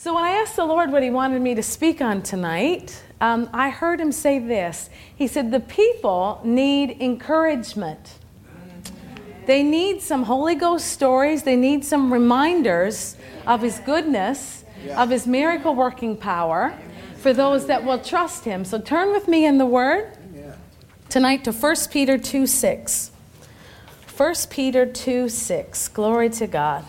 So, 0.00 0.14
when 0.14 0.24
I 0.24 0.30
asked 0.30 0.56
the 0.56 0.64
Lord 0.64 0.92
what 0.92 1.02
He 1.02 1.10
wanted 1.10 1.42
me 1.42 1.54
to 1.54 1.62
speak 1.62 2.00
on 2.00 2.22
tonight, 2.22 3.02
um, 3.20 3.50
I 3.52 3.68
heard 3.68 4.00
Him 4.00 4.12
say 4.12 4.38
this. 4.38 4.88
He 5.14 5.26
said, 5.26 5.50
The 5.50 5.60
people 5.60 6.40
need 6.42 6.96
encouragement. 7.02 8.14
They 9.44 9.62
need 9.62 10.00
some 10.00 10.22
Holy 10.22 10.54
Ghost 10.54 10.86
stories, 10.86 11.42
they 11.42 11.54
need 11.54 11.84
some 11.84 12.10
reminders 12.10 13.18
of 13.46 13.60
His 13.60 13.78
goodness, 13.80 14.64
of 14.96 15.10
His 15.10 15.26
miracle 15.26 15.74
working 15.74 16.16
power 16.16 16.74
for 17.18 17.34
those 17.34 17.66
that 17.66 17.84
will 17.84 17.98
trust 17.98 18.46
Him. 18.46 18.64
So, 18.64 18.80
turn 18.80 19.12
with 19.12 19.28
me 19.28 19.44
in 19.44 19.58
the 19.58 19.66
Word 19.66 20.16
tonight 21.10 21.44
to 21.44 21.52
1 21.52 21.76
Peter 21.90 22.16
2 22.16 22.46
6. 22.46 23.10
1 24.16 24.34
Peter 24.48 24.86
2 24.86 25.28
6. 25.28 25.88
Glory 25.88 26.30
to 26.30 26.46
God. 26.46 26.86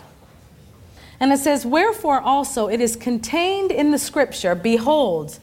And 1.22 1.32
it 1.32 1.38
says, 1.38 1.64
Wherefore 1.64 2.20
also 2.20 2.66
it 2.66 2.80
is 2.80 2.96
contained 2.96 3.70
in 3.70 3.92
the 3.92 3.98
scripture, 3.98 4.56
Behold, 4.56 5.38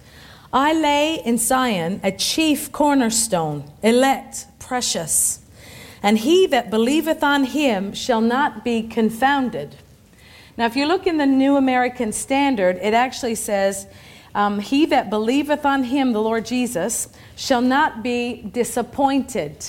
I 0.51 0.73
lay 0.73 1.21
in 1.23 1.37
Zion 1.37 2.01
a 2.03 2.11
chief 2.11 2.69
cornerstone, 2.73 3.63
elect, 3.81 4.47
precious, 4.59 5.39
and 6.03 6.17
he 6.17 6.47
that 6.47 6.69
believeth 6.69 7.23
on 7.23 7.45
him 7.45 7.93
shall 7.93 8.19
not 8.19 8.65
be 8.65 8.83
confounded. 8.83 9.77
Now, 10.57 10.65
if 10.65 10.75
you 10.75 10.85
look 10.85 11.07
in 11.07 11.15
the 11.15 11.25
New 11.25 11.55
American 11.55 12.11
Standard, 12.11 12.75
it 12.81 12.93
actually 12.93 13.35
says, 13.35 13.87
um, 14.35 14.59
He 14.59 14.85
that 14.87 15.09
believeth 15.09 15.65
on 15.65 15.85
him, 15.85 16.11
the 16.11 16.21
Lord 16.21 16.45
Jesus, 16.45 17.07
shall 17.37 17.61
not 17.61 18.03
be 18.03 18.41
disappointed. 18.51 19.65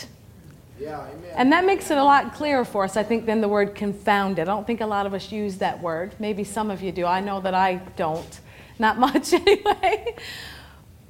Yeah. 0.80 1.06
And 1.36 1.52
that 1.52 1.64
makes 1.64 1.90
it 1.90 1.98
a 1.98 2.04
lot 2.04 2.34
clearer 2.34 2.64
for 2.64 2.84
us, 2.84 2.96
I 2.96 3.02
think, 3.02 3.26
than 3.26 3.40
the 3.40 3.48
word 3.48 3.74
confounded. 3.74 4.48
I 4.48 4.52
don't 4.52 4.66
think 4.66 4.80
a 4.80 4.86
lot 4.86 5.06
of 5.06 5.14
us 5.14 5.30
use 5.30 5.58
that 5.58 5.80
word. 5.80 6.14
Maybe 6.18 6.44
some 6.44 6.70
of 6.70 6.82
you 6.82 6.92
do. 6.92 7.06
I 7.06 7.20
know 7.20 7.40
that 7.40 7.54
I 7.54 7.76
don't. 7.96 8.40
Not 8.78 8.98
much, 9.06 9.32
anyway. 9.32 10.16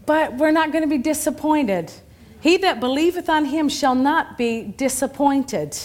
But 0.07 0.37
we're 0.37 0.51
not 0.51 0.73
going 0.73 0.83
to 0.83 0.91
be 0.91 0.99
disappointed. 0.99 1.93
He 2.41 2.57
that 2.59 2.81
believeth 2.81 3.29
on 3.29 3.47
him 3.47 3.69
shall 3.69 3.95
not 3.95 4.39
be 4.39 4.63
disappointed. 4.63 5.77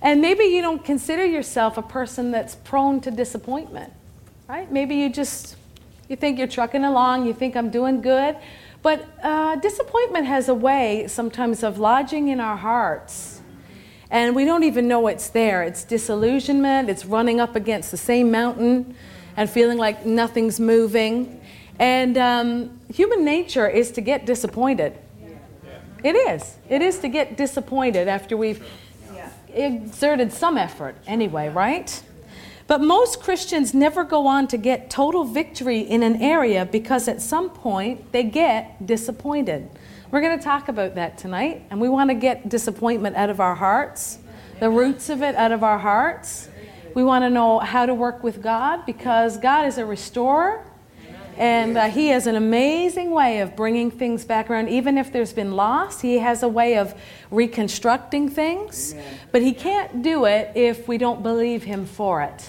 And 0.00 0.20
maybe 0.20 0.44
you 0.44 0.62
don't 0.62 0.84
consider 0.84 1.24
yourself 1.24 1.76
a 1.76 1.82
person 1.82 2.30
that's 2.30 2.54
prone 2.54 3.00
to 3.00 3.10
disappointment, 3.10 3.92
right? 4.48 4.70
Maybe 4.70 4.96
you 4.96 5.10
just 5.10 5.56
you 6.08 6.16
think 6.16 6.38
you're 6.38 6.48
trucking 6.48 6.84
along, 6.84 7.26
you 7.26 7.34
think 7.34 7.56
I'm 7.56 7.70
doing 7.70 8.00
good, 8.00 8.36
but 8.82 9.08
uh, 9.22 9.56
disappointment 9.56 10.26
has 10.26 10.48
a 10.48 10.54
way 10.54 11.06
sometimes 11.08 11.62
of 11.62 11.78
lodging 11.78 12.28
in 12.28 12.40
our 12.40 12.56
hearts. 12.56 13.40
And 14.10 14.34
we 14.34 14.44
don't 14.44 14.62
even 14.62 14.88
know 14.88 15.06
it's 15.08 15.28
there. 15.28 15.62
It's 15.62 15.84
disillusionment, 15.84 16.88
it's 16.88 17.04
running 17.04 17.40
up 17.40 17.56
against 17.56 17.90
the 17.90 17.96
same 17.96 18.30
mountain 18.30 18.94
and 19.36 19.50
feeling 19.50 19.78
like 19.78 20.06
nothing's 20.06 20.58
moving. 20.58 21.40
And 21.78 22.16
um, 22.16 22.80
human 22.92 23.24
nature 23.24 23.68
is 23.68 23.90
to 23.92 24.00
get 24.00 24.26
disappointed. 24.26 24.96
It 26.02 26.14
is. 26.14 26.56
It 26.68 26.80
is 26.80 26.98
to 27.00 27.08
get 27.08 27.36
disappointed 27.36 28.08
after 28.08 28.36
we've 28.36 28.64
exerted 29.52 30.32
some 30.32 30.56
effort, 30.56 30.94
anyway, 31.06 31.48
right? 31.48 32.02
But 32.68 32.82
most 32.82 33.20
Christians 33.20 33.72
never 33.72 34.04
go 34.04 34.26
on 34.26 34.46
to 34.48 34.58
get 34.58 34.90
total 34.90 35.24
victory 35.24 35.80
in 35.80 36.02
an 36.02 36.20
area 36.20 36.66
because 36.66 37.08
at 37.08 37.22
some 37.22 37.48
point 37.48 38.12
they 38.12 38.22
get 38.22 38.86
disappointed. 38.86 39.70
We're 40.10 40.20
going 40.20 40.38
to 40.38 40.44
talk 40.44 40.68
about 40.68 40.94
that 40.96 41.16
tonight, 41.16 41.64
and 41.70 41.80
we 41.80 41.88
want 41.88 42.10
to 42.10 42.14
get 42.14 42.50
disappointment 42.50 43.16
out 43.16 43.30
of 43.30 43.40
our 43.40 43.54
hearts, 43.54 44.18
the 44.60 44.68
roots 44.68 45.08
of 45.08 45.22
it 45.22 45.34
out 45.34 45.50
of 45.50 45.64
our 45.64 45.78
hearts. 45.78 46.50
We 46.94 47.02
want 47.02 47.22
to 47.22 47.30
know 47.30 47.58
how 47.58 47.86
to 47.86 47.94
work 47.94 48.22
with 48.22 48.42
God 48.42 48.84
because 48.84 49.38
God 49.38 49.66
is 49.66 49.78
a 49.78 49.86
restorer. 49.86 50.67
And 51.38 51.78
uh, 51.78 51.88
he 51.88 52.08
has 52.08 52.26
an 52.26 52.34
amazing 52.34 53.10
way 53.10 53.40
of 53.40 53.56
bringing 53.56 53.90
things 53.90 54.24
back 54.24 54.50
around. 54.50 54.68
Even 54.68 54.98
if 54.98 55.12
there's 55.12 55.32
been 55.32 55.52
loss, 55.52 56.00
he 56.00 56.18
has 56.18 56.42
a 56.42 56.48
way 56.48 56.76
of 56.76 56.94
reconstructing 57.30 58.28
things. 58.28 58.94
But 59.32 59.42
he 59.42 59.52
can't 59.52 60.02
do 60.02 60.24
it 60.24 60.50
if 60.54 60.88
we 60.88 60.98
don't 60.98 61.22
believe 61.22 61.62
him 61.62 61.86
for 61.86 62.22
it 62.22 62.44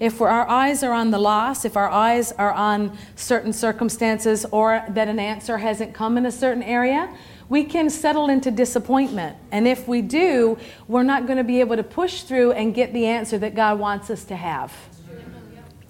if 0.00 0.18
our 0.22 0.48
eyes 0.48 0.82
are 0.82 0.92
on 0.92 1.10
the 1.10 1.18
loss, 1.18 1.66
if 1.66 1.76
our 1.76 1.90
eyes 1.90 2.32
are 2.32 2.52
on 2.52 2.96
certain 3.16 3.52
circumstances 3.52 4.46
or 4.50 4.82
that 4.88 5.08
an 5.08 5.18
answer 5.18 5.58
hasn't 5.58 5.92
come 5.92 6.16
in 6.16 6.24
a 6.24 6.32
certain 6.32 6.62
area, 6.62 7.14
we 7.50 7.64
can 7.64 7.90
settle 7.90 8.30
into 8.30 8.50
disappointment. 8.50 9.36
And 9.52 9.68
if 9.68 9.86
we 9.86 10.00
do, 10.00 10.56
we're 10.88 11.02
not 11.02 11.26
going 11.26 11.36
to 11.36 11.44
be 11.44 11.60
able 11.60 11.76
to 11.76 11.82
push 11.82 12.22
through 12.22 12.52
and 12.52 12.74
get 12.74 12.94
the 12.94 13.06
answer 13.06 13.36
that 13.38 13.54
God 13.54 13.78
wants 13.78 14.08
us 14.08 14.24
to 14.24 14.36
have. 14.36 14.72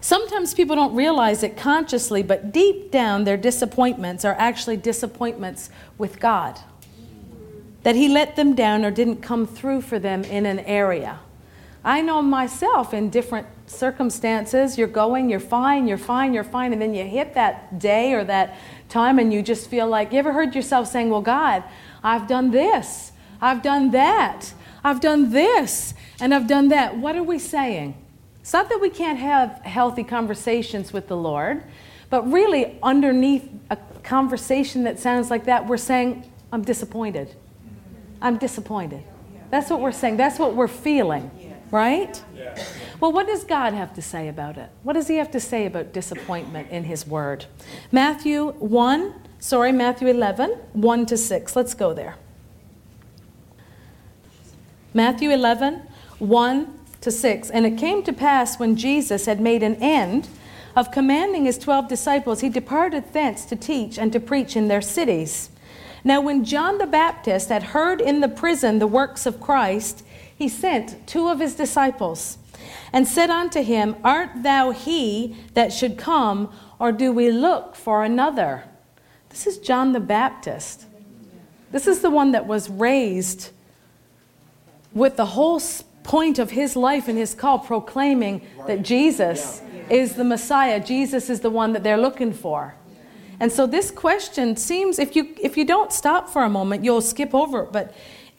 Sometimes 0.01 0.55
people 0.55 0.77
don't 0.77 0.95
realize 0.95 1.43
it 1.43 1.57
consciously, 1.57 2.23
but 2.23 2.53
deep 2.53 2.91
down, 2.91 3.25
their 3.25 3.37
disappointments 3.37 4.25
are 4.25 4.35
actually 4.39 4.79
disappointments 4.79 5.69
with 5.99 6.19
God. 6.19 6.59
That 7.83 7.97
He 7.97 8.09
let 8.09 8.37
them 8.37 8.55
down 8.55 8.85
or 8.85 8.91
didn't 8.91 9.23
come 9.23 9.47
through 9.47 9.83
for 9.83 9.99
them 9.99 10.25
in 10.25 10.47
an 10.47 10.61
area. 10.61 11.21
I 11.85 12.03
know 12.03 12.21
myself 12.21 12.93
in 12.93 13.09
different 13.11 13.47
circumstances, 13.67 14.77
you're 14.77 14.89
going, 14.89 15.31
you're 15.31 15.41
fine, 15.41 15.87
you're 15.87 15.97
fine, 15.97 16.35
you're 16.35 16.45
fine, 16.45 16.73
and 16.73 16.83
then 16.83 16.95
you 16.95 17.05
hit 17.05 17.35
that 17.35 17.79
day 17.79 18.13
or 18.13 18.25
that 18.25 18.59
time 18.89 19.19
and 19.19 19.33
you 19.33 19.43
just 19.43 19.71
feel 19.71 19.87
like, 19.87 20.13
you 20.13 20.19
ever 20.19 20.33
heard 20.33 20.55
yourself 20.55 20.89
saying, 20.89 21.09
Well, 21.09 21.23
God, 21.23 21.63
I've 22.03 22.27
done 22.27 22.51
this, 22.51 23.13
I've 23.41 23.63
done 23.63 23.93
that, 23.93 24.53
I've 24.85 25.01
done 25.01 25.31
this, 25.31 25.95
and 26.21 26.35
I've 26.35 26.47
done 26.47 26.69
that. 26.69 26.97
What 26.97 27.17
are 27.17 27.23
we 27.23 27.39
saying? 27.39 27.95
It's 28.41 28.53
not 28.53 28.69
that 28.69 28.81
we 28.81 28.91
can't 28.91 29.19
have 29.19 29.61
healthy 29.65 30.05
conversations 30.05 30.93
with 30.93 31.09
the 31.09 31.17
Lord, 31.17 31.63
but 32.09 32.31
really, 32.31 32.79
underneath 32.83 33.49
a 33.71 33.77
conversation 34.03 34.85
that 34.85 34.99
sounds 34.99 35.31
like 35.31 35.45
that, 35.45 35.67
we're 35.67 35.77
saying, 35.77 36.31
I'm 36.53 36.63
disappointed. 36.63 37.37
I'm 38.21 38.37
disappointed. 38.37 39.05
That's 39.51 39.71
what 39.71 39.81
we're 39.81 39.93
saying. 39.93 40.17
That's 40.17 40.39
what 40.39 40.55
we're 40.55 40.69
feeling, 40.69 41.31
right? 41.71 42.23
Well, 42.99 43.13
what 43.13 43.27
does 43.27 43.45
God 43.45 43.75
have 43.75 43.95
to 43.95 44.03
say 44.03 44.29
about 44.29 44.59
it? 44.59 44.71
What 44.83 44.95
does 44.95 45.09
He 45.09 45.17
have 45.17 45.31
to 45.31 45.41
say 45.41 45.67
about 45.67 45.93
disappointment 45.93 46.71
in 46.71 46.85
His 46.85 47.07
Word? 47.07 47.47
Matthew 47.93 48.53
1, 48.59 49.15
sorry, 49.39 49.73
Matthew 49.73 50.09
11, 50.09 50.51
1 50.73 51.07
to 51.07 51.17
6. 51.17 51.57
Let's 51.57 51.75
go 51.75 51.95
there. 51.95 52.17
Matthew 54.93 55.31
11, 55.31 55.83
1 56.19 56.80
to 57.01 57.11
6. 57.11 57.51
And 57.51 57.67
it 57.67 57.79
came 57.79 58.03
to 58.03 58.13
pass 58.13 58.59
when 58.59 58.77
Jesus 58.77 59.27
had 59.27 59.41
made 59.41 59.63
an 59.63 59.77
end 59.77 60.29
of 60.77 60.93
commanding 60.93 61.45
his 61.45 61.59
twelve 61.59 61.89
disciples, 61.89 62.41
he 62.41 62.49
departed 62.49 63.13
thence 63.13 63.45
to 63.47 63.57
teach 63.57 63.99
and 63.99 64.13
to 64.13 64.21
preach 64.21 64.57
in 64.57 64.69
their 64.69 64.81
cities. 64.81 65.51
Now, 66.05 66.21
when 66.21 66.45
John 66.45 66.79
the 66.79 66.87
Baptist 66.87 67.49
had 67.49 67.63
heard 67.63 68.01
in 68.01 68.21
the 68.21 68.29
prison 68.29 68.79
the 68.79 68.87
works 68.87 69.27
of 69.27 69.41
Christ, 69.41 70.05
he 70.35 70.49
sent 70.49 71.07
two 71.07 71.29
of 71.29 71.41
his 71.41 71.55
disciples 71.55 72.39
and 72.93 73.07
said 73.07 73.31
unto 73.31 73.63
him, 73.63 73.97
Art 74.05 74.31
thou 74.43 74.71
he 74.71 75.37
that 75.55 75.73
should 75.73 75.99
come, 75.99 76.53
or 76.79 76.93
do 76.93 77.13
we 77.13 77.31
look 77.31 77.75
for 77.75 78.05
another? 78.05 78.65
This 79.29 79.47
is 79.47 79.59
John 79.59 79.93
the 79.93 80.01
Baptist. 80.01 80.87
This 81.73 81.87
is 81.87 82.01
the 82.01 82.11
one 82.11 82.33
that 82.33 82.47
was 82.47 82.71
raised 82.71 83.51
with 84.93 85.17
the 85.17 85.27
whole 85.27 85.61
point 86.03 86.39
of 86.39 86.51
his 86.51 86.77
life 86.77 87.09
and 87.09 87.19
his 87.19 87.35
call 87.35 87.59
proclaiming 87.59 88.43
that 88.67 88.83
Jesus 88.83 89.63
is 89.89 90.15
the 90.15 90.25
Messiah. 90.25 90.81
Jesus 90.81 91.29
is 91.29 91.41
the 91.41 91.51
one 91.51 91.73
that 91.73 91.83
they're 91.83 91.99
looking 91.99 92.33
for. 92.33 92.75
And 93.41 93.51
so 93.51 93.67
this 93.67 93.91
question 93.91 94.57
seems 94.57 94.99
if 94.99 95.17
you 95.17 95.35
if 95.41 95.57
you 95.57 95.65
don't 95.65 95.93
stop 95.93 96.29
for 96.29 96.43
a 96.43 96.49
moment, 96.49 96.85
you'll 96.85 97.01
skip 97.01 97.35
over 97.35 97.63
it, 97.63 97.73
but 97.73 97.95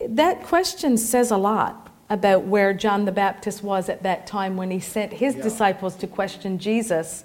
that 0.08 0.44
question 0.44 0.98
says 0.98 1.32
a 1.32 1.38
lot 1.38 1.90
about 2.10 2.44
where 2.44 2.74
John 2.74 3.06
the 3.06 3.12
Baptist 3.12 3.64
was 3.64 3.90
at 3.90 4.04
that 4.04 4.28
time 4.28 4.58
when 4.58 4.70
he 4.70 4.80
sent 4.80 5.14
his 5.14 5.36
yeah. 5.36 5.44
disciples 5.44 5.96
to 5.98 6.08
question 6.08 6.60
Jesus. 6.60 7.24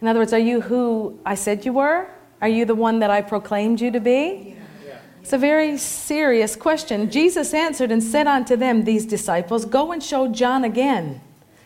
In 0.00 0.08
other 0.08 0.20
words, 0.20 0.32
are 0.32 0.38
you 0.38 0.60
who 0.60 1.18
I 1.26 1.34
said 1.34 1.66
you 1.66 1.74
were? 1.74 2.08
Are 2.40 2.48
you 2.48 2.64
the 2.64 2.74
one 2.74 3.00
that 3.00 3.10
I 3.10 3.20
proclaimed 3.20 3.80
you 3.80 3.90
to 3.90 4.00
be? 4.00 4.56
Yeah. 5.20 5.22
It's 5.22 5.32
a 5.32 5.38
very 5.38 5.78
serious 5.78 6.56
question. 6.56 7.10
Jesus 7.10 7.54
answered 7.54 7.92
and 7.92 8.02
said 8.02 8.26
unto 8.26 8.56
them, 8.56 8.84
these 8.84 9.06
disciples, 9.06 9.64
Go 9.64 9.92
and 9.92 10.02
show 10.02 10.28
John 10.28 10.64
again. 10.64 11.20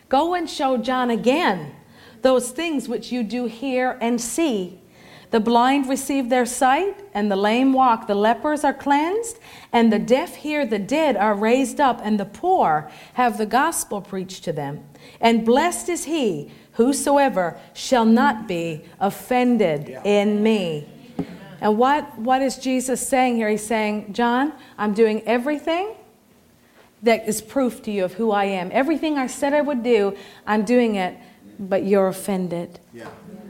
Go 0.09 0.35
and 0.35 0.49
show 0.49 0.77
John 0.77 1.09
again 1.09 1.75
those 2.25 2.49
things 2.49 2.89
which 2.89 3.11
you 3.11 3.21
do 3.21 3.45
hear 3.45 3.99
and 4.01 4.19
see. 4.19 4.79
The 5.29 5.39
blind 5.39 5.87
receive 5.87 6.29
their 6.29 6.45
sight, 6.45 6.99
and 7.13 7.29
the 7.29 7.35
lame 7.35 7.71
walk. 7.71 8.07
The 8.07 8.15
lepers 8.15 8.63
are 8.63 8.73
cleansed, 8.73 9.37
and 9.71 9.93
the 9.93 9.99
deaf 9.99 10.35
hear. 10.35 10.65
The 10.65 10.79
dead 10.79 11.17
are 11.17 11.35
raised 11.35 11.79
up, 11.79 11.99
and 12.03 12.19
the 12.19 12.25
poor 12.25 12.89
have 13.13 13.37
the 13.37 13.45
gospel 13.45 14.01
preached 14.01 14.43
to 14.45 14.53
them. 14.53 14.85
And 15.21 15.45
blessed 15.45 15.89
is 15.89 16.05
he 16.05 16.51
whosoever 16.73 17.59
shall 17.73 18.05
not 18.05 18.47
be 18.47 18.85
offended 18.99 19.89
in 20.03 20.41
me. 20.41 20.87
And 21.65 21.79
what, 21.79 22.19
what 22.19 22.43
is 22.43 22.57
Jesus 22.57 23.07
saying 23.07 23.37
here? 23.37 23.49
He's 23.49 23.65
saying, 23.65 24.13
John, 24.13 24.53
I'm 24.77 24.93
doing 24.93 25.23
everything 25.23 25.95
that 27.01 27.27
is 27.27 27.41
proof 27.41 27.81
to 27.81 27.91
you 27.91 28.05
of 28.05 28.13
who 28.13 28.29
I 28.29 28.45
am. 28.45 28.69
Everything 28.71 29.17
I 29.17 29.25
said 29.25 29.51
I 29.51 29.61
would 29.61 29.81
do, 29.81 30.15
I'm 30.45 30.63
doing 30.63 30.93
it 30.93 31.17
but 31.57 31.83
you're 31.83 32.07
offended. 32.07 32.79
Yeah. 32.93 33.07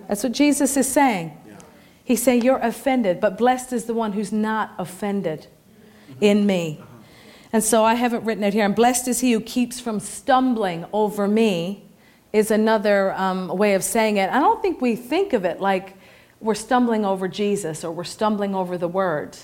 That's 0.07 0.23
what 0.23 0.31
Jesus 0.31 0.77
is 0.77 0.87
saying. 0.87 1.37
Yeah. 1.45 1.57
He's 2.05 2.23
saying, 2.23 2.43
You're 2.43 2.59
offended, 2.59 3.19
but 3.19 3.37
blessed 3.37 3.73
is 3.73 3.83
the 3.83 3.93
one 3.93 4.13
who's 4.13 4.31
not 4.31 4.73
offended 4.77 5.47
in 6.21 6.45
me. 6.45 6.81
And 7.51 7.61
so 7.65 7.83
I 7.83 7.95
haven't 7.95 8.23
written 8.23 8.45
it 8.45 8.53
here. 8.53 8.63
And 8.63 8.75
blessed 8.75 9.09
is 9.09 9.19
he 9.19 9.33
who 9.33 9.41
keeps 9.41 9.81
from 9.81 9.99
stumbling 9.99 10.85
over 10.93 11.27
me, 11.27 11.83
is 12.31 12.49
another 12.49 13.11
um, 13.15 13.49
way 13.49 13.73
of 13.73 13.83
saying 13.83 14.15
it. 14.15 14.29
I 14.29 14.39
don't 14.39 14.61
think 14.61 14.79
we 14.79 14.95
think 14.95 15.33
of 15.33 15.43
it 15.43 15.59
like 15.59 15.97
we're 16.39 16.55
stumbling 16.55 17.05
over 17.05 17.27
Jesus 17.27 17.83
or 17.83 17.91
we're 17.91 18.03
stumbling 18.03 18.55
over 18.55 18.77
the 18.77 18.87
word. 18.87 19.37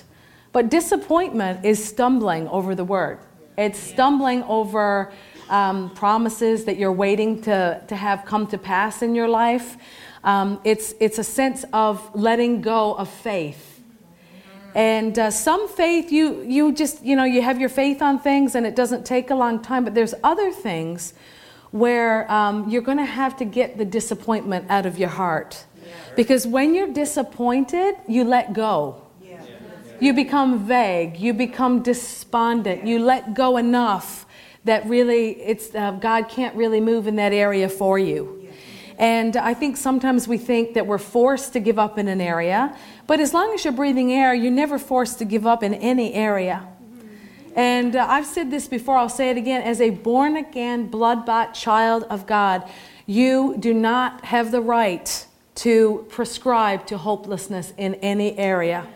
But 0.52 0.70
disappointment 0.70 1.64
is 1.64 1.82
stumbling 1.82 2.46
over 2.48 2.74
the 2.74 2.84
word, 2.84 3.18
it's 3.56 3.78
stumbling 3.78 4.42
over 4.44 5.12
um, 5.48 5.90
promises 5.90 6.64
that 6.64 6.78
you're 6.78 6.92
waiting 6.92 7.42
to, 7.42 7.82
to 7.86 7.96
have 7.96 8.24
come 8.24 8.46
to 8.48 8.58
pass 8.58 9.02
in 9.02 9.14
your 9.14 9.28
life. 9.28 9.76
Um, 10.24 10.60
it's, 10.64 10.94
it's 11.00 11.18
a 11.18 11.24
sense 11.24 11.64
of 11.72 12.14
letting 12.14 12.62
go 12.62 12.94
of 12.94 13.08
faith. 13.08 13.80
And 14.74 15.18
uh, 15.18 15.30
some 15.30 15.68
faith, 15.68 16.10
you, 16.10 16.42
you 16.42 16.72
just, 16.72 17.04
you 17.04 17.14
know, 17.16 17.24
you 17.24 17.42
have 17.42 17.60
your 17.60 17.68
faith 17.68 18.00
on 18.00 18.18
things 18.18 18.54
and 18.54 18.64
it 18.64 18.74
doesn't 18.74 19.04
take 19.04 19.30
a 19.30 19.34
long 19.34 19.60
time, 19.60 19.84
but 19.84 19.94
there's 19.94 20.14
other 20.24 20.50
things 20.50 21.12
where 21.72 22.30
um, 22.32 22.68
you're 22.68 22.82
going 22.82 22.98
to 22.98 23.04
have 23.04 23.36
to 23.36 23.44
get 23.44 23.76
the 23.76 23.84
disappointment 23.84 24.70
out 24.70 24.86
of 24.86 24.98
your 24.98 25.08
heart. 25.10 25.64
Because 26.16 26.46
when 26.46 26.74
you're 26.74 26.92
disappointed, 26.92 27.94
you 28.06 28.24
let 28.24 28.52
go. 28.52 29.02
You 30.00 30.12
become 30.12 30.66
vague, 30.66 31.16
you 31.18 31.32
become 31.32 31.80
despondent, 31.80 32.84
you 32.84 32.98
let 32.98 33.34
go 33.34 33.56
enough 33.56 34.26
that 34.64 34.84
really 34.86 35.40
it's, 35.40 35.72
uh, 35.76 35.92
God 35.92 36.28
can't 36.28 36.56
really 36.56 36.80
move 36.80 37.06
in 37.06 37.14
that 37.16 37.32
area 37.32 37.68
for 37.68 38.00
you. 38.00 38.48
And 38.98 39.36
I 39.36 39.54
think 39.54 39.76
sometimes 39.76 40.26
we 40.26 40.38
think 40.38 40.74
that 40.74 40.88
we're 40.88 40.98
forced 40.98 41.52
to 41.52 41.60
give 41.60 41.78
up 41.78 41.98
in 41.98 42.08
an 42.08 42.20
area, 42.20 42.76
but 43.06 43.20
as 43.20 43.32
long 43.32 43.54
as 43.54 43.64
you're 43.64 43.72
breathing 43.72 44.12
air, 44.12 44.34
you're 44.34 44.50
never 44.50 44.76
forced 44.76 45.20
to 45.20 45.24
give 45.24 45.46
up 45.46 45.62
in 45.62 45.72
any 45.74 46.14
area. 46.14 46.66
And 47.54 47.94
uh, 47.94 48.04
I've 48.08 48.26
said 48.26 48.50
this 48.50 48.66
before, 48.66 48.96
I'll 48.96 49.08
say 49.08 49.30
it 49.30 49.36
again. 49.36 49.62
As 49.62 49.80
a 49.80 49.90
born 49.90 50.36
again, 50.36 50.88
blood 50.88 51.24
bought 51.24 51.54
child 51.54 52.02
of 52.10 52.26
God, 52.26 52.68
you 53.06 53.56
do 53.56 53.72
not 53.72 54.24
have 54.24 54.50
the 54.50 54.60
right 54.60 55.26
to 55.54 56.06
prescribe 56.08 56.86
to 56.86 56.98
hopelessness 56.98 57.72
in 57.76 57.94
any 57.96 58.36
area. 58.38 58.86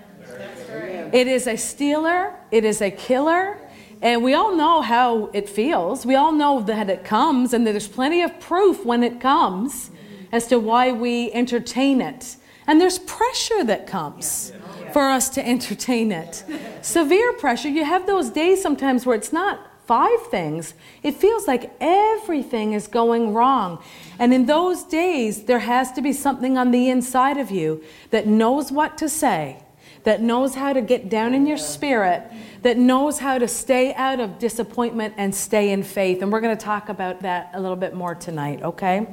It 1.13 1.29
is 1.29 1.47
a 1.47 1.57
stealer, 1.57 2.35
it 2.51 2.65
is 2.65 2.81
a 2.81 2.91
killer, 2.91 3.59
and 4.03 4.23
we 4.23 4.35
all 4.35 4.55
know 4.55 4.83
how 4.83 5.31
it 5.33 5.49
feels. 5.49 6.05
We 6.05 6.15
all 6.15 6.33
know 6.33 6.61
that 6.63 6.91
it 6.91 7.05
comes, 7.05 7.53
and 7.53 7.67
there's 7.67 7.89
plenty 7.89 8.23
of 8.23 8.39
proof 8.41 8.85
when 8.85 9.03
it 9.03 9.21
comes 9.21 9.91
as 10.33 10.47
to 10.49 10.59
why 10.59 10.93
we 10.93 11.33
entertain 11.33 12.01
it. 12.01 12.37
And 12.67 12.81
there's 12.81 12.99
pressure 12.99 13.63
that 13.65 13.87
comes 13.87 14.53
for 14.93 15.09
us 15.09 15.29
to 15.31 15.47
entertain 15.47 16.11
it. 16.11 16.45
Severe 16.83 17.33
pressure. 17.35 17.69
You 17.69 17.85
have 17.85 18.07
those 18.07 18.31
days 18.31 18.61
sometimes 18.61 19.07
where 19.07 19.17
it's 19.17 19.33
not 19.33 19.61
five 19.87 20.27
things, 20.31 20.75
it 21.05 21.15
feels 21.15 21.47
like 21.47 21.73
everything 21.81 22.73
is 22.73 22.89
going 22.89 23.33
wrong. 23.33 23.81
And 24.19 24.33
in 24.33 24.47
those 24.47 24.83
days, 24.85 25.45
there 25.45 25.59
has 25.59 25.93
to 25.93 26.03
be 26.03 26.13
something 26.13 26.57
on 26.57 26.71
the 26.71 26.89
inside 26.89 27.37
of 27.37 27.51
you 27.51 27.83
that 28.11 28.27
knows 28.27 28.73
what 28.73 28.97
to 28.99 29.09
say 29.09 29.63
that 30.07 30.23
knows 30.23 30.55
how 30.55 30.73
to 30.73 30.81
get 30.81 31.09
down 31.09 31.35
in 31.35 31.49
your 31.49 31.57
spirit, 31.57 32.23
that 32.63 32.79
knows 32.79 33.19
how 33.19 33.39
to 33.39 33.49
stay 33.49 33.93
out 33.95 34.21
of 34.21 34.39
disappointment 34.39 35.13
and 35.17 35.35
stay 35.35 35.73
in 35.73 35.83
faith. 35.83 36.23
And 36.23 36.31
we're 36.31 36.41
going 36.41 36.57
to 36.57 36.65
talk 36.65 36.89
about 36.89 37.23
that 37.23 37.51
a 37.55 37.61
little 37.61 37.77
bit 37.77 37.93
more 37.93 38.15
tonight, 38.15 38.63
okay? 38.63 39.09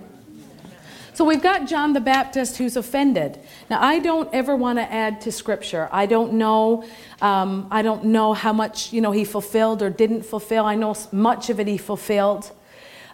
So 1.16 1.26
we've 1.26 1.42
got 1.42 1.68
John 1.68 1.94
the 1.94 2.00
Baptist 2.00 2.58
who's 2.58 2.78
offended. 2.78 3.40
Now 3.72 3.82
I 3.82 3.98
don't 3.98 4.32
ever 4.34 4.56
want 4.56 4.78
to 4.78 4.84
add 4.84 5.22
to 5.22 5.32
Scripture. 5.32 5.90
I 5.92 6.06
don't 6.06 6.34
know. 6.34 6.86
Um, 7.24 7.68
I 7.72 7.82
don't 7.82 8.06
know 8.06 8.34
how 8.34 8.54
much 8.54 8.94
you 8.94 9.02
know 9.02 9.12
he 9.12 9.26
fulfilled 9.26 9.82
or 9.82 9.90
didn't 9.90 10.24
fulfill. 10.24 10.66
I 10.66 10.76
know 10.76 10.96
much 11.12 11.50
of 11.50 11.60
it 11.60 11.66
he 11.66 11.78
fulfilled, 11.78 12.52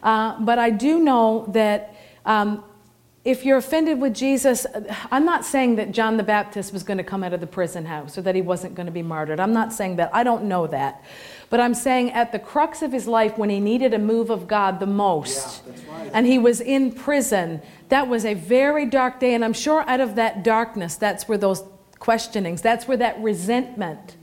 uh, 0.04 0.40
but 0.40 0.60
I 0.60 0.70
do 0.70 1.00
know 1.00 1.46
that 1.54 1.96
um, 2.26 2.64
if 3.26 3.46
you're 3.46 3.58
offended 3.58 4.00
with 4.00 4.14
Jesus, 4.14 4.66
I'm 5.12 5.26
not 5.26 5.46
saying 5.46 5.76
that 5.76 5.92
John 5.92 6.18
the 6.18 6.24
Baptist 6.24 6.72
was 6.72 6.84
going 6.84 6.98
to 6.98 7.04
come 7.04 7.24
out 7.24 7.34
of 7.34 7.42
the 7.42 7.48
prison 7.48 7.86
house 7.86 8.18
or 8.18 8.22
that 8.22 8.34
he 8.34 8.42
wasn't 8.42 8.76
going 8.76 8.86
to 8.86 8.92
be 8.92 9.02
martyred. 9.02 9.40
I'm 9.40 9.54
not 9.54 9.74
saying 9.74 9.98
that. 9.98 10.10
I 10.14 10.24
don't 10.24 10.46
know 10.46 10.68
that. 10.68 11.04
But 11.50 11.60
I'm 11.60 11.74
saying 11.74 12.12
at 12.12 12.32
the 12.32 12.40
crux 12.40 12.82
of 12.82 12.92
his 12.92 13.08
life, 13.08 13.38
when 13.38 13.50
he 13.50 13.60
needed 13.60 13.94
a 13.94 14.00
move 14.00 14.30
of 14.30 14.48
God 14.48 14.80
the 14.80 14.86
most, 14.86 15.64
yeah, 15.66 15.74
right. 15.92 16.12
and 16.14 16.26
he 16.26 16.40
was 16.40 16.62
in 16.62 16.92
prison, 16.92 17.62
that 17.90 18.08
was 18.08 18.24
a 18.24 18.36
very 18.36 18.86
dark 18.86 19.20
day. 19.20 19.34
And 19.34 19.44
I'm 19.44 19.54
sure 19.54 19.82
out 19.82 20.00
of 20.00 20.16
that 20.16 20.44
darkness, 20.44 20.96
that's 20.96 21.28
where 21.28 21.38
those 21.38 21.64
questionings, 22.00 22.62
that's 22.62 22.88
where 22.88 22.98
that 22.98 23.20
resentment 23.20 24.16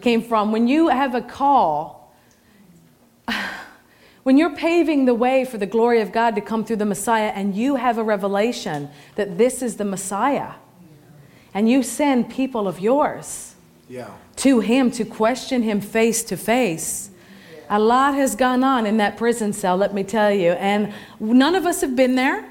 came 0.00 0.22
from. 0.22 0.50
When 0.50 0.66
you 0.66 0.88
have 0.88 1.14
a 1.14 1.22
call, 1.22 2.01
when 4.22 4.36
you're 4.36 4.54
paving 4.54 5.04
the 5.04 5.14
way 5.14 5.44
for 5.44 5.58
the 5.58 5.66
glory 5.66 6.00
of 6.00 6.12
God 6.12 6.34
to 6.36 6.40
come 6.40 6.64
through 6.64 6.76
the 6.76 6.86
Messiah 6.86 7.32
and 7.34 7.54
you 7.54 7.76
have 7.76 7.98
a 7.98 8.04
revelation 8.04 8.88
that 9.16 9.38
this 9.38 9.62
is 9.62 9.76
the 9.76 9.84
Messiah, 9.84 10.52
and 11.54 11.68
you 11.68 11.82
send 11.82 12.30
people 12.30 12.66
of 12.66 12.80
yours 12.80 13.54
yeah. 13.88 14.10
to 14.36 14.60
him 14.60 14.90
to 14.92 15.04
question 15.04 15.62
him 15.62 15.80
face 15.80 16.22
to 16.24 16.36
face, 16.36 17.10
a 17.68 17.78
lot 17.78 18.14
has 18.14 18.34
gone 18.36 18.62
on 18.64 18.86
in 18.86 18.98
that 18.98 19.16
prison 19.16 19.52
cell, 19.52 19.76
let 19.76 19.94
me 19.94 20.04
tell 20.04 20.32
you. 20.32 20.52
And 20.52 20.92
none 21.20 21.54
of 21.54 21.66
us 21.66 21.80
have 21.80 21.96
been 21.96 22.14
there. 22.14 22.48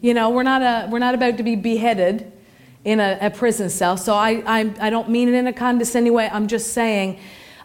You 0.00 0.14
know, 0.14 0.30
we're 0.30 0.42
not, 0.42 0.62
a, 0.62 0.88
we're 0.90 0.98
not 0.98 1.14
about 1.14 1.36
to 1.38 1.42
be 1.42 1.56
beheaded 1.56 2.30
in 2.84 3.00
a, 3.00 3.18
a 3.20 3.30
prison 3.30 3.68
cell. 3.70 3.96
So 3.96 4.14
I, 4.14 4.42
I, 4.46 4.72
I 4.80 4.90
don't 4.90 5.08
mean 5.08 5.28
it 5.28 5.34
in 5.34 5.46
a 5.46 5.52
condescending 5.52 6.12
way. 6.12 6.28
I'm 6.30 6.48
just 6.48 6.72
saying 6.72 7.18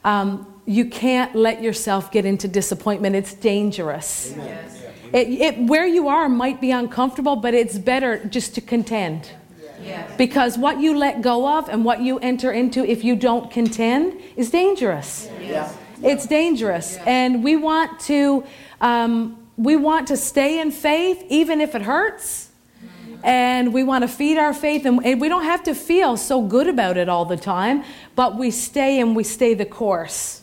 um, 0.04 0.53
you 0.66 0.86
can't 0.86 1.36
let 1.36 1.62
yourself 1.62 2.12
get 2.12 2.26
into 2.26 2.48
disappointment. 2.48 3.16
It's 3.16 3.34
dangerous. 3.34 4.34
Yes. 4.38 4.84
It, 5.14 5.28
it, 5.30 5.60
where 5.60 5.86
you 5.86 6.08
are 6.08 6.28
might 6.28 6.60
be 6.60 6.72
uncomfortable, 6.72 7.36
but 7.36 7.54
it's 7.54 7.78
better 7.78 8.26
just 8.26 8.56
to 8.56 8.62
contend. 8.62 9.30
Yes. 9.84 10.12
Because 10.18 10.58
what 10.58 10.80
you 10.80 10.98
let 10.98 11.22
go 11.22 11.58
of 11.58 11.70
and 11.70 11.84
what 11.84 12.02
you 12.02 12.18
enter 12.20 12.52
into 12.52 12.84
if 12.90 13.04
you 13.04 13.16
don't 13.16 13.52
contend 13.52 14.20
is 14.36 14.50
dangerous. 14.50 15.30
Yes. 15.42 15.78
It's 16.02 16.26
dangerous. 16.26 16.98
And 17.06 17.44
we 17.44 17.56
want 17.56 18.00
to 18.02 18.44
um, 18.82 19.38
we 19.58 19.76
want 19.76 20.08
to 20.08 20.18
stay 20.18 20.60
in 20.60 20.72
faith 20.72 21.24
even 21.30 21.62
if 21.62 21.76
it 21.76 21.82
hurts. 21.82 22.50
And 23.24 23.74
we 23.74 23.84
want 23.84 24.02
to 24.02 24.10
feed 24.10 24.38
our 24.38 24.54
faith, 24.54 24.86
and, 24.86 25.06
and 25.06 25.22
we 25.22 25.30
don't 25.30 25.46
have 25.46 25.64
to 25.64 25.74
feel 25.74 26.18
so 26.18 26.42
good 26.42 26.68
about 26.68 26.98
it 26.98 27.08
all 27.08 27.24
the 27.24 27.38
time, 27.38 27.86
but 28.18 28.38
we 28.38 28.52
stay 28.52 29.00
and 29.00 29.16
we 29.16 29.24
stay 29.24 29.54
the 29.54 29.64
course. 29.64 30.43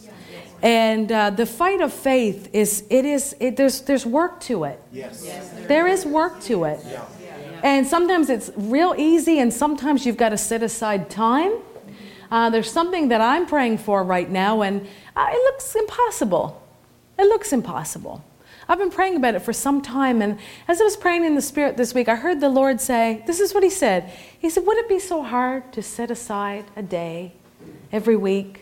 And 0.63 1.11
uh, 1.11 1.31
the 1.31 1.47
fight 1.47 1.81
of 1.81 1.93
faith 1.93 2.51
is, 2.53 2.85
it 2.91 3.05
is, 3.05 3.35
it, 3.41 3.57
there's, 3.57 3.81
there's 3.83 4.05
work 4.05 4.41
to 4.43 4.65
it. 4.65 4.81
Yes. 4.93 5.23
yes 5.25 5.51
there 5.67 5.87
is 5.87 6.05
work 6.05 6.41
to 6.43 6.65
it. 6.65 6.81
Yeah. 6.87 7.05
And 7.63 7.87
sometimes 7.87 8.31
it's 8.31 8.51
real 8.57 8.95
easy, 8.97 9.39
and 9.39 9.53
sometimes 9.53 10.07
you've 10.07 10.17
got 10.17 10.31
to 10.31 10.39
set 10.39 10.63
aside 10.63 11.11
time. 11.11 11.53
Uh, 12.31 12.49
there's 12.49 12.71
something 12.71 13.09
that 13.09 13.21
I'm 13.21 13.47
praying 13.47 13.79
for 13.79 14.03
right 14.03 14.31
now, 14.31 14.63
and 14.63 14.87
uh, 15.17 15.27
it 15.31 15.37
looks 15.37 15.75
impossible. 15.75 16.63
It 17.19 17.25
looks 17.25 17.53
impossible. 17.53 18.25
I've 18.69 18.79
been 18.79 18.91
praying 18.91 19.17
about 19.17 19.35
it 19.35 19.41
for 19.41 19.53
some 19.53 19.83
time, 19.83 20.23
and 20.23 20.39
as 20.69 20.81
I 20.81 20.85
was 20.85 20.97
praying 20.97 21.25
in 21.25 21.35
the 21.35 21.43
Spirit 21.43 21.77
this 21.77 21.93
week, 21.93 22.09
I 22.09 22.15
heard 22.15 22.41
the 22.41 22.49
Lord 22.49 22.81
say, 22.81 23.23
This 23.27 23.41
is 23.41 23.53
what 23.53 23.63
He 23.63 23.71
said. 23.71 24.11
He 24.39 24.49
said, 24.49 24.65
Would 24.65 24.79
it 24.79 24.89
be 24.89 25.01
so 25.01 25.23
hard 25.23 25.73
to 25.73 25.83
set 25.83 26.11
aside 26.11 26.65
a 26.77 26.83
day 26.83 27.35
every 27.93 28.17
week 28.17 28.60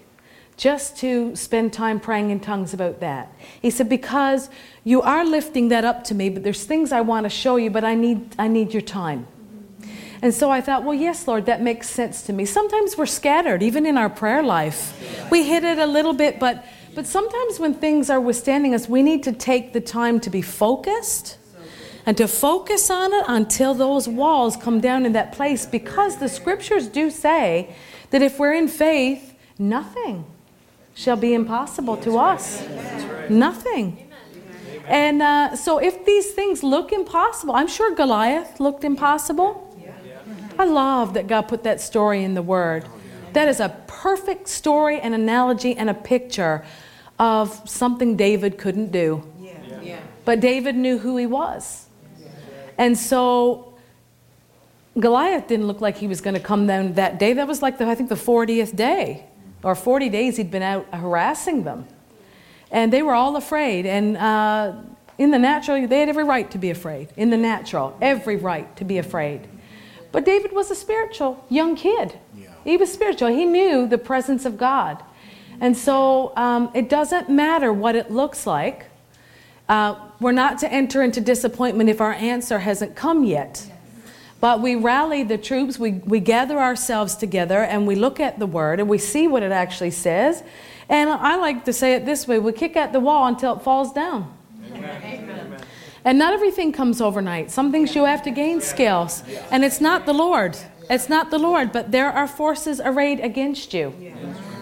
just 0.58 0.96
to 0.98 1.34
spend 1.36 1.72
time 1.72 2.00
praying 2.00 2.30
in 2.30 2.40
tongues 2.40 2.74
about 2.74 2.98
that. 2.98 3.32
He 3.62 3.70
said, 3.70 3.88
Because 3.88 4.50
you 4.84 5.00
are 5.00 5.24
lifting 5.24 5.68
that 5.68 5.84
up 5.84 6.04
to 6.04 6.14
me, 6.14 6.28
but 6.28 6.42
there's 6.42 6.64
things 6.64 6.92
I 6.92 7.00
want 7.00 7.24
to 7.24 7.30
show 7.30 7.56
you, 7.56 7.70
but 7.70 7.84
I 7.84 7.94
need, 7.94 8.34
I 8.38 8.48
need 8.48 8.72
your 8.74 8.82
time. 8.82 9.28
And 10.20 10.34
so 10.34 10.50
I 10.50 10.60
thought, 10.60 10.82
well, 10.82 10.94
yes, 10.94 11.28
Lord, 11.28 11.46
that 11.46 11.62
makes 11.62 11.88
sense 11.88 12.22
to 12.22 12.32
me. 12.32 12.44
Sometimes 12.44 12.98
we're 12.98 13.06
scattered, 13.06 13.62
even 13.62 13.86
in 13.86 13.96
our 13.96 14.10
prayer 14.10 14.42
life. 14.42 15.30
We 15.30 15.44
hit 15.44 15.62
it 15.62 15.78
a 15.78 15.86
little 15.86 16.12
bit, 16.12 16.40
but, 16.40 16.64
but 16.92 17.06
sometimes 17.06 17.60
when 17.60 17.74
things 17.74 18.10
are 18.10 18.20
withstanding 18.20 18.74
us, 18.74 18.88
we 18.88 19.04
need 19.04 19.22
to 19.22 19.32
take 19.32 19.72
the 19.72 19.80
time 19.80 20.18
to 20.20 20.30
be 20.30 20.42
focused 20.42 21.38
and 22.04 22.16
to 22.16 22.26
focus 22.26 22.90
on 22.90 23.12
it 23.12 23.24
until 23.28 23.74
those 23.74 24.08
walls 24.08 24.56
come 24.56 24.80
down 24.80 25.06
in 25.06 25.12
that 25.12 25.30
place 25.30 25.66
because 25.66 26.16
the 26.16 26.28
scriptures 26.28 26.88
do 26.88 27.10
say 27.10 27.72
that 28.10 28.20
if 28.20 28.40
we're 28.40 28.54
in 28.54 28.66
faith, 28.66 29.36
nothing 29.56 30.24
shall 30.98 31.16
be 31.16 31.32
impossible 31.32 31.96
to 31.96 32.18
us. 32.18 32.66
Nothing. 33.30 34.04
And 34.88 35.22
uh, 35.22 35.54
so, 35.54 35.78
if 35.78 36.04
these 36.04 36.32
things 36.32 36.64
look 36.64 36.92
impossible, 36.92 37.54
I'm 37.54 37.68
sure 37.68 37.94
Goliath 37.94 38.58
looked 38.58 38.82
impossible. 38.82 39.64
I 40.58 40.64
love 40.64 41.14
that 41.14 41.28
God 41.28 41.42
put 41.42 41.62
that 41.62 41.80
story 41.80 42.24
in 42.24 42.34
the 42.34 42.42
Word. 42.42 42.84
That 43.32 43.46
is 43.46 43.60
a 43.60 43.68
perfect 43.86 44.48
story, 44.48 44.98
an 45.00 45.14
analogy, 45.14 45.76
and 45.76 45.88
a 45.88 45.94
picture 45.94 46.64
of 47.16 47.68
something 47.68 48.16
David 48.16 48.58
couldn't 48.58 48.90
do. 48.90 49.24
But 50.24 50.40
David 50.40 50.74
knew 50.74 50.98
who 50.98 51.16
he 51.16 51.26
was. 51.26 51.86
And 52.76 52.98
so 52.98 53.74
Goliath 54.98 55.46
didn't 55.46 55.68
look 55.68 55.80
like 55.80 55.98
he 55.98 56.08
was 56.08 56.20
going 56.20 56.34
to 56.34 56.40
come 56.40 56.66
down 56.66 56.94
that 56.94 57.20
day. 57.20 57.34
That 57.34 57.46
was 57.46 57.62
like, 57.62 57.78
the, 57.78 57.86
I 57.86 57.94
think, 57.94 58.08
the 58.08 58.16
40th 58.16 58.74
day 58.74 59.28
or 59.62 59.74
40 59.74 60.08
days 60.08 60.36
he'd 60.36 60.50
been 60.50 60.62
out 60.62 60.86
harassing 60.92 61.64
them. 61.64 61.86
And 62.70 62.92
they 62.92 63.02
were 63.02 63.14
all 63.14 63.36
afraid. 63.36 63.86
And 63.86 64.16
uh, 64.16 64.74
in 65.16 65.30
the 65.30 65.38
natural, 65.38 65.86
they 65.86 66.00
had 66.00 66.08
every 66.08 66.24
right 66.24 66.50
to 66.50 66.58
be 66.58 66.70
afraid. 66.70 67.08
In 67.16 67.30
the 67.30 67.36
natural, 67.36 67.96
every 68.00 68.36
right 68.36 68.74
to 68.76 68.84
be 68.84 68.98
afraid. 68.98 69.48
But 70.12 70.24
David 70.24 70.52
was 70.52 70.70
a 70.70 70.74
spiritual 70.74 71.44
young 71.48 71.76
kid. 71.76 72.18
Yeah. 72.36 72.48
He 72.64 72.76
was 72.76 72.92
spiritual. 72.92 73.28
He 73.28 73.44
knew 73.44 73.86
the 73.86 73.98
presence 73.98 74.44
of 74.44 74.56
God. 74.56 75.02
And 75.60 75.76
so 75.76 76.32
um, 76.36 76.70
it 76.74 76.88
doesn't 76.88 77.28
matter 77.28 77.72
what 77.72 77.96
it 77.96 78.10
looks 78.10 78.46
like. 78.46 78.86
Uh, 79.68 79.96
we're 80.20 80.32
not 80.32 80.58
to 80.58 80.72
enter 80.72 81.02
into 81.02 81.20
disappointment 81.20 81.90
if 81.90 82.00
our 82.00 82.12
answer 82.14 82.60
hasn't 82.60 82.96
come 82.96 83.24
yet. 83.24 83.70
But 84.40 84.60
we 84.60 84.76
rally 84.76 85.24
the 85.24 85.38
troops, 85.38 85.78
we, 85.78 85.92
we 85.92 86.20
gather 86.20 86.58
ourselves 86.58 87.16
together, 87.16 87.62
and 87.62 87.86
we 87.86 87.96
look 87.96 88.20
at 88.20 88.38
the 88.38 88.46
word 88.46 88.78
and 88.78 88.88
we 88.88 88.98
see 88.98 89.26
what 89.26 89.42
it 89.42 89.50
actually 89.50 89.90
says. 89.90 90.44
And 90.88 91.10
I 91.10 91.36
like 91.36 91.64
to 91.64 91.72
say 91.72 91.94
it 91.94 92.06
this 92.06 92.28
way 92.28 92.38
we 92.38 92.52
kick 92.52 92.76
at 92.76 92.92
the 92.92 93.00
wall 93.00 93.26
until 93.26 93.56
it 93.56 93.62
falls 93.62 93.92
down. 93.92 94.32
Amen. 94.72 95.56
And 96.04 96.18
not 96.18 96.32
everything 96.32 96.72
comes 96.72 97.00
overnight. 97.00 97.50
Some 97.50 97.72
things 97.72 97.94
you 97.94 98.04
have 98.04 98.22
to 98.22 98.30
gain 98.30 98.60
skills. 98.60 99.22
And 99.50 99.64
it's 99.64 99.80
not 99.80 100.06
the 100.06 100.14
Lord. 100.14 100.56
It's 100.88 101.08
not 101.08 101.30
the 101.30 101.38
Lord, 101.38 101.72
but 101.72 101.90
there 101.90 102.10
are 102.10 102.26
forces 102.26 102.80
arrayed 102.82 103.20
against 103.20 103.74
you. 103.74 103.92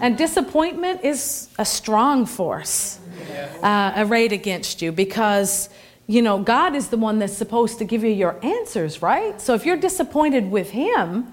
And 0.01 0.19
disappointment 0.19 1.05
is 1.05 1.49
a 1.59 1.65
strong 1.65 2.27
force 2.27 2.99
uh, 3.63 3.93
arrayed 3.97 4.33
against 4.33 4.83
you 4.83 4.93
because 4.93 5.69
you 6.07 6.23
know, 6.23 6.39
God 6.39 6.77
is 6.77 6.89
the 6.89 6.97
one 6.97 7.19
that's 7.19 7.37
supposed 7.37 7.79
to 7.79 7.85
give 7.85 8.05
you 8.05 8.11
your 8.11 8.39
answers, 8.45 9.03
right? 9.03 9.41
So 9.41 9.55
if 9.55 9.67
you're 9.67 9.77
disappointed 9.77 10.51
with 10.51 10.71
Him, 10.71 11.33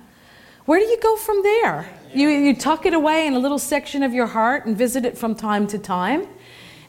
where 0.66 0.80
do 0.80 0.86
you 0.86 1.00
go 1.00 1.16
from 1.16 1.44
there? 1.44 1.90
You, 2.14 2.30
you 2.30 2.56
tuck 2.56 2.86
it 2.86 2.94
away 2.94 3.28
in 3.28 3.34
a 3.34 3.40
little 3.40 3.60
section 3.60 4.02
of 4.02 4.14
your 4.14 4.28
heart 4.28 4.66
and 4.66 4.78
visit 4.78 5.06
it 5.06 5.18
from 5.18 5.36
time 5.36 5.68
to 5.68 5.78
time. 5.78 6.28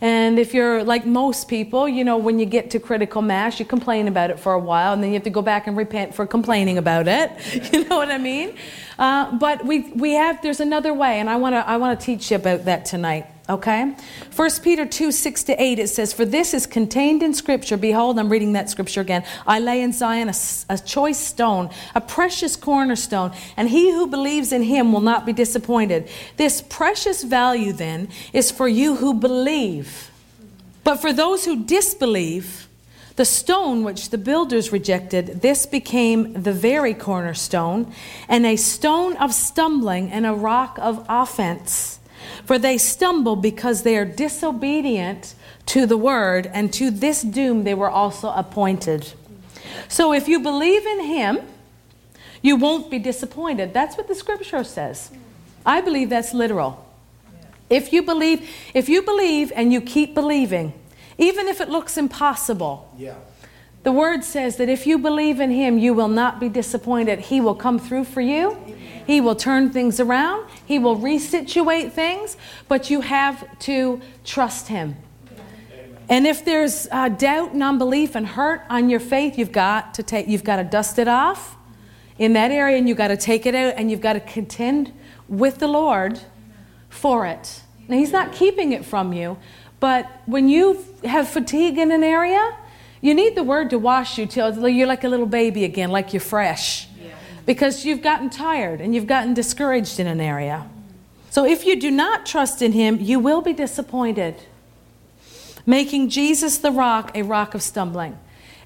And 0.00 0.38
if 0.38 0.52
you're 0.52 0.84
like 0.84 1.06
most 1.06 1.48
people, 1.48 1.88
you 1.88 2.04
know, 2.04 2.16
when 2.16 2.38
you 2.38 2.46
get 2.46 2.70
to 2.72 2.78
critical 2.78 3.22
mass, 3.22 3.58
you 3.58 3.64
complain 3.64 4.08
about 4.08 4.30
it 4.30 4.38
for 4.38 4.52
a 4.52 4.58
while, 4.58 4.92
and 4.92 5.02
then 5.02 5.10
you 5.10 5.14
have 5.14 5.24
to 5.24 5.30
go 5.30 5.42
back 5.42 5.66
and 5.66 5.76
repent 5.76 6.14
for 6.14 6.26
complaining 6.26 6.78
about 6.78 7.08
it. 7.08 7.30
You 7.72 7.88
know 7.88 7.96
what 7.96 8.10
I 8.10 8.18
mean? 8.18 8.56
Uh, 8.98 9.36
but 9.38 9.64
we, 9.64 9.90
we 9.92 10.12
have, 10.12 10.42
there's 10.42 10.60
another 10.60 10.92
way, 10.92 11.20
and 11.20 11.28
I 11.28 11.36
want 11.36 11.54
to 11.54 11.68
I 11.68 11.76
wanna 11.76 11.96
teach 11.96 12.30
you 12.30 12.36
about 12.36 12.66
that 12.66 12.84
tonight. 12.84 13.26
Okay? 13.46 13.94
1 14.34 14.50
Peter 14.62 14.86
2 14.86 15.12
6 15.12 15.42
to 15.44 15.62
8, 15.62 15.78
it 15.78 15.88
says, 15.88 16.14
For 16.14 16.24
this 16.24 16.54
is 16.54 16.66
contained 16.66 17.22
in 17.22 17.34
Scripture. 17.34 17.76
Behold, 17.76 18.18
I'm 18.18 18.30
reading 18.30 18.54
that 18.54 18.70
Scripture 18.70 19.02
again. 19.02 19.22
I 19.46 19.58
lay 19.58 19.82
in 19.82 19.92
Zion 19.92 20.30
a, 20.30 20.34
a, 20.70 20.78
choice 20.78 21.18
stone, 21.18 21.68
a 21.94 22.00
precious 22.00 22.56
cornerstone, 22.56 23.32
and 23.58 23.68
he 23.68 23.92
who 23.92 24.06
believes 24.06 24.50
in 24.50 24.62
him 24.62 24.92
will 24.92 25.02
not 25.02 25.26
be 25.26 25.34
disappointed. 25.34 26.08
This 26.38 26.62
precious 26.62 27.22
value, 27.22 27.74
then, 27.74 28.08
is 28.32 28.50
for 28.50 28.66
you 28.66 28.96
who 28.96 29.12
believe. 29.12 30.10
But 30.82 30.96
for 30.96 31.12
those 31.12 31.44
who 31.44 31.64
disbelieve, 31.64 32.66
the 33.16 33.26
stone 33.26 33.84
which 33.84 34.08
the 34.08 34.18
builders 34.18 34.72
rejected, 34.72 35.42
this 35.42 35.66
became 35.66 36.32
the 36.32 36.52
very 36.52 36.94
cornerstone, 36.94 37.92
and 38.26 38.46
a 38.46 38.56
stone 38.56 39.16
of 39.18 39.34
stumbling 39.34 40.10
and 40.10 40.24
a 40.24 40.32
rock 40.32 40.78
of 40.80 41.04
offense. 41.10 42.00
For 42.44 42.58
they 42.58 42.78
stumble 42.78 43.36
because 43.36 43.82
they 43.82 43.96
are 43.96 44.04
disobedient 44.04 45.34
to 45.66 45.86
the 45.86 45.96
word, 45.96 46.50
and 46.52 46.72
to 46.74 46.90
this 46.90 47.22
doom 47.22 47.64
they 47.64 47.74
were 47.74 47.90
also 47.90 48.28
appointed. 48.30 49.12
So 49.88 50.12
if 50.12 50.28
you 50.28 50.40
believe 50.40 50.84
in 50.86 51.00
him, 51.04 51.38
you 52.42 52.56
won't 52.56 52.90
be 52.90 52.98
disappointed. 52.98 53.72
That's 53.72 53.96
what 53.96 54.08
the 54.08 54.14
scripture 54.14 54.64
says. 54.64 55.10
I 55.64 55.80
believe 55.80 56.10
that's 56.10 56.34
literal. 56.34 56.84
If 57.70 57.92
you 57.92 58.02
believe, 58.02 58.48
if 58.74 58.88
you 58.88 59.02
believe 59.02 59.50
and 59.56 59.72
you 59.72 59.80
keep 59.80 60.14
believing, 60.14 60.74
even 61.16 61.48
if 61.48 61.60
it 61.60 61.70
looks 61.70 61.96
impossible, 61.96 62.92
yeah. 62.98 63.14
The 63.84 63.92
word 63.92 64.24
says 64.24 64.56
that 64.56 64.68
if 64.68 64.86
you 64.86 64.98
believe 64.98 65.40
in 65.40 65.50
him, 65.50 65.78
you 65.78 65.94
will 65.94 66.08
not 66.08 66.40
be 66.40 66.48
disappointed. 66.48 67.20
He 67.20 67.40
will 67.40 67.54
come 67.54 67.78
through 67.78 68.04
for 68.04 68.20
you. 68.20 68.58
He 69.06 69.20
will 69.20 69.34
turn 69.34 69.70
things 69.70 70.00
around, 70.00 70.48
He 70.64 70.78
will 70.78 70.96
resituate 70.96 71.92
things, 71.92 72.36
but 72.68 72.90
you 72.90 73.02
have 73.02 73.58
to 73.60 74.00
trust 74.24 74.68
Him. 74.68 74.96
And 76.08 76.26
if 76.26 76.44
there's 76.44 76.88
uh, 76.90 77.08
doubt 77.08 77.52
and 77.52 77.62
unbelief 77.62 78.14
and 78.14 78.26
hurt 78.26 78.62
on 78.68 78.88
your 78.90 79.00
faith, 79.00 79.38
you've 79.38 79.52
got 79.52 79.94
to 79.94 80.02
take, 80.02 80.28
you've 80.28 80.44
got 80.44 80.56
to 80.56 80.64
dust 80.64 80.98
it 80.98 81.08
off 81.08 81.56
in 82.18 82.32
that 82.34 82.50
area, 82.50 82.76
and 82.76 82.88
you've 82.88 82.98
got 82.98 83.08
to 83.08 83.16
take 83.16 83.46
it 83.46 83.54
out, 83.54 83.74
and 83.76 83.90
you've 83.90 84.00
got 84.00 84.14
to 84.14 84.20
contend 84.20 84.92
with 85.28 85.58
the 85.58 85.68
Lord 85.68 86.20
for 86.88 87.26
it. 87.26 87.62
Now, 87.88 87.96
He's 87.98 88.12
not 88.12 88.32
keeping 88.32 88.72
it 88.72 88.84
from 88.84 89.12
you, 89.12 89.36
but 89.80 90.10
when 90.24 90.48
you 90.48 90.82
have 91.04 91.28
fatigue 91.28 91.76
in 91.76 91.92
an 91.92 92.02
area, 92.02 92.56
you 93.04 93.14
need 93.14 93.34
the 93.34 93.42
Word 93.42 93.68
to 93.68 93.78
wash 93.78 94.16
you 94.16 94.24
till 94.24 94.66
you're 94.66 94.86
like 94.86 95.04
a 95.04 95.08
little 95.08 95.26
baby 95.26 95.64
again, 95.64 95.90
like 95.90 96.14
you're 96.14 96.20
fresh 96.20 96.88
because 97.44 97.84
you've 97.84 98.00
gotten 98.00 98.30
tired 98.30 98.80
and 98.80 98.94
you've 98.94 99.06
gotten 99.06 99.34
discouraged 99.34 100.00
in 100.00 100.06
an 100.06 100.22
area. 100.22 100.66
So 101.28 101.44
if 101.44 101.66
you 101.66 101.78
do 101.78 101.90
not 101.90 102.24
trust 102.24 102.62
in 102.62 102.72
Him, 102.72 102.98
you 103.02 103.18
will 103.18 103.42
be 103.42 103.52
disappointed, 103.52 104.36
making 105.66 106.08
Jesus 106.08 106.56
the 106.56 106.70
rock 106.70 107.14
a 107.14 107.20
rock 107.20 107.54
of 107.54 107.62
stumbling. 107.62 108.18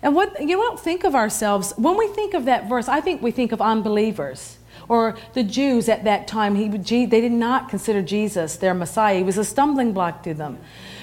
And 0.02 0.14
what 0.14 0.40
you 0.40 0.56
don't 0.56 0.78
think 0.78 1.02
of 1.02 1.16
ourselves 1.16 1.72
when 1.76 1.98
we 1.98 2.06
think 2.06 2.32
of 2.32 2.44
that 2.44 2.68
verse, 2.68 2.86
I 2.86 3.00
think 3.00 3.20
we 3.20 3.32
think 3.32 3.50
of 3.50 3.60
unbelievers 3.60 4.58
or 4.88 5.18
the 5.34 5.42
Jews 5.42 5.88
at 5.88 6.04
that 6.04 6.28
time. 6.28 6.54
He, 6.54 6.68
they 7.06 7.20
did 7.20 7.32
not 7.32 7.68
consider 7.68 8.02
Jesus 8.02 8.54
their 8.54 8.74
Messiah. 8.74 9.16
He 9.16 9.24
was 9.24 9.36
a 9.36 9.44
stumbling 9.44 9.92
block 9.92 10.22
to 10.22 10.32
them. 10.32 10.58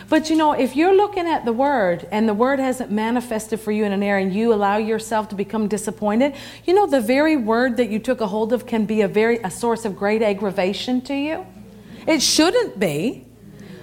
But 0.07 0.29
you 0.29 0.35
know, 0.35 0.53
if 0.53 0.75
you're 0.75 0.95
looking 0.95 1.27
at 1.27 1.45
the 1.45 1.53
word 1.53 2.07
and 2.11 2.29
the 2.29 2.33
word 2.33 2.59
hasn't 2.59 2.91
manifested 2.91 3.59
for 3.59 3.71
you 3.71 3.85
in 3.85 3.91
an 3.91 4.03
area 4.03 4.25
and 4.25 4.33
you 4.33 4.53
allow 4.53 4.77
yourself 4.77 5.29
to 5.29 5.35
become 5.35 5.67
disappointed, 5.67 6.35
you 6.65 6.73
know, 6.73 6.85
the 6.85 7.01
very 7.01 7.35
word 7.35 7.77
that 7.77 7.89
you 7.89 7.99
took 7.99 8.21
a 8.21 8.27
hold 8.27 8.53
of 8.53 8.65
can 8.65 8.85
be 8.85 9.01
a 9.01 9.07
very 9.07 9.37
a 9.39 9.49
source 9.49 9.85
of 9.85 9.95
great 9.95 10.21
aggravation 10.21 11.01
to 11.01 11.13
you. 11.13 11.45
It 12.07 12.21
shouldn't 12.21 12.79
be. 12.79 13.25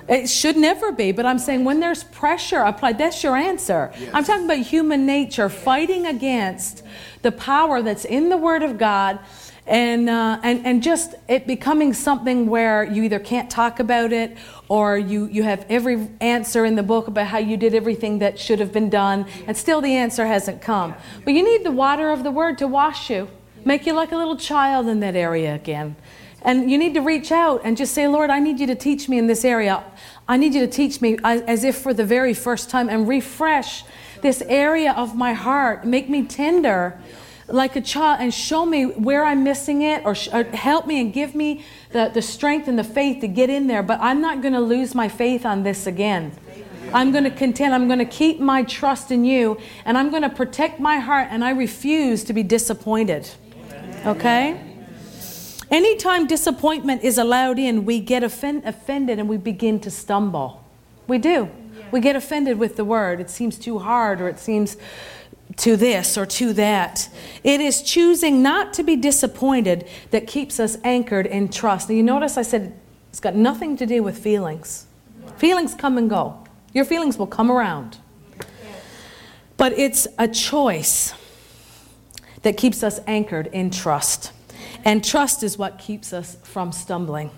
It 0.08 0.28
should 0.28 0.56
never 0.56 0.90
be, 0.92 1.12
but 1.12 1.26
I'm 1.26 1.38
saying 1.38 1.64
when 1.64 1.78
there's 1.80 2.02
pressure 2.02 2.60
applied, 2.60 2.98
that's 2.98 3.22
your 3.22 3.36
answer. 3.36 3.92
Yes. 3.98 4.10
I'm 4.12 4.24
talking 4.24 4.44
about 4.44 4.58
human 4.58 5.06
nature 5.06 5.48
fighting 5.48 6.06
against 6.06 6.82
the 7.22 7.30
power 7.30 7.82
that's 7.82 8.04
in 8.04 8.28
the 8.28 8.36
Word 8.36 8.62
of 8.62 8.78
God 8.78 9.20
and, 9.66 10.10
uh, 10.10 10.40
and, 10.42 10.66
and 10.66 10.82
just 10.82 11.14
it 11.28 11.46
becoming 11.46 11.92
something 11.92 12.48
where 12.48 12.84
you 12.84 13.04
either 13.04 13.20
can't 13.20 13.48
talk 13.48 13.78
about 13.78 14.12
it 14.12 14.36
or 14.68 14.98
you, 14.98 15.26
you 15.26 15.44
have 15.44 15.64
every 15.68 16.08
answer 16.20 16.64
in 16.64 16.74
the 16.74 16.82
book 16.82 17.06
about 17.06 17.28
how 17.28 17.38
you 17.38 17.56
did 17.56 17.74
everything 17.74 18.18
that 18.18 18.38
should 18.38 18.58
have 18.58 18.72
been 18.72 18.90
done, 18.90 19.26
and 19.46 19.56
still 19.56 19.80
the 19.80 19.94
answer 19.94 20.26
hasn't 20.26 20.60
come. 20.60 20.94
But 21.24 21.34
you 21.34 21.44
need 21.44 21.64
the 21.64 21.70
water 21.70 22.10
of 22.10 22.24
the 22.24 22.30
Word 22.30 22.58
to 22.58 22.66
wash 22.66 23.10
you, 23.10 23.28
make 23.64 23.86
you 23.86 23.92
like 23.92 24.10
a 24.10 24.16
little 24.16 24.36
child 24.36 24.88
in 24.88 25.00
that 25.00 25.14
area 25.14 25.54
again. 25.54 25.96
And 26.44 26.68
you 26.68 26.76
need 26.76 26.94
to 26.94 27.00
reach 27.00 27.30
out 27.30 27.60
and 27.64 27.76
just 27.76 27.94
say, 27.94 28.08
Lord, 28.08 28.28
I 28.28 28.40
need 28.40 28.58
you 28.58 28.66
to 28.66 28.74
teach 28.74 29.08
me 29.08 29.16
in 29.16 29.28
this 29.28 29.44
area. 29.44 29.84
I 30.26 30.36
need 30.36 30.54
you 30.54 30.66
to 30.66 30.72
teach 30.72 31.00
me 31.00 31.16
as 31.22 31.62
if 31.62 31.76
for 31.78 31.94
the 31.94 32.04
very 32.04 32.34
first 32.34 32.68
time 32.68 32.88
and 32.88 33.06
refresh 33.06 33.84
this 34.22 34.42
area 34.48 34.92
of 34.92 35.14
my 35.16 35.34
heart. 35.34 35.84
Make 35.84 36.08
me 36.08 36.24
tender 36.24 37.00
like 37.52 37.76
a 37.76 37.80
child 37.80 38.20
and 38.20 38.32
show 38.32 38.64
me 38.64 38.84
where 38.86 39.24
I'm 39.24 39.44
missing 39.44 39.82
it 39.82 40.04
or, 40.04 40.14
sh- 40.14 40.28
or 40.32 40.44
help 40.44 40.86
me 40.86 41.00
and 41.00 41.12
give 41.12 41.34
me 41.34 41.64
the, 41.90 42.10
the 42.12 42.22
strength 42.22 42.66
and 42.66 42.78
the 42.78 42.84
faith 42.84 43.20
to 43.20 43.28
get 43.28 43.50
in 43.50 43.66
there. 43.66 43.82
But 43.82 44.00
I'm 44.00 44.20
not 44.20 44.40
going 44.40 44.54
to 44.54 44.60
lose 44.60 44.94
my 44.94 45.08
faith 45.08 45.44
on 45.44 45.62
this 45.62 45.86
again. 45.86 46.32
I'm 46.94 47.12
going 47.12 47.24
to 47.24 47.30
contend. 47.30 47.74
I'm 47.74 47.86
going 47.86 47.98
to 47.98 48.04
keep 48.04 48.40
my 48.40 48.62
trust 48.62 49.10
in 49.10 49.24
you 49.24 49.58
and 49.84 49.96
I'm 49.96 50.10
going 50.10 50.22
to 50.22 50.30
protect 50.30 50.80
my 50.80 50.98
heart 50.98 51.28
and 51.30 51.44
I 51.44 51.50
refuse 51.50 52.24
to 52.24 52.32
be 52.32 52.42
disappointed. 52.42 53.28
Okay? 54.04 54.60
Anytime 55.70 56.26
disappointment 56.26 57.02
is 57.02 57.16
allowed 57.16 57.58
in, 57.58 57.84
we 57.86 58.00
get 58.00 58.22
offend- 58.22 58.64
offended 58.66 59.18
and 59.18 59.28
we 59.28 59.36
begin 59.38 59.80
to 59.80 59.90
stumble. 59.90 60.62
We 61.06 61.18
do. 61.18 61.50
We 61.90 62.00
get 62.00 62.16
offended 62.16 62.58
with 62.58 62.76
the 62.76 62.84
word. 62.84 63.20
It 63.20 63.30
seems 63.30 63.58
too 63.58 63.78
hard 63.78 64.20
or 64.20 64.28
it 64.28 64.38
seems 64.38 64.76
to 65.56 65.76
this 65.76 66.16
or 66.16 66.26
to 66.26 66.52
that. 66.54 67.08
It 67.44 67.60
is 67.60 67.82
choosing 67.82 68.42
not 68.42 68.72
to 68.74 68.82
be 68.82 68.96
disappointed 68.96 69.88
that 70.10 70.26
keeps 70.26 70.58
us 70.58 70.78
anchored 70.84 71.26
in 71.26 71.48
trust. 71.48 71.88
Now, 71.88 71.94
you 71.94 72.02
notice 72.02 72.36
I 72.36 72.42
said 72.42 72.78
it's 73.10 73.20
got 73.20 73.34
nothing 73.34 73.76
to 73.76 73.86
do 73.86 74.02
with 74.02 74.18
feelings. 74.18 74.86
Feelings 75.36 75.74
come 75.74 75.98
and 75.98 76.08
go, 76.08 76.42
your 76.72 76.84
feelings 76.84 77.18
will 77.18 77.26
come 77.26 77.50
around. 77.50 77.98
But 79.56 79.72
it's 79.78 80.08
a 80.18 80.26
choice 80.26 81.14
that 82.42 82.56
keeps 82.56 82.82
us 82.82 83.00
anchored 83.06 83.48
in 83.48 83.70
trust. 83.70 84.32
And 84.84 85.04
trust 85.04 85.42
is 85.42 85.56
what 85.56 85.78
keeps 85.78 86.12
us 86.12 86.36
from 86.42 86.72
stumbling. 86.72 87.30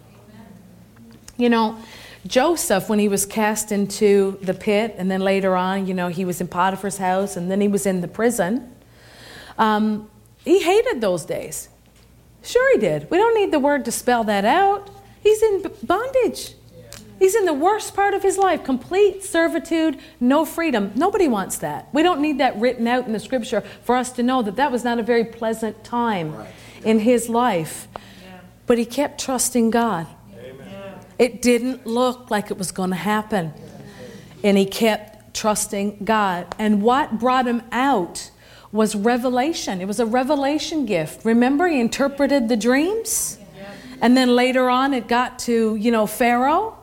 You 1.37 1.51
know, 1.51 1.79
Joseph, 2.27 2.89
when 2.89 2.99
he 2.99 3.09
was 3.09 3.27
cast 3.27 3.71
into 3.71 4.39
the 4.41 4.55
pit, 4.55 4.95
and 4.97 5.11
then 5.11 5.21
later 5.21 5.57
on, 5.57 5.87
you 5.87 5.95
know, 5.95 6.09
he 6.09 6.25
was 6.25 6.41
in 6.41 6.49
Potiphar's 6.49 6.99
house, 6.99 7.37
and 7.37 7.51
then 7.51 7.61
he 7.61 7.69
was 7.69 7.85
in 7.85 8.01
the 8.01 8.09
prison. 8.09 8.75
Um, 9.59 10.09
he 10.45 10.63
hated 10.63 11.01
those 11.01 11.25
days. 11.25 11.69
Sure, 12.43 12.73
he 12.73 12.79
did. 12.79 13.11
We 13.11 13.19
don't 13.19 13.35
need 13.35 13.53
the 13.53 13.59
word 13.59 13.85
to 13.87 13.93
spell 13.93 14.25
that 14.25 14.45
out. 14.45 14.91
He's 15.23 15.43
in 15.43 15.65
bondage. 15.83 16.55
He's 17.19 17.35
in 17.35 17.45
the 17.45 17.55
worst 17.55 17.95
part 17.95 18.13
of 18.13 18.23
his 18.23 18.37
life 18.37 18.65
complete 18.65 19.23
servitude, 19.23 19.99
no 20.21 20.45
freedom. 20.45 20.93
Nobody 20.95 21.29
wants 21.29 21.59
that. 21.59 21.89
We 21.95 22.03
don't 22.03 22.21
need 22.21 22.39
that 22.39 22.59
written 22.59 22.87
out 22.87 23.07
in 23.07 23.13
the 23.13 23.21
scripture 23.21 23.63
for 23.83 23.97
us 23.97 24.13
to 24.13 24.23
know 24.23 24.43
that 24.43 24.57
that 24.57 24.73
was 24.73 24.85
not 24.85 24.99
a 24.99 25.03
very 25.03 25.25
pleasant 25.25 25.85
time 25.85 26.37
right. 26.37 26.49
in 26.85 26.99
his 27.01 27.29
life. 27.29 27.89
Yeah. 27.95 28.41
But 28.67 28.79
he 28.79 28.85
kept 28.85 29.21
trusting 29.21 29.71
God. 29.71 30.07
It 31.19 31.43
didn't 31.43 31.87
look 31.87 32.31
like 32.31 32.51
it 32.51 32.59
was 32.59 32.73
going 32.73 32.91
to 32.91 32.97
happen. 32.97 33.53
And 34.43 34.59
he 34.59 34.67
kept 34.67 35.35
trusting 35.35 36.05
God. 36.05 36.55
And 36.59 36.83
what 36.83 37.19
brought 37.19 37.47
him 37.47 37.63
out 37.73 38.31
was 38.73 38.95
revelation. 38.97 39.81
It 39.81 39.87
was 39.87 40.01
a 40.01 40.07
revelation 40.07 40.87
gift. 40.87 41.25
Remember, 41.25 41.69
he 41.69 41.81
interpreted 41.81 42.49
the 42.49 42.57
dreams? 42.57 43.39
And 44.01 44.17
then 44.17 44.35
later 44.35 44.69
on, 44.69 44.93
it 44.93 45.07
got 45.07 45.39
to, 45.41 45.77
you 45.77 45.91
know, 45.91 46.07
Pharaoh. 46.07 46.77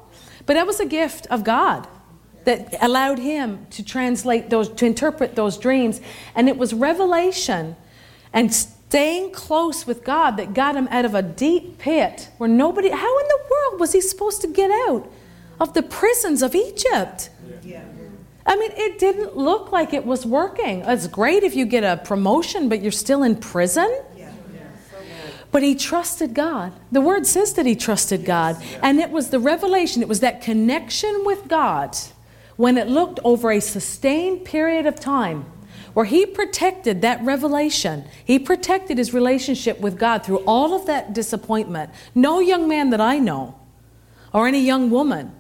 But 0.46 0.54
that 0.54 0.66
was 0.66 0.80
a 0.80 0.86
gift 0.86 1.28
of 1.28 1.44
God 1.44 1.88
that 2.46 2.76
allowed 2.82 3.20
him 3.20 3.68
to 3.72 3.84
translate 3.84 4.50
those, 4.50 4.70
to 4.70 4.86
interpret 4.86 5.36
those 5.36 5.58
dreams. 5.58 6.02
And 6.34 6.50
it 6.50 6.58
was 6.58 6.74
revelation 6.74 7.76
and 8.34 8.52
staying 8.92 9.32
close 9.32 9.88
with 9.88 10.04
God 10.04 10.32
that 10.32 10.54
got 10.54 10.76
him 10.76 10.86
out 10.92 11.06
of 11.06 11.16
a 11.16 11.22
deep 11.22 11.78
pit 11.78 12.28
where 12.38 12.50
nobody, 12.50 12.90
how 12.90 13.20
in 13.20 13.28
the 13.30 13.40
world 13.50 13.80
was 13.80 13.94
he 13.94 14.02
supposed 14.02 14.42
to 14.42 14.50
get 14.50 14.70
out 14.90 15.10
of 15.62 15.74
the 15.74 15.82
prisons 15.82 16.42
of 16.42 16.54
Egypt? 16.54 17.30
Yeah. 17.64 17.86
I 18.46 18.58
mean, 18.58 18.72
it 18.76 19.00
didn't 19.00 19.38
look 19.38 19.72
like 19.72 19.94
it 19.94 20.06
was 20.06 20.26
working. 20.26 20.82
It's 20.82 21.08
great 21.08 21.44
if 21.44 21.56
you 21.56 21.66
get 21.66 21.86
a 21.86 22.04
promotion, 22.04 22.68
but 22.68 22.82
you're 22.82 22.92
still 22.92 23.24
in 23.24 23.38
prison. 23.38 23.90
But 25.54 25.64
he 25.64 25.74
trusted 25.76 26.34
God. 26.34 26.74
The 26.92 27.00
word 27.00 27.26
says 27.26 27.54
that 27.54 27.66
he 27.66 27.78
trusted 27.78 28.26
God. 28.26 28.62
And 28.84 29.00
it 29.00 29.10
was 29.10 29.30
the 29.30 29.40
revelation, 29.40 30.02
it 30.02 30.10
was 30.10 30.20
that 30.20 30.42
connection 30.42 31.24
with 31.24 31.48
God 31.48 31.96
when 32.58 32.78
it 32.78 32.90
looked 32.90 33.22
over 33.24 33.52
a 33.52 33.62
sustained 33.62 34.44
period 34.44 34.86
of 34.86 35.00
time 35.00 35.46
where 35.94 36.06
he 36.06 36.26
protected 36.26 37.02
that 37.02 37.22
revelation. 37.24 38.06
He 38.24 38.40
protected 38.40 38.98
his 38.98 39.14
relationship 39.14 39.80
with 39.80 40.00
God 40.00 40.24
through 40.26 40.40
all 40.40 40.74
of 40.74 40.86
that 40.88 41.14
disappointment. 41.14 41.92
No 42.16 42.40
young 42.40 42.68
man 42.68 42.90
that 42.92 43.02
I 43.02 43.20
know 43.20 43.56
or 44.34 44.48
any 44.48 44.62
young 44.62 44.90
woman 44.90 45.34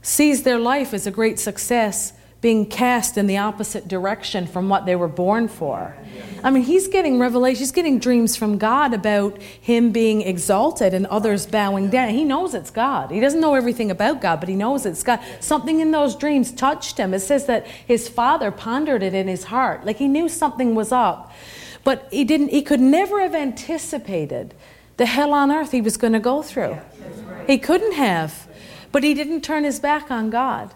sees 0.00 0.42
their 0.42 0.58
life 0.58 0.92
as 0.94 1.06
a 1.06 1.10
great 1.10 1.38
success 1.38 2.12
being 2.42 2.66
cast 2.66 3.16
in 3.16 3.28
the 3.28 3.38
opposite 3.38 3.86
direction 3.86 4.48
from 4.48 4.68
what 4.68 4.84
they 4.84 4.96
were 4.96 5.08
born 5.08 5.46
for. 5.46 5.96
I 6.42 6.50
mean, 6.50 6.64
he's 6.64 6.88
getting 6.88 7.20
revelation, 7.20 7.60
he's 7.60 7.70
getting 7.70 8.00
dreams 8.00 8.34
from 8.34 8.58
God 8.58 8.92
about 8.92 9.40
him 9.40 9.92
being 9.92 10.22
exalted 10.22 10.92
and 10.92 11.06
others 11.06 11.46
bowing 11.46 11.88
down. 11.88 12.08
He 12.10 12.24
knows 12.24 12.52
it's 12.52 12.72
God. 12.72 13.12
He 13.12 13.20
doesn't 13.20 13.40
know 13.40 13.54
everything 13.54 13.92
about 13.92 14.20
God, 14.20 14.40
but 14.40 14.48
he 14.48 14.56
knows 14.56 14.84
it's 14.84 15.04
God. 15.04 15.20
Something 15.38 15.78
in 15.78 15.92
those 15.92 16.16
dreams 16.16 16.50
touched 16.50 16.98
him. 16.98 17.14
It 17.14 17.20
says 17.20 17.46
that 17.46 17.64
his 17.66 18.08
father 18.08 18.50
pondered 18.50 19.04
it 19.04 19.14
in 19.14 19.28
his 19.28 19.44
heart, 19.44 19.86
like 19.86 19.98
he 19.98 20.08
knew 20.08 20.28
something 20.28 20.74
was 20.74 20.90
up. 20.90 21.32
But 21.84 22.08
he 22.10 22.24
didn't 22.24 22.48
he 22.48 22.62
could 22.62 22.80
never 22.80 23.20
have 23.20 23.36
anticipated 23.36 24.52
the 24.96 25.06
hell 25.06 25.32
on 25.32 25.52
earth 25.52 25.70
he 25.70 25.80
was 25.80 25.96
going 25.96 26.12
to 26.12 26.20
go 26.20 26.42
through. 26.42 26.78
He 27.46 27.58
couldn't 27.58 27.92
have. 27.92 28.48
But 28.90 29.04
he 29.04 29.14
didn't 29.14 29.40
turn 29.42 29.64
his 29.64 29.80
back 29.80 30.10
on 30.10 30.28
God. 30.28 30.74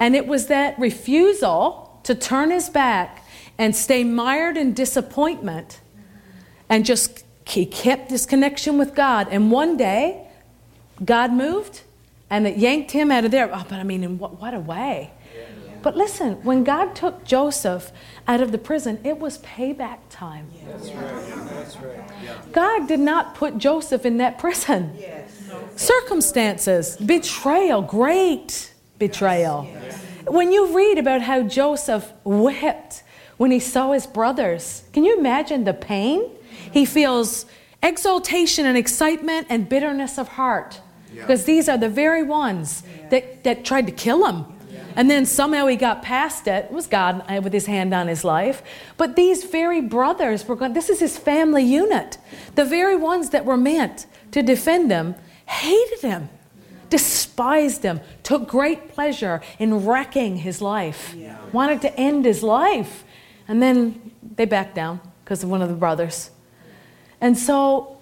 And 0.00 0.16
it 0.16 0.26
was 0.26 0.46
that 0.46 0.78
refusal 0.78 2.00
to 2.04 2.14
turn 2.14 2.50
his 2.50 2.68
back 2.68 3.24
and 3.58 3.74
stay 3.76 4.04
mired 4.04 4.56
in 4.56 4.74
disappointment 4.74 5.80
and 6.68 6.84
just 6.84 7.24
he 7.46 7.66
kept 7.66 8.08
this 8.08 8.24
connection 8.26 8.78
with 8.78 8.94
God. 8.94 9.28
And 9.30 9.50
one 9.50 9.76
day, 9.76 10.26
God 11.04 11.32
moved 11.32 11.82
and 12.30 12.46
it 12.46 12.56
yanked 12.56 12.92
him 12.92 13.10
out 13.10 13.24
of 13.24 13.30
there. 13.30 13.50
Oh, 13.52 13.66
but 13.68 13.78
I 13.78 13.82
mean, 13.82 14.02
in 14.02 14.18
what, 14.18 14.40
what 14.40 14.54
a 14.54 14.60
way. 14.60 15.12
But 15.82 15.96
listen, 15.96 16.34
when 16.44 16.62
God 16.62 16.94
took 16.94 17.24
Joseph 17.24 17.90
out 18.28 18.40
of 18.40 18.52
the 18.52 18.58
prison, 18.58 19.00
it 19.04 19.18
was 19.18 19.38
payback 19.38 19.98
time. 20.10 20.48
That's 20.64 20.90
right. 20.90 21.46
That's 21.50 21.76
right. 21.76 22.52
God 22.52 22.86
did 22.86 23.00
not 23.00 23.34
put 23.34 23.58
Joseph 23.58 24.06
in 24.06 24.18
that 24.18 24.38
prison. 24.38 24.96
Yes. 24.98 25.50
Circumstances, 25.74 26.96
betrayal, 26.96 27.82
great 27.82 28.71
betrayal. 29.02 29.64
When 30.28 30.52
you 30.52 30.76
read 30.76 30.96
about 30.96 31.22
how 31.22 31.42
Joseph 31.42 32.12
wept 32.22 33.02
when 33.36 33.50
he 33.50 33.58
saw 33.58 33.90
his 33.90 34.06
brothers, 34.06 34.84
can 34.92 35.02
you 35.02 35.18
imagine 35.18 35.64
the 35.64 35.74
pain? 35.74 36.30
He 36.70 36.84
feels 36.84 37.44
exaltation 37.82 38.64
and 38.64 38.78
excitement 38.78 39.48
and 39.50 39.68
bitterness 39.68 40.18
of 40.18 40.28
heart 40.28 40.80
because 41.12 41.44
these 41.46 41.68
are 41.68 41.76
the 41.76 41.88
very 41.88 42.22
ones 42.22 42.84
that, 43.10 43.42
that 43.42 43.64
tried 43.64 43.86
to 43.86 43.92
kill 43.92 44.24
him. 44.24 44.46
And 44.94 45.10
then 45.10 45.26
somehow 45.26 45.66
he 45.66 45.74
got 45.74 46.02
past 46.02 46.46
it. 46.46 46.66
It 46.66 46.70
was 46.70 46.86
God 46.86 47.24
uh, 47.28 47.40
with 47.42 47.52
his 47.52 47.66
hand 47.66 47.92
on 47.92 48.06
his 48.06 48.22
life. 48.24 48.62
But 48.96 49.16
these 49.16 49.42
very 49.42 49.80
brothers 49.80 50.46
were 50.46 50.54
going, 50.54 50.74
this 50.74 50.90
is 50.90 51.00
his 51.00 51.18
family 51.18 51.64
unit. 51.64 52.18
The 52.54 52.64
very 52.64 52.94
ones 52.94 53.30
that 53.30 53.44
were 53.44 53.56
meant 53.56 54.06
to 54.30 54.42
defend 54.42 54.92
him 54.92 55.16
hated 55.46 56.02
him 56.02 56.28
despised 56.92 57.82
him, 57.82 58.02
took 58.22 58.46
great 58.46 58.90
pleasure 58.90 59.40
in 59.58 59.86
wrecking 59.86 60.36
his 60.36 60.60
life, 60.60 61.14
yeah. 61.16 61.38
wanted 61.50 61.80
to 61.80 61.98
end 61.98 62.26
his 62.26 62.42
life. 62.42 63.02
And 63.48 63.62
then 63.62 64.12
they 64.36 64.44
backed 64.44 64.74
down 64.74 65.00
because 65.24 65.42
of 65.42 65.48
one 65.48 65.62
of 65.62 65.70
the 65.70 65.74
brothers. 65.74 66.30
And 67.18 67.38
so 67.38 67.96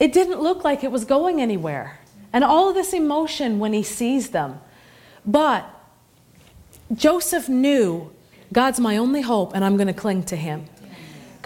it 0.00 0.12
didn't 0.12 0.40
look 0.40 0.64
like 0.64 0.82
it 0.82 0.90
was 0.90 1.04
going 1.04 1.40
anywhere. 1.40 2.00
And 2.32 2.42
all 2.42 2.68
of 2.68 2.74
this 2.74 2.92
emotion 2.92 3.60
when 3.60 3.72
he 3.72 3.84
sees 3.84 4.30
them. 4.30 4.60
But 5.24 5.64
Joseph 6.92 7.48
knew 7.48 8.10
God's 8.52 8.80
my 8.80 8.96
only 8.96 9.20
hope 9.20 9.54
and 9.54 9.64
I'm 9.64 9.76
going 9.76 9.86
to 9.86 9.94
cling 9.94 10.24
to 10.24 10.36
him. 10.36 10.64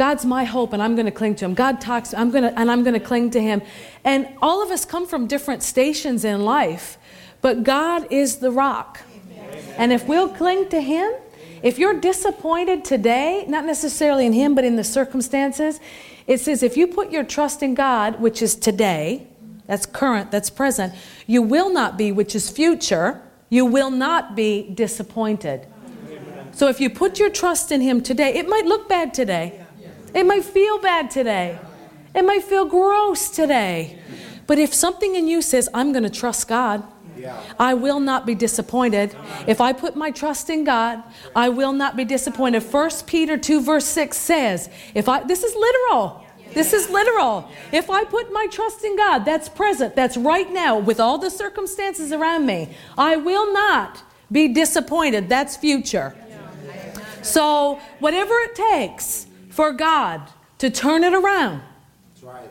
God's 0.00 0.24
my 0.24 0.44
hope 0.44 0.72
and 0.72 0.82
I'm 0.82 0.94
going 0.94 1.04
to 1.04 1.12
cling 1.12 1.34
to 1.34 1.44
him. 1.44 1.52
God 1.52 1.78
talks 1.78 2.14
I'm 2.14 2.30
going 2.30 2.44
to 2.44 2.58
and 2.58 2.70
I'm 2.70 2.84
going 2.84 2.98
to 2.98 3.06
cling 3.06 3.32
to 3.32 3.42
him. 3.42 3.60
And 4.02 4.26
all 4.40 4.62
of 4.62 4.70
us 4.70 4.86
come 4.86 5.06
from 5.06 5.26
different 5.26 5.62
stations 5.62 6.24
in 6.24 6.42
life, 6.42 6.96
but 7.42 7.64
God 7.64 8.10
is 8.10 8.38
the 8.38 8.50
rock. 8.50 9.02
And 9.76 9.92
if 9.92 10.08
we'll 10.08 10.30
cling 10.30 10.70
to 10.70 10.80
him, 10.80 11.12
if 11.62 11.78
you're 11.78 12.00
disappointed 12.00 12.82
today, 12.82 13.44
not 13.46 13.66
necessarily 13.66 14.24
in 14.24 14.32
him 14.32 14.54
but 14.54 14.64
in 14.64 14.76
the 14.76 14.84
circumstances, 14.84 15.80
it 16.26 16.40
says 16.40 16.62
if 16.62 16.78
you 16.78 16.86
put 16.86 17.10
your 17.12 17.22
trust 17.22 17.62
in 17.62 17.74
God, 17.74 18.22
which 18.22 18.40
is 18.40 18.56
today, 18.56 19.26
that's 19.66 19.84
current, 19.84 20.30
that's 20.30 20.48
present, 20.48 20.94
you 21.26 21.42
will 21.42 21.70
not 21.70 21.98
be, 21.98 22.10
which 22.10 22.34
is 22.34 22.48
future, 22.48 23.20
you 23.50 23.66
will 23.66 23.90
not 23.90 24.34
be 24.34 24.62
disappointed. 24.62 25.66
So 26.52 26.68
if 26.68 26.80
you 26.80 26.88
put 26.88 27.18
your 27.18 27.28
trust 27.28 27.70
in 27.70 27.82
him 27.82 28.00
today, 28.00 28.32
it 28.32 28.48
might 28.48 28.64
look 28.64 28.88
bad 28.88 29.12
today. 29.12 29.59
It 30.14 30.24
might 30.26 30.44
feel 30.44 30.78
bad 30.80 31.10
today. 31.10 31.58
It 32.14 32.24
might 32.24 32.42
feel 32.44 32.64
gross 32.64 33.30
today. 33.30 33.98
But 34.46 34.58
if 34.58 34.74
something 34.74 35.14
in 35.14 35.28
you 35.28 35.42
says, 35.42 35.68
I'm 35.72 35.92
going 35.92 36.02
to 36.02 36.10
trust 36.10 36.48
God, 36.48 36.82
I 37.58 37.74
will 37.74 38.00
not 38.00 38.26
be 38.26 38.34
disappointed. 38.34 39.14
If 39.46 39.60
I 39.60 39.72
put 39.72 39.94
my 39.94 40.10
trust 40.10 40.50
in 40.50 40.64
God, 40.64 41.02
I 41.36 41.50
will 41.50 41.72
not 41.72 41.96
be 41.96 42.04
disappointed. 42.04 42.62
1 42.62 42.90
Peter 43.06 43.36
2, 43.36 43.60
verse 43.60 43.84
6 43.84 44.16
says, 44.16 44.68
if 44.94 45.08
I 45.08 45.22
this 45.22 45.44
is 45.44 45.54
literal. 45.54 46.24
This 46.52 46.72
is 46.72 46.90
literal. 46.90 47.48
If 47.70 47.90
I 47.90 48.04
put 48.04 48.32
my 48.32 48.48
trust 48.50 48.84
in 48.84 48.96
God, 48.96 49.20
that's 49.20 49.48
present, 49.48 49.94
that's 49.94 50.16
right 50.16 50.50
now, 50.52 50.78
with 50.78 50.98
all 50.98 51.16
the 51.16 51.30
circumstances 51.30 52.10
around 52.10 52.44
me, 52.44 52.74
I 52.98 53.16
will 53.16 53.52
not 53.52 54.02
be 54.32 54.48
disappointed. 54.48 55.28
That's 55.28 55.56
future. 55.56 56.12
So, 57.22 57.78
whatever 58.00 58.34
it 58.34 58.56
takes, 58.56 59.26
for 59.50 59.72
God 59.72 60.22
to 60.58 60.70
turn 60.70 61.04
it 61.04 61.12
around. 61.12 61.62
That's 62.14 62.22
right. 62.22 62.50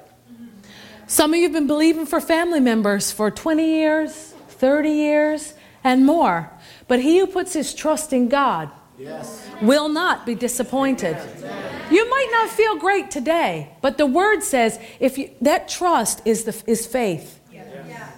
Some 1.07 1.33
of 1.33 1.37
you 1.37 1.43
have 1.43 1.53
been 1.53 1.67
believing 1.67 2.05
for 2.05 2.21
family 2.21 2.59
members 2.59 3.11
for 3.11 3.31
20 3.31 3.65
years, 3.65 4.33
30 4.49 4.89
years, 4.89 5.53
and 5.83 6.05
more. 6.05 6.51
But 6.87 6.99
he 6.99 7.19
who 7.19 7.27
puts 7.27 7.53
his 7.53 7.73
trust 7.73 8.13
in 8.13 8.29
God 8.29 8.69
yes. 8.97 9.47
will 9.61 9.89
not 9.89 10.25
be 10.25 10.35
disappointed. 10.35 11.17
You 11.89 12.07
might 12.09 12.29
not 12.31 12.49
feel 12.49 12.77
great 12.77 13.09
today, 13.09 13.71
but 13.81 13.97
the 13.97 14.05
word 14.05 14.43
says 14.43 14.79
if 14.99 15.17
you, 15.17 15.31
that 15.41 15.67
trust 15.67 16.21
is, 16.25 16.43
the, 16.43 16.63
is 16.67 16.85
faith. 16.85 17.38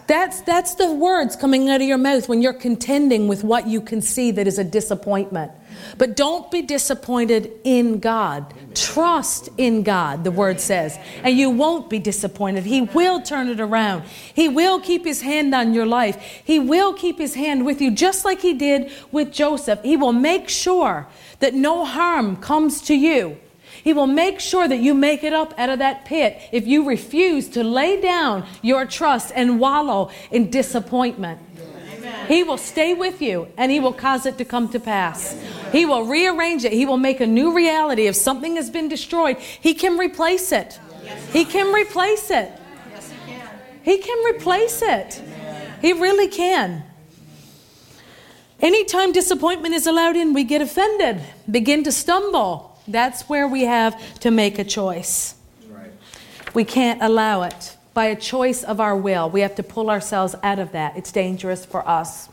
That's, 0.07 0.41
that's 0.41 0.75
the 0.75 0.91
words 0.91 1.35
coming 1.35 1.69
out 1.69 1.81
of 1.81 1.87
your 1.87 1.97
mouth 1.97 2.27
when 2.27 2.41
you're 2.41 2.53
contending 2.53 3.27
with 3.27 3.43
what 3.43 3.67
you 3.67 3.81
can 3.81 4.01
see 4.01 4.31
that 4.31 4.47
is 4.47 4.59
a 4.59 4.63
disappointment. 4.63 5.51
But 5.97 6.15
don't 6.15 6.49
be 6.51 6.61
disappointed 6.61 7.51
in 7.63 7.99
God. 7.99 8.53
Trust 8.75 9.49
in 9.57 9.83
God, 9.83 10.23
the 10.23 10.31
word 10.31 10.59
says, 10.59 10.97
and 11.23 11.37
you 11.37 11.49
won't 11.49 11.89
be 11.89 11.99
disappointed. 11.99 12.63
He 12.65 12.81
will 12.81 13.21
turn 13.21 13.47
it 13.47 13.59
around. 13.59 14.03
He 14.33 14.49
will 14.49 14.79
keep 14.79 15.05
his 15.05 15.21
hand 15.21 15.53
on 15.55 15.73
your 15.73 15.85
life. 15.85 16.41
He 16.43 16.59
will 16.59 16.93
keep 16.93 17.17
his 17.17 17.35
hand 17.35 17.65
with 17.65 17.81
you, 17.81 17.91
just 17.91 18.25
like 18.25 18.41
he 18.41 18.53
did 18.53 18.91
with 19.11 19.31
Joseph. 19.31 19.81
He 19.83 19.97
will 19.97 20.13
make 20.13 20.49
sure 20.49 21.07
that 21.39 21.53
no 21.53 21.85
harm 21.85 22.37
comes 22.37 22.81
to 22.83 22.95
you. 22.95 23.37
He 23.83 23.93
will 23.93 24.07
make 24.07 24.39
sure 24.39 24.67
that 24.67 24.77
you 24.77 24.93
make 24.93 25.23
it 25.23 25.33
up 25.33 25.53
out 25.57 25.69
of 25.69 25.79
that 25.79 26.05
pit 26.05 26.39
if 26.51 26.67
you 26.67 26.87
refuse 26.87 27.47
to 27.49 27.63
lay 27.63 27.99
down 27.99 28.45
your 28.61 28.85
trust 28.85 29.31
and 29.35 29.59
wallow 29.59 30.11
in 30.29 30.49
disappointment. 30.49 31.39
He 32.27 32.43
will 32.43 32.57
stay 32.57 32.93
with 32.93 33.21
you 33.21 33.47
and 33.57 33.71
He 33.71 33.79
will 33.79 33.93
cause 33.93 34.25
it 34.25 34.37
to 34.37 34.45
come 34.45 34.69
to 34.69 34.79
pass. 34.79 35.35
He 35.71 35.85
will 35.85 36.05
rearrange 36.05 36.63
it. 36.63 36.71
He 36.71 36.85
will 36.85 36.97
make 36.97 37.19
a 37.19 37.27
new 37.27 37.53
reality. 37.53 38.07
If 38.07 38.15
something 38.15 38.55
has 38.55 38.69
been 38.69 38.87
destroyed, 38.87 39.37
He 39.37 39.73
can 39.73 39.97
replace 39.97 40.51
it. 40.51 40.79
He 41.31 41.45
can 41.45 41.73
replace 41.73 42.29
it. 42.29 42.51
He 43.83 43.97
can 43.97 44.35
replace 44.35 44.81
it. 44.81 45.21
He 45.81 45.93
really 45.93 46.27
can. 46.27 46.83
Anytime 48.59 49.11
disappointment 49.11 49.73
is 49.73 49.87
allowed 49.87 50.15
in, 50.15 50.33
we 50.33 50.43
get 50.43 50.61
offended, 50.61 51.19
begin 51.49 51.83
to 51.83 51.91
stumble. 51.91 52.70
That's 52.87 53.23
where 53.29 53.47
we 53.47 53.63
have 53.63 54.19
to 54.19 54.31
make 54.31 54.59
a 54.59 54.63
choice. 54.63 55.35
We 56.53 56.65
can't 56.65 57.01
allow 57.01 57.43
it 57.43 57.77
by 57.93 58.05
a 58.05 58.15
choice 58.15 58.63
of 58.63 58.79
our 58.79 58.95
will. 58.95 59.29
We 59.29 59.41
have 59.41 59.55
to 59.55 59.63
pull 59.63 59.89
ourselves 59.89 60.35
out 60.43 60.59
of 60.59 60.71
that. 60.73 60.97
It's 60.97 61.11
dangerous 61.11 61.65
for 61.65 61.87
us. 61.87 62.29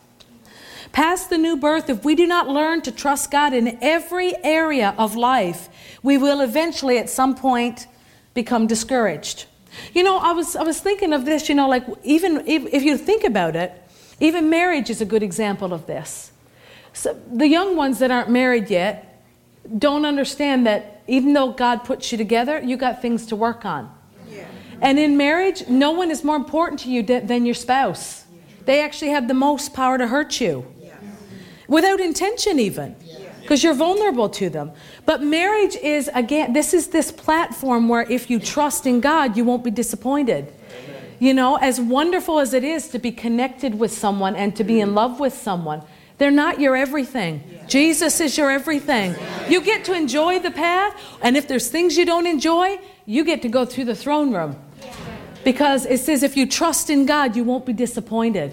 Past 0.93 1.31
the 1.31 1.39
new 1.39 1.57
birth, 1.57 1.91
if 1.91 2.05
we 2.05 2.15
do 2.15 2.27
not 2.27 2.49
learn 2.49 2.83
to 2.83 2.93
trust 2.93 3.31
God 3.31 3.53
in 3.53 3.79
every 3.83 4.35
area 4.45 4.95
of 4.97 5.17
life, 5.17 5.69
we 6.03 6.17
will 6.17 6.41
eventually 6.41 6.99
at 6.99 7.11
some 7.11 7.35
point 7.35 7.87
become 8.35 8.67
discouraged. 8.67 9.47
You 9.95 10.03
know, 10.03 10.19
I 10.19 10.33
was, 10.33 10.57
I 10.57 10.63
was 10.63 10.81
thinking 10.81 11.13
of 11.13 11.25
this, 11.25 11.49
you 11.49 11.55
know, 11.55 11.69
like 11.69 11.85
even 12.03 12.47
if, 12.47 12.67
if 12.73 12.83
you 12.83 12.97
think 12.97 13.25
about 13.25 13.55
it, 13.55 13.73
even 14.19 14.51
marriage 14.51 14.91
is 14.91 15.01
a 15.01 15.05
good 15.05 15.23
example 15.23 15.73
of 15.73 15.87
this. 15.87 16.33
So 16.93 17.21
the 17.31 17.47
young 17.47 17.77
ones 17.77 17.99
that 18.01 18.11
aren't 18.11 18.31
married 18.31 18.71
yet 18.71 19.08
don't 19.77 20.05
understand 20.05 20.67
that 20.67 21.03
even 21.07 21.33
though 21.33 21.53
God 21.53 21.85
puts 21.85 22.13
you 22.13 22.19
together, 22.19 22.61
you 22.61 22.77
got 22.77 23.03
things 23.03 23.27
to 23.27 23.37
work 23.37 23.65
on. 23.65 23.93
And 24.81 24.99
in 24.99 25.17
marriage, 25.17 25.67
no 25.69 25.91
one 25.91 26.11
is 26.11 26.23
more 26.23 26.37
important 26.37 26.81
to 26.81 26.91
you 26.91 27.03
than 27.03 27.45
your 27.45 27.55
spouse. 27.55 28.25
They 28.65 28.81
actually 28.83 29.11
have 29.11 29.27
the 29.27 29.35
most 29.35 29.75
power 29.75 29.99
to 29.99 30.07
hurt 30.07 30.41
you 30.41 30.67
without 31.67 32.01
intention, 32.01 32.61
even 32.61 32.95
because 33.41 33.65
you're 33.65 33.75
vulnerable 33.75 34.29
to 34.29 34.51
them. 34.51 34.73
But 35.07 35.23
marriage 35.23 35.75
is, 35.77 36.11
again, 36.15 36.53
this 36.53 36.75
is 36.75 36.89
this 36.89 37.11
platform 37.11 37.89
where 37.89 38.03
if 38.03 38.31
you 38.31 38.39
trust 38.39 38.87
in 38.87 39.01
God, 39.01 39.37
you 39.37 39.45
won't 39.45 39.65
be 39.65 39.71
disappointed. 39.71 40.53
You 41.19 41.35
know, 41.35 41.57
as 41.57 41.81
wonderful 41.81 42.39
as 42.39 42.53
it 42.53 42.63
is 42.63 42.89
to 42.89 42.99
be 42.99 43.11
connected 43.11 43.79
with 43.79 43.93
someone 43.93 44.37
and 44.37 44.55
to 44.55 44.65
be 44.65 44.81
in 44.81 44.95
love 44.95 45.19
with 45.19 45.35
someone, 45.35 45.83
they're 46.19 46.31
not 46.31 46.61
your 46.61 46.77
everything. 46.77 47.43
Jesus 47.69 48.21
is 48.21 48.37
your 48.37 48.51
everything. 48.51 49.15
You 49.49 49.63
get 49.63 49.85
to 49.87 49.95
enjoy 49.95 50.41
the 50.41 50.51
path, 50.51 51.01
and 51.23 51.37
if 51.37 51.49
there's 51.49 51.69
things 51.69 51.97
you 51.97 52.05
don't 52.05 52.27
enjoy, 52.27 52.79
you 53.07 53.25
get 53.25 53.43
to 53.43 53.49
go 53.49 53.65
through 53.65 53.87
the 53.87 53.95
throne 53.95 54.33
room. 54.33 54.57
Because 55.45 55.87
it 55.87 56.01
says 56.01 56.23
if 56.23 56.37
you 56.37 56.47
trust 56.47 56.91
in 56.91 57.07
God, 57.07 57.37
you 57.37 57.45
won't 57.45 57.65
be 57.65 57.73
disappointed. 57.73 58.53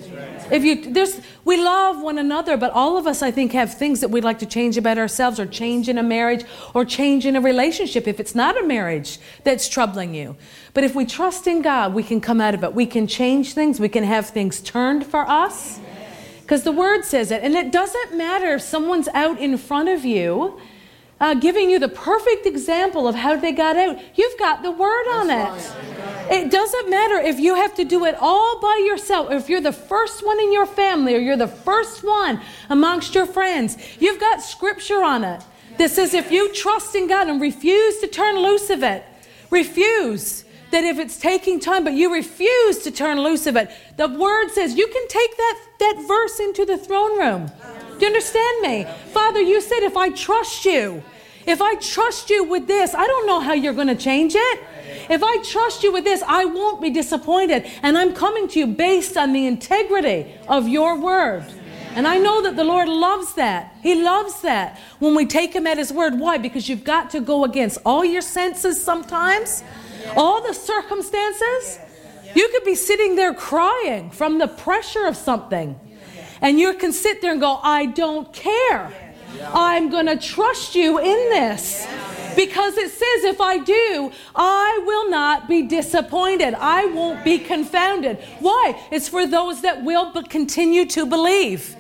If 0.52 0.64
you 0.64 0.94
there's 0.94 1.20
we 1.44 1.58
love 1.58 2.02
one 2.02 2.18
another, 2.18 2.56
but 2.56 2.72
all 2.72 2.98
of 2.98 3.08
us 3.08 3.22
I 3.22 3.32
think 3.32 3.52
have 3.54 3.74
things 3.74 4.00
that 4.02 4.10
we'd 4.10 4.24
like 4.24 4.40
to 4.40 4.46
change 4.46 4.78
about 4.78 4.98
ourselves 4.98 5.40
or 5.40 5.46
change 5.46 5.90
in 5.90 5.98
a 5.98 6.04
marriage 6.04 6.46
or 6.74 6.86
change 6.86 7.26
in 7.26 7.36
a 7.36 7.42
relationship 7.42 8.08
if 8.08 8.20
it's 8.20 8.36
not 8.36 8.62
a 8.62 8.66
marriage 8.66 9.18
that's 9.44 9.68
troubling 9.68 10.14
you. 10.14 10.38
But 10.74 10.84
if 10.84 10.94
we 10.96 11.06
trust 11.06 11.48
in 11.48 11.64
God, 11.64 11.94
we 11.94 12.04
can 12.04 12.22
come 12.22 12.40
out 12.40 12.54
of 12.54 12.64
it. 12.64 12.74
We 12.74 12.86
can 12.86 13.08
change 13.08 13.54
things, 13.54 13.80
we 13.80 13.90
can 13.90 14.04
have 14.04 14.30
things 14.30 14.62
turned 14.62 15.06
for 15.06 15.28
us. 15.28 15.80
Because 16.46 16.62
the 16.62 16.72
word 16.72 17.04
says 17.04 17.32
it. 17.32 17.42
And 17.42 17.56
it 17.56 17.72
doesn't 17.72 18.16
matter 18.16 18.54
if 18.54 18.62
someone's 18.62 19.08
out 19.16 19.40
in 19.40 19.58
front 19.58 19.90
of 19.90 20.06
you 20.06 20.60
uh, 21.20 21.34
giving 21.34 21.72
you 21.72 21.80
the 21.80 21.88
perfect 21.88 22.46
example 22.46 23.08
of 23.08 23.16
how 23.16 23.36
they 23.36 23.52
got 23.52 23.76
out. 23.76 23.98
You've 24.16 24.38
got 24.38 24.62
the 24.62 24.70
word 24.72 25.08
on 25.12 25.30
it. 25.32 25.74
It 26.30 26.52
doesn't 26.52 26.90
matter 26.90 27.16
if 27.16 27.40
you 27.40 27.56
have 27.56 27.74
to 27.76 27.84
do 27.84 28.06
it 28.06 28.16
all 28.20 28.60
by 28.60 28.84
yourself, 28.88 29.30
or 29.32 29.36
if 29.36 29.50
you're 29.50 29.62
the 29.62 29.72
first 29.72 30.26
one 30.26 30.40
in 30.40 30.54
your 30.54 30.66
family, 30.66 31.16
or 31.16 31.20
you're 31.20 31.38
the 31.38 31.48
first 31.48 32.04
one 32.04 32.42
amongst 32.70 33.16
your 33.16 33.26
friends. 33.26 33.78
You've 34.00 34.20
got 34.20 34.42
scripture 34.42 35.04
on 35.04 35.24
it 35.24 35.42
that 35.78 35.92
says 35.92 36.14
if 36.14 36.32
you 36.32 36.54
trust 36.54 36.96
in 36.96 37.08
God 37.08 37.28
and 37.28 37.42
refuse 37.42 38.00
to 38.00 38.08
turn 38.08 38.38
loose 38.38 38.70
of 38.70 38.84
it, 38.84 39.04
refuse 39.50 40.45
that 40.76 40.84
if 40.84 41.00
it's 41.00 41.16
taking 41.16 41.58
time, 41.58 41.86
but 41.86 41.94
you 41.94 42.14
refuse 42.14 42.80
to 42.80 42.92
turn 42.92 43.22
loose 43.22 43.48
of 43.48 43.56
it, 43.56 43.72
the 43.96 44.10
word 44.10 44.50
says 44.50 44.76
you 44.76 44.86
can 44.86 45.08
take 45.08 45.38
that, 45.38 45.62
that 45.80 46.06
verse 46.06 46.38
into 46.42 46.66
the 46.66 46.78
throne 46.78 47.18
room. 47.18 47.50
Do 47.98 48.02
you 48.02 48.08
understand 48.08 48.62
me? 48.62 48.86
Father, 49.14 49.40
you 49.40 49.62
said 49.62 49.84
if 49.84 49.96
I 49.96 50.10
trust 50.10 50.66
you, 50.66 51.02
if 51.48 51.62
I 51.62 51.76
trust 51.76 52.30
you 52.30 52.44
with 52.44 52.68
this, 52.68 52.94
I 52.94 53.08
don't 53.08 53.26
know 53.26 53.40
how 53.40 53.54
you're 53.54 53.72
going 53.72 53.88
to 53.88 53.96
change 53.96 54.34
it. 54.36 54.60
If 55.10 55.24
I 55.24 55.42
trust 55.44 55.82
you 55.82 55.94
with 55.94 56.04
this, 56.04 56.22
I 56.28 56.44
won't 56.44 56.82
be 56.82 56.90
disappointed. 56.90 57.66
And 57.82 57.98
I'm 57.98 58.14
coming 58.14 58.50
to 58.50 58.60
you 58.60 58.68
based 58.68 59.16
on 59.16 59.32
the 59.32 59.48
integrity 59.48 60.36
of 60.50 60.68
your 60.68 61.00
word. 61.00 61.46
And 61.96 62.06
I 62.06 62.18
know 62.18 62.42
that 62.42 62.58
the 62.58 62.66
Lord 62.66 62.90
loves 62.90 63.36
that. 63.36 63.74
He 63.82 64.04
loves 64.04 64.42
that 64.42 64.78
when 65.00 65.16
we 65.16 65.26
take 65.26 65.56
Him 65.56 65.66
at 65.68 65.78
His 65.78 65.94
word. 65.94 66.20
Why? 66.20 66.38
Because 66.38 66.68
you've 66.68 66.84
got 66.84 67.12
to 67.12 67.22
go 67.22 67.46
against 67.46 67.78
all 67.86 68.04
your 68.04 68.22
senses 68.22 68.84
sometimes, 68.84 69.64
all 70.16 70.42
the 70.42 70.54
circumstances. 70.54 71.80
You 72.36 72.50
could 72.50 72.64
be 72.64 72.76
sitting 72.76 73.16
there 73.16 73.34
crying 73.34 74.12
from 74.12 74.40
the 74.40 74.48
pressure 74.48 75.06
of 75.06 75.16
something. 75.16 75.80
And 76.42 76.60
you 76.60 76.74
can 76.74 76.92
sit 76.92 77.22
there 77.22 77.32
and 77.32 77.40
go, 77.40 77.60
I 77.64 77.86
don't 77.86 78.32
care. 78.34 78.92
I'm 79.54 79.90
going 79.90 80.06
to 80.08 80.18
trust 80.18 80.76
you 80.76 81.00
in 81.00 81.30
this. 81.30 81.88
Because 82.36 82.78
it 82.78 82.92
says, 82.92 83.24
if 83.24 83.40
I 83.40 83.60
do, 83.60 84.12
I 84.36 84.84
will 84.86 85.10
not 85.10 85.48
be 85.48 85.62
disappointed. 85.64 86.54
I 86.54 86.86
won't 86.88 87.24
be 87.24 87.40
confounded. 87.40 88.18
Why? 88.40 88.82
It's 88.92 89.08
for 89.08 89.26
those 89.26 89.62
that 89.62 89.84
will 89.84 90.12
but 90.12 90.30
continue 90.30 90.86
to 90.88 91.06
believe. 91.06 91.76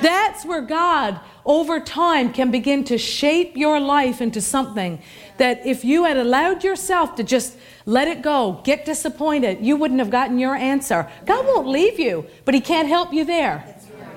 That's 0.00 0.44
where 0.46 0.62
God, 0.62 1.20
over 1.44 1.80
time, 1.80 2.32
can 2.32 2.50
begin 2.50 2.84
to 2.84 2.96
shape 2.96 3.56
your 3.56 3.78
life 3.78 4.22
into 4.22 4.40
something 4.40 5.02
that 5.36 5.66
if 5.66 5.84
you 5.84 6.04
had 6.04 6.16
allowed 6.16 6.64
yourself 6.64 7.16
to 7.16 7.24
just 7.24 7.56
let 7.86 8.08
it 8.08 8.22
go, 8.22 8.60
get 8.64 8.84
disappointed, 8.84 9.64
you 9.64 9.76
wouldn't 9.76 10.00
have 10.00 10.10
gotten 10.10 10.38
your 10.38 10.54
answer. 10.54 11.10
God 11.26 11.44
won't 11.46 11.66
leave 11.66 11.98
you, 11.98 12.26
but 12.44 12.54
He 12.54 12.60
can't 12.60 12.88
help 12.88 13.12
you 13.12 13.24
there. 13.24 13.76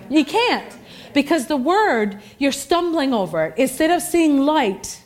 You 0.10 0.24
can't. 0.24 0.74
Because 1.14 1.48
the 1.48 1.58
word, 1.58 2.22
you're 2.38 2.52
stumbling 2.52 3.14
over 3.14 3.46
it. 3.46 3.56
Instead 3.58 3.92
of 3.92 4.02
seeing 4.02 4.40
light, 4.40 5.02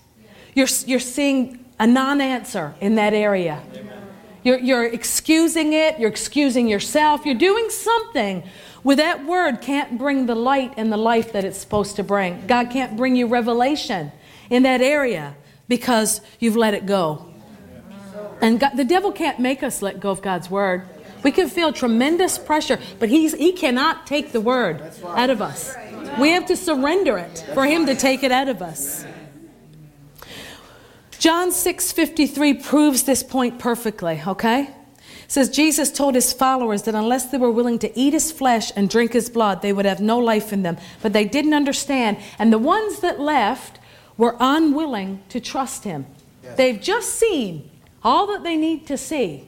you're, 0.53 0.67
you're 0.85 0.99
seeing 0.99 1.63
a 1.79 1.87
non 1.87 2.19
answer 2.21 2.75
in 2.81 2.95
that 2.95 3.13
area. 3.13 3.61
You're, 4.43 4.59
you're 4.59 4.85
excusing 4.85 5.73
it, 5.73 5.99
you're 5.99 6.09
excusing 6.09 6.67
yourself, 6.67 7.25
you're 7.25 7.35
doing 7.35 7.69
something 7.69 8.43
with 8.83 8.97
that 8.97 9.25
word 9.25 9.61
can't 9.61 9.97
bring 9.99 10.25
the 10.25 10.33
light 10.33 10.73
and 10.77 10.91
the 10.91 10.97
life 10.97 11.31
that 11.33 11.45
it's 11.45 11.59
supposed 11.59 11.95
to 11.97 12.03
bring. 12.03 12.47
God 12.47 12.71
can't 12.71 12.97
bring 12.97 13.15
you 13.15 13.27
revelation 13.27 14.11
in 14.49 14.63
that 14.63 14.81
area 14.81 15.35
because 15.71 16.19
you've 16.37 16.57
let 16.57 16.73
it 16.73 16.85
go. 16.85 17.31
And 18.41 18.59
God, 18.59 18.71
the 18.75 18.83
devil 18.83 19.13
can't 19.13 19.39
make 19.39 19.63
us 19.63 19.81
let 19.81 20.01
go 20.01 20.09
of 20.09 20.21
God's 20.21 20.49
word. 20.49 20.83
We 21.23 21.31
can 21.31 21.47
feel 21.47 21.71
tremendous 21.71 22.37
pressure, 22.37 22.77
but 22.99 23.07
he's, 23.07 23.33
he 23.33 23.53
cannot 23.53 24.05
take 24.05 24.33
the 24.33 24.41
word 24.41 24.91
out 25.05 25.29
of 25.29 25.41
us. 25.41 25.73
We 26.19 26.31
have 26.31 26.45
to 26.47 26.57
surrender 26.57 27.17
it 27.17 27.45
for 27.53 27.65
him 27.65 27.85
to 27.85 27.95
take 27.95 28.21
it 28.21 28.33
out 28.33 28.49
of 28.49 28.61
us. 28.61 29.05
John 31.19 31.51
6:53 31.51 32.61
proves 32.61 33.03
this 33.03 33.23
point 33.23 33.57
perfectly, 33.57 34.21
okay? 34.27 34.63
It 34.63 35.31
says 35.31 35.47
Jesus 35.49 35.89
told 35.89 36.15
his 36.15 36.33
followers 36.33 36.83
that 36.83 36.95
unless 36.95 37.27
they 37.27 37.37
were 37.37 37.51
willing 37.51 37.79
to 37.79 37.97
eat 37.97 38.11
his 38.11 38.29
flesh 38.29 38.73
and 38.75 38.89
drink 38.89 39.13
his 39.13 39.29
blood, 39.29 39.61
they 39.61 39.71
would 39.71 39.85
have 39.85 40.01
no 40.01 40.17
life 40.17 40.51
in 40.51 40.63
them. 40.63 40.75
But 41.01 41.13
they 41.13 41.23
didn't 41.23 41.53
understand, 41.53 42.17
and 42.37 42.51
the 42.51 42.57
ones 42.57 42.99
that 42.99 43.21
left 43.21 43.77
were 44.21 44.35
unwilling 44.39 45.19
to 45.29 45.39
trust 45.39 45.83
him. 45.83 46.05
They've 46.55 46.79
just 46.79 47.15
seen 47.15 47.71
all 48.03 48.27
that 48.27 48.43
they 48.43 48.55
need 48.55 48.85
to 48.85 48.95
see 48.95 49.47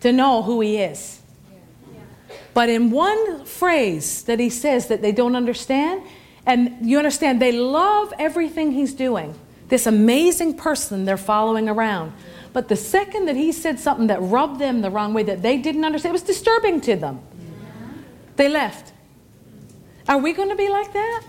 to 0.00 0.10
know 0.14 0.42
who 0.42 0.62
he 0.62 0.78
is. 0.78 1.20
But 2.54 2.70
in 2.70 2.90
one 2.90 3.44
phrase 3.44 4.22
that 4.22 4.40
he 4.40 4.48
says 4.48 4.86
that 4.86 5.02
they 5.02 5.12
don't 5.12 5.36
understand, 5.36 6.04
and 6.46 6.78
you 6.80 6.96
understand, 6.96 7.42
they 7.42 7.52
love 7.52 8.14
everything 8.18 8.72
he's 8.72 8.94
doing. 8.94 9.34
This 9.68 9.86
amazing 9.86 10.56
person 10.56 11.04
they're 11.04 11.18
following 11.18 11.68
around. 11.68 12.14
But 12.54 12.68
the 12.68 12.76
second 12.76 13.26
that 13.26 13.36
he 13.36 13.52
said 13.52 13.78
something 13.78 14.06
that 14.06 14.22
rubbed 14.22 14.58
them 14.58 14.80
the 14.80 14.90
wrong 14.90 15.12
way, 15.12 15.22
that 15.24 15.42
they 15.42 15.58
didn't 15.58 15.84
understand, 15.84 16.12
it 16.12 16.14
was 16.14 16.22
disturbing 16.22 16.80
to 16.80 16.96
them. 16.96 17.20
They 18.36 18.48
left. 18.48 18.94
Are 20.08 20.16
we 20.16 20.32
going 20.32 20.48
to 20.48 20.56
be 20.56 20.70
like 20.70 20.94
that? 20.94 21.24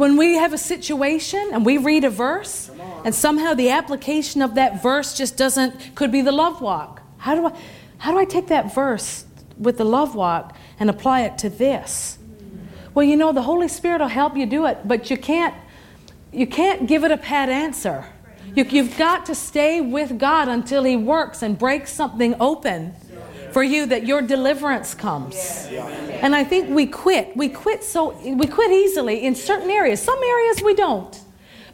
When 0.00 0.16
we 0.16 0.36
have 0.36 0.54
a 0.54 0.58
situation 0.58 1.50
and 1.52 1.66
we 1.66 1.76
read 1.76 2.04
a 2.04 2.10
verse, 2.10 2.70
and 3.04 3.14
somehow 3.14 3.52
the 3.52 3.68
application 3.68 4.40
of 4.40 4.54
that 4.54 4.82
verse 4.82 5.14
just 5.14 5.36
doesn't, 5.36 5.94
could 5.94 6.10
be 6.10 6.22
the 6.22 6.32
love 6.32 6.62
walk 6.62 7.02
how 7.18 7.34
do 7.34 7.46
I, 7.48 7.58
how 7.98 8.12
do 8.12 8.18
I 8.18 8.24
take 8.24 8.46
that 8.46 8.74
verse 8.74 9.26
with 9.58 9.76
the 9.76 9.84
love 9.84 10.14
walk 10.14 10.56
and 10.78 10.88
apply 10.88 11.24
it 11.24 11.36
to 11.38 11.50
this? 11.50 12.18
Well, 12.94 13.04
you 13.04 13.14
know, 13.14 13.30
the 13.32 13.42
Holy 13.42 13.68
Spirit 13.68 14.00
will 14.00 14.08
help 14.08 14.38
you 14.38 14.46
do 14.46 14.64
it, 14.64 14.88
but 14.88 15.10
you 15.10 15.18
can't, 15.18 15.54
you 16.32 16.46
can't 16.46 16.86
give 16.86 17.04
it 17.04 17.10
a 17.10 17.18
pat 17.18 17.50
answer. 17.50 18.06
You, 18.54 18.64
you've 18.64 18.96
got 18.96 19.26
to 19.26 19.34
stay 19.34 19.82
with 19.82 20.18
God 20.18 20.48
until 20.48 20.82
He 20.82 20.96
works 20.96 21.42
and 21.42 21.58
breaks 21.58 21.92
something 21.92 22.34
open 22.40 22.94
for 23.52 23.62
you 23.62 23.86
that 23.86 24.06
your 24.06 24.22
deliverance 24.22 24.94
comes. 24.94 25.66
And 25.70 26.34
I 26.34 26.44
think 26.44 26.70
we 26.70 26.86
quit. 26.86 27.36
We 27.36 27.48
quit 27.48 27.82
so 27.84 28.12
we 28.22 28.46
quit 28.46 28.70
easily 28.70 29.24
in 29.24 29.34
certain 29.34 29.70
areas. 29.70 30.00
Some 30.02 30.22
areas 30.22 30.62
we 30.62 30.74
don't. 30.74 31.18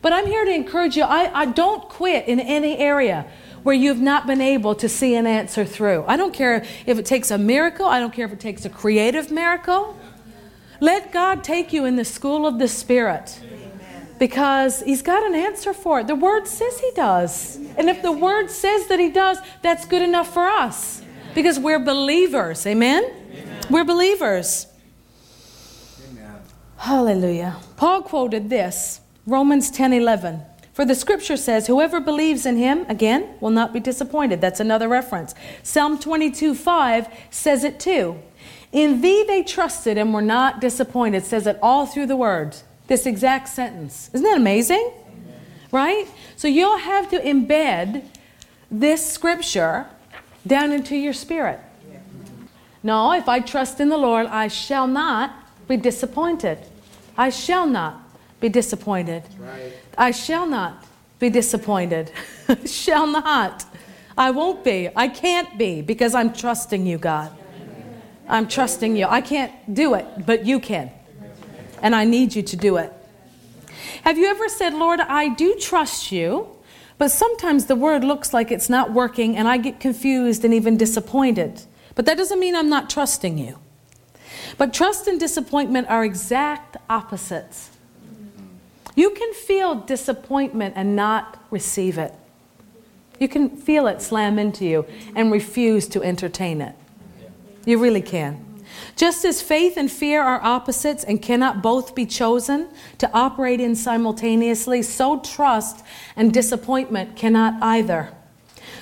But 0.02 0.12
I'm 0.12 0.26
here 0.26 0.44
to 0.44 0.52
encourage 0.52 0.96
you. 0.96 1.02
I, 1.02 1.30
I 1.42 1.46
don't 1.46 1.88
quit 1.88 2.28
in 2.28 2.38
any 2.38 2.78
area 2.78 3.26
where 3.62 3.74
you've 3.74 4.00
not 4.00 4.26
been 4.26 4.40
able 4.40 4.76
to 4.76 4.88
see 4.88 5.16
an 5.16 5.26
answer 5.26 5.64
through. 5.64 6.04
I 6.06 6.16
don't 6.16 6.32
care 6.32 6.64
if 6.86 6.98
it 6.98 7.04
takes 7.04 7.32
a 7.32 7.38
miracle, 7.38 7.86
I 7.86 7.98
don't 7.98 8.12
care 8.12 8.24
if 8.24 8.32
it 8.32 8.38
takes 8.38 8.64
a 8.64 8.70
creative 8.70 9.30
miracle. 9.30 9.98
Let 10.80 11.10
God 11.10 11.42
take 11.42 11.72
you 11.72 11.84
in 11.84 11.96
the 11.96 12.04
school 12.04 12.46
of 12.46 12.58
the 12.58 12.68
Spirit 12.68 13.40
because 14.20 14.82
He's 14.82 15.02
got 15.02 15.24
an 15.24 15.34
answer 15.34 15.72
for 15.72 16.00
it. 16.00 16.06
The 16.06 16.14
Word 16.14 16.46
says 16.46 16.78
He 16.78 16.92
does. 16.94 17.56
And 17.76 17.88
if 17.88 18.02
the 18.02 18.12
Word 18.12 18.50
says 18.50 18.86
that 18.86 19.00
He 19.00 19.10
does, 19.10 19.38
that's 19.62 19.86
good 19.86 20.02
enough 20.02 20.32
for 20.32 20.46
us 20.46 21.02
because 21.36 21.58
we're 21.60 21.78
believers. 21.78 22.66
Amen? 22.66 23.04
Amen. 23.04 23.60
We're 23.70 23.84
believers. 23.84 24.66
Amen. 26.10 26.40
Hallelujah. 26.78 27.56
Paul 27.76 28.02
quoted 28.02 28.48
this 28.48 29.02
Romans 29.26 29.70
10 29.70 29.92
11. 29.92 30.40
For 30.72 30.84
the 30.84 30.94
scripture 30.94 31.36
says, 31.36 31.66
Whoever 31.66 32.00
believes 32.00 32.46
in 32.46 32.56
him, 32.56 32.86
again, 32.88 33.34
will 33.40 33.50
not 33.50 33.72
be 33.72 33.80
disappointed. 33.80 34.40
That's 34.40 34.60
another 34.60 34.88
reference. 34.88 35.34
Psalm 35.62 35.98
22 35.98 36.54
5 36.54 37.08
says 37.30 37.64
it 37.64 37.78
too. 37.78 38.18
In 38.72 39.02
thee 39.02 39.24
they 39.28 39.42
trusted 39.42 39.98
and 39.98 40.12
were 40.14 40.22
not 40.22 40.60
disappointed, 40.60 41.24
says 41.24 41.46
it 41.46 41.58
all 41.62 41.86
through 41.86 42.06
the 42.06 42.16
word. 42.16 42.56
This 42.86 43.04
exact 43.04 43.48
sentence. 43.48 44.08
Isn't 44.14 44.24
that 44.24 44.38
amazing? 44.38 44.90
Amen. 45.06 45.40
Right? 45.70 46.08
So 46.36 46.48
you'll 46.48 46.78
have 46.78 47.10
to 47.10 47.18
embed 47.18 48.04
this 48.70 49.10
scripture 49.10 49.86
down 50.46 50.72
into 50.72 50.96
your 50.96 51.12
spirit. 51.12 51.60
No, 52.82 53.12
if 53.12 53.28
I 53.28 53.40
trust 53.40 53.80
in 53.80 53.88
the 53.88 53.96
Lord, 53.96 54.26
I 54.26 54.48
shall 54.48 54.86
not 54.86 55.34
be 55.66 55.76
disappointed. 55.76 56.58
I 57.18 57.30
shall 57.30 57.66
not 57.66 58.00
be 58.40 58.48
disappointed. 58.48 59.24
Right. 59.38 59.72
I 59.98 60.10
shall 60.12 60.46
not 60.46 60.84
be 61.18 61.30
disappointed. 61.30 62.12
shall 62.64 63.06
not. 63.06 63.64
I 64.16 64.30
won't 64.30 64.62
be. 64.62 64.88
I 64.94 65.08
can't 65.08 65.58
be 65.58 65.82
because 65.82 66.14
I'm 66.14 66.32
trusting 66.32 66.86
you, 66.86 66.98
God. 66.98 67.32
I'm 68.28 68.48
trusting 68.48 68.96
you. 68.96 69.06
I 69.06 69.20
can't 69.20 69.52
do 69.72 69.94
it, 69.94 70.06
but 70.24 70.46
you 70.46 70.60
can. 70.60 70.90
And 71.82 71.94
I 71.94 72.04
need 72.04 72.34
you 72.34 72.42
to 72.42 72.56
do 72.56 72.76
it. 72.76 72.92
Have 74.02 74.18
you 74.18 74.26
ever 74.26 74.48
said, 74.48 74.74
Lord, 74.74 75.00
I 75.00 75.34
do 75.34 75.54
trust 75.56 76.12
you, 76.12 76.48
but 76.98 77.10
sometimes 77.10 77.66
the 77.66 77.76
word 77.76 78.04
looks 78.04 78.32
like 78.32 78.50
it's 78.50 78.70
not 78.70 78.92
working 78.92 79.36
and 79.36 79.46
I 79.46 79.58
get 79.58 79.80
confused 79.80 80.44
and 80.44 80.54
even 80.54 80.76
disappointed? 80.76 81.62
But 81.94 82.06
that 82.06 82.16
doesn't 82.16 82.40
mean 82.40 82.54
I'm 82.54 82.68
not 82.68 82.88
trusting 82.88 83.38
you. 83.38 83.58
But 84.58 84.72
trust 84.72 85.06
and 85.06 85.18
disappointment 85.20 85.88
are 85.88 86.04
exact 86.04 86.76
opposites. 86.88 87.70
You 88.94 89.10
can 89.10 89.34
feel 89.34 89.74
disappointment 89.74 90.74
and 90.76 90.96
not 90.96 91.42
receive 91.50 91.98
it. 91.98 92.14
You 93.18 93.28
can 93.28 93.50
feel 93.50 93.86
it 93.86 94.00
slam 94.00 94.38
into 94.38 94.64
you 94.64 94.86
and 95.14 95.32
refuse 95.32 95.86
to 95.88 96.02
entertain 96.02 96.60
it. 96.60 96.74
You 97.66 97.78
really 97.78 98.02
can. 98.02 98.45
Just 98.96 99.24
as 99.24 99.42
faith 99.42 99.76
and 99.76 99.90
fear 99.90 100.22
are 100.22 100.42
opposites 100.42 101.04
and 101.04 101.20
cannot 101.20 101.62
both 101.62 101.94
be 101.94 102.06
chosen 102.06 102.68
to 102.98 103.10
operate 103.12 103.60
in 103.60 103.74
simultaneously, 103.74 104.82
so 104.82 105.20
trust 105.20 105.84
and 106.16 106.32
disappointment 106.32 107.16
cannot 107.16 107.62
either. 107.62 108.12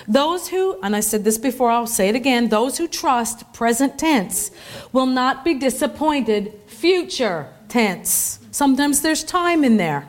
Those 0.06 0.48
who, 0.48 0.78
and 0.82 0.94
I 0.94 1.00
said 1.00 1.24
this 1.24 1.38
before, 1.38 1.70
I'll 1.70 1.86
say 1.86 2.08
it 2.08 2.14
again, 2.14 2.48
those 2.48 2.78
who 2.78 2.86
trust 2.86 3.52
present 3.52 3.98
tense 3.98 4.50
will 4.92 5.06
not 5.06 5.44
be 5.44 5.54
disappointed 5.54 6.52
future 6.66 7.48
tense. 7.68 8.38
Sometimes 8.50 9.00
there's 9.00 9.24
time 9.24 9.64
in 9.64 9.78
there. 9.78 10.06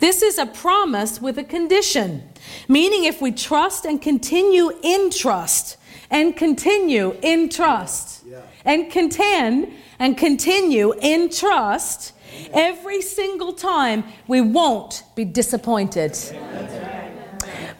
This 0.00 0.22
is 0.22 0.38
a 0.38 0.46
promise 0.46 1.20
with 1.20 1.38
a 1.38 1.44
condition, 1.44 2.28
meaning 2.68 3.04
if 3.04 3.22
we 3.22 3.32
trust 3.32 3.86
and 3.86 4.00
continue 4.02 4.78
in 4.82 5.10
trust, 5.10 5.78
and 6.10 6.36
continue 6.36 7.16
in 7.22 7.48
trust. 7.48 8.21
And 8.64 8.90
contend 8.90 9.72
and 9.98 10.16
continue 10.16 10.94
in 11.00 11.30
trust 11.30 12.12
every 12.52 13.02
single 13.02 13.52
time 13.52 14.04
we 14.26 14.40
won't 14.40 15.04
be 15.14 15.24
disappointed. 15.24 16.16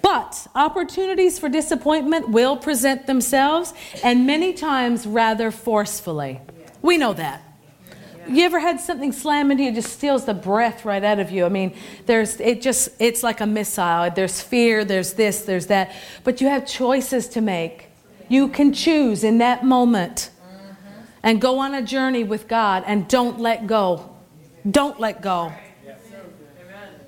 But 0.03 0.47
opportunities 0.55 1.39
for 1.39 1.49
disappointment 1.49 2.29
will 2.29 2.57
present 2.57 3.07
themselves 3.07 3.73
and 4.03 4.27
many 4.27 4.53
times 4.53 5.07
rather 5.07 5.51
forcefully. 5.51 6.41
We 6.83 6.99
know 6.99 7.13
that. 7.15 7.43
You 8.29 8.45
ever 8.45 8.61
had 8.61 8.81
something 8.81 9.13
slam 9.13 9.51
into 9.51 9.65
you, 9.65 9.73
just 9.73 9.93
steals 9.93 10.27
the 10.27 10.35
breath 10.35 10.85
right 10.85 11.03
out 11.03 11.19
of 11.19 11.31
you? 11.31 11.45
I 11.45 11.49
mean, 11.49 11.75
there's 12.07 12.39
it 12.41 12.63
just 12.63 12.91
it's 13.01 13.23
like 13.23 13.41
a 13.41 13.47
missile. 13.47 14.11
There's 14.11 14.41
fear, 14.41 14.85
there's 14.85 15.15
this, 15.15 15.43
there's 15.43 15.67
that. 15.69 15.93
But 16.23 16.41
you 16.41 16.49
have 16.49 16.67
choices 16.67 17.29
to 17.31 17.41
make. 17.41 17.89
You 18.29 18.49
can 18.49 18.73
choose 18.73 19.25
in 19.25 19.39
that 19.39 19.65
moment 19.65 20.31
and 21.23 21.41
go 21.41 21.59
on 21.59 21.75
a 21.75 21.83
journey 21.83 22.25
with 22.25 22.49
God 22.49 22.85
and 22.87 23.07
don't 23.09 23.41
let 23.41 23.67
go. 23.67 24.15
Don't 24.69 24.99
let 25.01 25.23
go. 25.23 25.53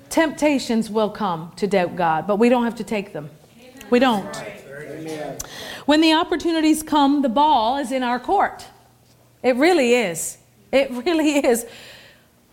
Temptations 0.09 0.89
will 0.89 1.09
come 1.09 1.51
to 1.57 1.67
doubt 1.67 1.95
God, 1.95 2.27
but 2.27 2.37
we 2.37 2.47
don't 2.47 2.63
have 2.63 2.75
to 2.75 2.83
take 2.83 3.11
them. 3.11 3.29
We 3.89 3.99
don't. 3.99 4.35
When 5.85 6.01
the 6.01 6.13
opportunities 6.13 6.83
come, 6.83 7.21
the 7.21 7.29
ball 7.29 7.77
is 7.77 7.91
in 7.91 8.03
our 8.03 8.19
court. 8.19 8.65
It 9.43 9.55
really 9.57 9.93
is. 9.93 10.37
It 10.71 10.89
really 10.91 11.45
is. 11.45 11.65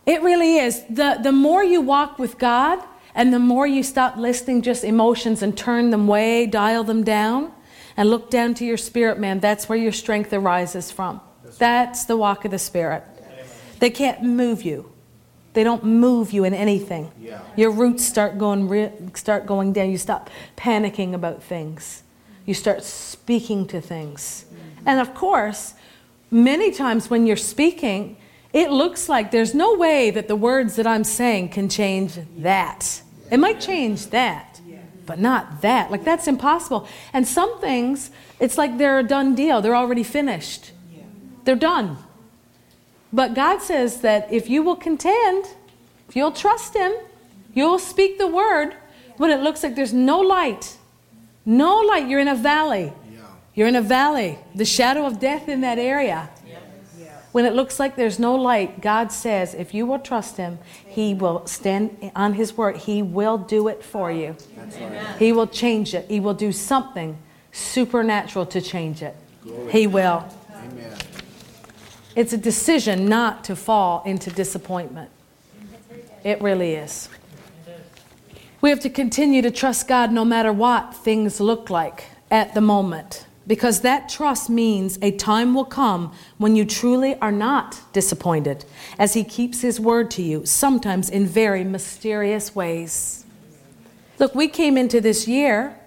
It 0.05 0.21
really 0.21 0.57
is. 0.57 0.83
The, 0.89 1.19
the 1.21 1.31
more 1.31 1.63
you 1.63 1.81
walk 1.81 2.19
with 2.19 2.37
God 2.37 2.83
and 3.15 3.33
the 3.33 3.39
more 3.39 3.65
you 3.65 3.83
stop 3.83 4.17
listening 4.17 4.61
just 4.61 4.83
emotions 4.83 5.41
and 5.41 5.57
turn 5.57 5.91
them 5.91 6.07
way, 6.07 6.45
dial 6.45 6.83
them 6.83 7.03
down, 7.03 7.51
and 7.95 8.09
look 8.09 8.29
down 8.29 8.53
to 8.55 8.65
your 8.65 8.77
spirit, 8.77 9.19
man. 9.19 9.39
That's 9.39 9.69
where 9.69 9.77
your 9.77 9.91
strength 9.91 10.33
arises 10.33 10.91
from. 10.91 11.21
That's 11.57 12.05
the 12.05 12.17
walk 12.17 12.45
of 12.45 12.51
the 12.51 12.59
Spirit. 12.59 13.03
They 13.79 13.89
can't 13.89 14.23
move 14.23 14.63
you. 14.63 14.91
They 15.53 15.63
don't 15.63 15.83
move 15.83 16.31
you 16.31 16.45
in 16.45 16.53
anything. 16.53 17.11
Your 17.55 17.71
roots 17.71 18.03
start 18.03 18.37
going 18.37 18.67
re- 18.67 18.91
start 19.13 19.45
going 19.45 19.73
down. 19.73 19.91
You 19.91 19.97
stop 19.97 20.29
panicking 20.57 21.13
about 21.13 21.43
things. 21.43 22.03
You 22.45 22.53
start 22.53 22.83
speaking 22.83 23.67
to 23.67 23.79
things. 23.79 24.45
And 24.85 24.99
of 24.99 25.13
course, 25.13 25.75
many 26.31 26.71
times 26.71 27.09
when 27.09 27.25
you're 27.25 27.35
speaking, 27.35 28.17
it 28.51 28.71
looks 28.71 29.07
like 29.07 29.31
there's 29.31 29.53
no 29.53 29.75
way 29.75 30.11
that 30.11 30.27
the 30.27 30.35
words 30.35 30.75
that 30.75 30.87
I'm 30.87 31.03
saying 31.03 31.49
can 31.49 31.69
change 31.69 32.19
that. 32.37 33.01
It 33.31 33.37
might 33.37 33.59
change 33.59 34.07
that 34.07 34.53
but 35.05 35.19
not 35.19 35.61
that. 35.61 35.91
Like, 35.91 36.03
that's 36.03 36.27
impossible. 36.27 36.87
And 37.13 37.27
some 37.27 37.59
things, 37.59 38.11
it's 38.39 38.57
like 38.57 38.77
they're 38.77 38.99
a 38.99 39.03
done 39.03 39.35
deal, 39.35 39.61
they're 39.61 39.75
already 39.75 40.03
finished, 40.03 40.71
they're 41.43 41.55
done. 41.55 41.97
But 43.11 43.33
God 43.33 43.61
says 43.61 44.01
that 44.01 44.31
if 44.31 44.49
you 44.49 44.63
will 44.63 44.75
contend, 44.75 45.45
if 46.09 46.15
you'll 46.15 46.31
trust 46.31 46.75
Him, 46.75 46.93
you'll 47.53 47.79
speak 47.79 48.17
the 48.17 48.27
word 48.27 48.75
when 49.17 49.29
it 49.29 49.41
looks 49.41 49.63
like 49.63 49.75
there's 49.75 49.93
no 49.93 50.19
light. 50.19 50.77
No 51.45 51.79
light. 51.79 52.07
You're 52.07 52.19
in 52.19 52.27
a 52.27 52.35
valley. 52.35 52.93
You're 53.55 53.67
in 53.67 53.75
a 53.75 53.81
valley, 53.83 54.39
the 54.55 54.65
shadow 54.65 55.05
of 55.05 55.19
death 55.19 55.47
in 55.47 55.61
that 55.61 55.77
area. 55.77 56.29
When 57.33 57.45
it 57.45 57.53
looks 57.53 57.79
like 57.79 57.95
there's 57.95 58.19
no 58.19 58.35
light, 58.35 58.79
God 58.79 59.11
says, 59.11 59.55
if 59.55 59.73
you 59.73 59.87
will 59.87 59.97
trust 59.97 60.37
Him, 60.37 60.59
He 60.87 61.15
will 61.15 61.47
stand 61.47 62.11
on 62.15 62.33
His 62.33 62.55
word. 62.55 62.77
He 62.77 63.01
will 63.01 63.39
do 63.39 63.67
it 63.67 63.83
for 63.83 64.11
you. 64.11 64.35
Right. 64.55 65.17
He 65.17 65.33
will 65.33 65.47
change 65.47 65.95
it. 65.95 66.05
He 66.09 66.19
will 66.19 66.35
do 66.35 66.51
something 66.51 67.17
supernatural 67.51 68.45
to 68.47 68.61
change 68.61 69.01
it. 69.01 69.15
Glory. 69.43 69.71
He 69.71 69.87
will. 69.87 70.23
It's 72.15 72.33
a 72.33 72.37
decision 72.37 73.07
not 73.07 73.43
to 73.45 73.55
fall 73.55 74.03
into 74.05 74.29
disappointment. 74.29 75.09
It 76.23 76.41
really 76.41 76.75
is. 76.75 77.09
We 78.61 78.69
have 78.69 78.79
to 78.81 78.89
continue 78.89 79.41
to 79.41 79.51
trust 79.51 79.87
God 79.87 80.11
no 80.11 80.23
matter 80.23 80.53
what 80.53 80.95
things 80.95 81.39
look 81.39 81.69
like 81.69 82.05
at 82.31 82.53
the 82.53 82.61
moment 82.61 83.25
because 83.45 83.81
that 83.81 84.09
trust 84.09 84.49
means 84.49 84.97
a 85.01 85.11
time 85.11 85.53
will 85.53 85.65
come 85.65 86.13
when 86.37 86.55
you 86.55 86.65
truly 86.65 87.15
are 87.15 87.31
not 87.31 87.81
disappointed 87.91 88.65
as 88.97 89.13
He 89.13 89.23
keeps 89.23 89.61
His 89.61 89.79
word 89.79 90.09
to 90.11 90.21
you, 90.21 90.45
sometimes 90.45 91.09
in 91.09 91.25
very 91.25 91.63
mysterious 91.63 92.55
ways. 92.55 93.25
Look, 94.19 94.33
we 94.35 94.47
came 94.47 94.77
into 94.77 95.01
this 95.01 95.27
year, 95.27 95.77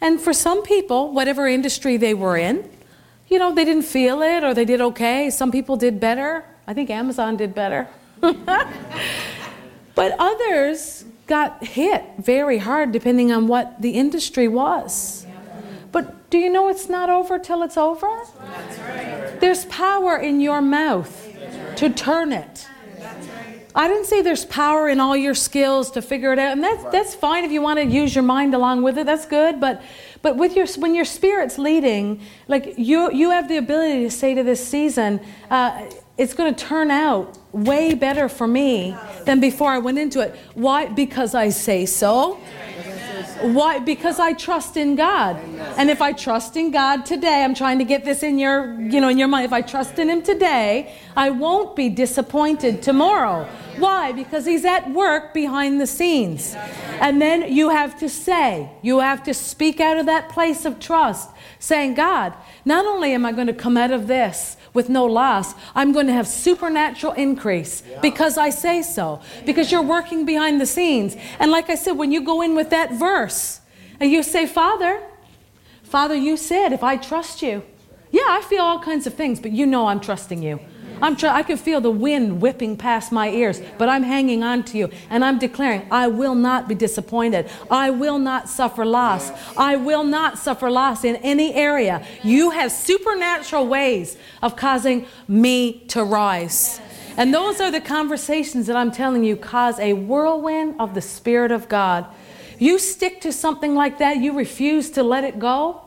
and 0.00 0.20
for 0.20 0.32
some 0.32 0.62
people, 0.62 1.12
whatever 1.12 1.46
industry 1.46 1.96
they 1.96 2.14
were 2.14 2.36
in, 2.36 2.68
you 3.28 3.38
know, 3.38 3.54
they 3.54 3.64
didn't 3.64 3.82
feel 3.82 4.22
it 4.22 4.42
or 4.42 4.54
they 4.54 4.64
did 4.64 4.80
okay. 4.80 5.30
Some 5.30 5.52
people 5.52 5.76
did 5.76 6.00
better. 6.00 6.44
I 6.66 6.74
think 6.74 6.90
Amazon 6.90 7.36
did 7.36 7.54
better. 7.54 7.88
but 8.20 10.14
others 10.18 11.04
got 11.26 11.62
hit 11.62 12.04
very 12.18 12.58
hard 12.58 12.90
depending 12.90 13.30
on 13.30 13.46
what 13.46 13.80
the 13.80 13.90
industry 13.90 14.48
was. 14.48 15.26
But 15.92 16.30
do 16.30 16.38
you 16.38 16.50
know 16.50 16.68
it's 16.68 16.88
not 16.88 17.08
over 17.10 17.38
till 17.38 17.62
it's 17.62 17.76
over? 17.76 18.22
There's 19.40 19.64
power 19.66 20.16
in 20.16 20.40
your 20.40 20.60
mouth 20.60 21.26
to 21.76 21.90
turn 21.90 22.32
it. 22.32 22.66
I 23.74 23.86
didn't 23.86 24.06
say 24.06 24.22
there's 24.22 24.44
power 24.44 24.88
in 24.88 24.98
all 24.98 25.16
your 25.16 25.34
skills 25.34 25.92
to 25.92 26.02
figure 26.02 26.32
it 26.32 26.38
out, 26.38 26.52
and 26.52 26.64
that's 26.64 26.82
that's 26.84 27.14
fine 27.14 27.44
if 27.44 27.52
you 27.52 27.62
want 27.62 27.78
to 27.78 27.84
use 27.84 28.12
your 28.14 28.24
mind 28.24 28.54
along 28.54 28.82
with 28.82 28.98
it. 28.98 29.06
That's 29.06 29.24
good, 29.24 29.60
but 29.60 29.80
but 30.22 30.36
with 30.36 30.56
your 30.56 30.66
when 30.78 30.94
your 30.94 31.04
spirit's 31.04 31.58
leading, 31.58 32.20
like 32.48 32.74
you 32.76 33.12
you 33.12 33.30
have 33.30 33.48
the 33.48 33.56
ability 33.56 34.02
to 34.04 34.10
say 34.10 34.34
to 34.34 34.42
this 34.42 34.66
season, 34.66 35.20
uh, 35.50 35.88
it's 36.16 36.34
going 36.34 36.54
to 36.54 36.64
turn 36.64 36.90
out 36.90 37.38
way 37.52 37.94
better 37.94 38.28
for 38.28 38.46
me 38.46 38.96
than 39.24 39.40
before 39.40 39.70
I 39.70 39.78
went 39.78 39.98
into 39.98 40.20
it. 40.20 40.34
Why? 40.54 40.86
Because 40.86 41.34
I 41.34 41.50
say 41.50 41.86
so. 41.86 42.40
Why? 43.40 43.78
Because 43.78 44.18
I 44.18 44.32
trust 44.32 44.76
in 44.76 44.96
God. 44.96 45.36
And 45.76 45.90
if 45.90 46.02
I 46.02 46.12
trust 46.12 46.56
in 46.56 46.70
God 46.70 47.06
today, 47.06 47.44
I'm 47.44 47.54
trying 47.54 47.78
to 47.78 47.84
get 47.84 48.04
this 48.04 48.22
in 48.22 48.38
your, 48.38 48.78
you 48.80 49.00
know, 49.00 49.08
in 49.08 49.18
your 49.18 49.28
mind. 49.28 49.46
If 49.46 49.52
I 49.52 49.62
trust 49.62 49.98
in 49.98 50.08
Him 50.08 50.22
today, 50.22 50.94
I 51.16 51.30
won't 51.30 51.74
be 51.74 51.88
disappointed 51.88 52.82
tomorrow. 52.82 53.48
Why? 53.78 54.12
Because 54.12 54.44
He's 54.44 54.64
at 54.64 54.90
work 54.90 55.32
behind 55.32 55.80
the 55.80 55.86
scenes. 55.86 56.54
And 57.00 57.22
then 57.22 57.52
you 57.52 57.70
have 57.70 57.98
to 58.00 58.08
say, 58.08 58.70
you 58.82 58.98
have 59.00 59.22
to 59.24 59.34
speak 59.34 59.80
out 59.80 59.98
of 59.98 60.06
that 60.06 60.28
place 60.28 60.64
of 60.64 60.80
trust, 60.80 61.30
saying, 61.58 61.94
God, 61.94 62.34
not 62.64 62.84
only 62.84 63.14
am 63.14 63.24
I 63.24 63.32
going 63.32 63.46
to 63.46 63.52
come 63.52 63.76
out 63.76 63.92
of 63.92 64.06
this 64.08 64.56
with 64.78 64.88
no 64.88 65.04
loss, 65.04 65.56
I'm 65.74 65.90
going 65.90 66.06
to 66.06 66.12
have 66.12 66.28
supernatural 66.28 67.12
increase 67.14 67.82
because 68.00 68.38
I 68.38 68.50
say 68.50 68.80
so, 68.80 69.20
because 69.44 69.72
you're 69.72 69.82
working 69.82 70.24
behind 70.24 70.60
the 70.60 70.66
scenes. 70.66 71.16
And 71.40 71.50
like 71.50 71.68
I 71.68 71.74
said, 71.74 71.98
when 71.98 72.12
you 72.12 72.20
go 72.22 72.42
in 72.42 72.54
with 72.54 72.70
that 72.70 72.92
verse 72.92 73.60
and 73.98 74.08
you 74.08 74.22
say, 74.22 74.46
Father, 74.46 75.02
Father, 75.82 76.14
you 76.14 76.36
said, 76.36 76.72
if 76.72 76.84
I 76.84 76.96
trust 76.96 77.42
you, 77.42 77.64
yeah, 78.12 78.28
I 78.28 78.40
feel 78.42 78.62
all 78.62 78.78
kinds 78.78 79.04
of 79.08 79.14
things, 79.14 79.40
but 79.40 79.50
you 79.50 79.66
know 79.66 79.88
I'm 79.88 79.98
trusting 79.98 80.42
you. 80.44 80.60
I'm 81.02 81.16
try- 81.16 81.34
I 81.34 81.42
can 81.42 81.56
feel 81.56 81.80
the 81.80 81.90
wind 81.90 82.40
whipping 82.40 82.76
past 82.76 83.12
my 83.12 83.30
ears, 83.30 83.60
but 83.78 83.88
I'm 83.88 84.02
hanging 84.02 84.42
on 84.42 84.62
to 84.64 84.78
you 84.78 84.90
and 85.10 85.24
I'm 85.24 85.38
declaring, 85.38 85.86
I 85.90 86.08
will 86.08 86.34
not 86.34 86.68
be 86.68 86.74
disappointed. 86.74 87.48
I 87.70 87.90
will 87.90 88.18
not 88.18 88.48
suffer 88.48 88.84
loss. 88.84 89.30
I 89.56 89.76
will 89.76 90.04
not 90.04 90.38
suffer 90.38 90.70
loss 90.70 91.04
in 91.04 91.16
any 91.16 91.54
area. 91.54 92.04
You 92.22 92.50
have 92.50 92.72
supernatural 92.72 93.66
ways 93.66 94.16
of 94.42 94.56
causing 94.56 95.06
me 95.26 95.84
to 95.88 96.04
rise. 96.04 96.80
And 97.16 97.34
those 97.34 97.60
are 97.60 97.70
the 97.70 97.80
conversations 97.80 98.68
that 98.68 98.76
I'm 98.76 98.92
telling 98.92 99.24
you 99.24 99.36
cause 99.36 99.78
a 99.80 99.92
whirlwind 99.92 100.76
of 100.78 100.94
the 100.94 101.00
Spirit 101.00 101.50
of 101.50 101.68
God. 101.68 102.06
You 102.60 102.78
stick 102.78 103.20
to 103.22 103.32
something 103.32 103.74
like 103.74 103.98
that, 103.98 104.18
you 104.18 104.36
refuse 104.36 104.90
to 104.92 105.02
let 105.02 105.24
it 105.24 105.38
go, 105.38 105.80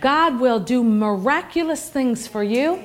God 0.00 0.40
will 0.40 0.60
do 0.60 0.84
miraculous 0.84 1.88
things 1.88 2.26
for 2.26 2.42
you 2.42 2.82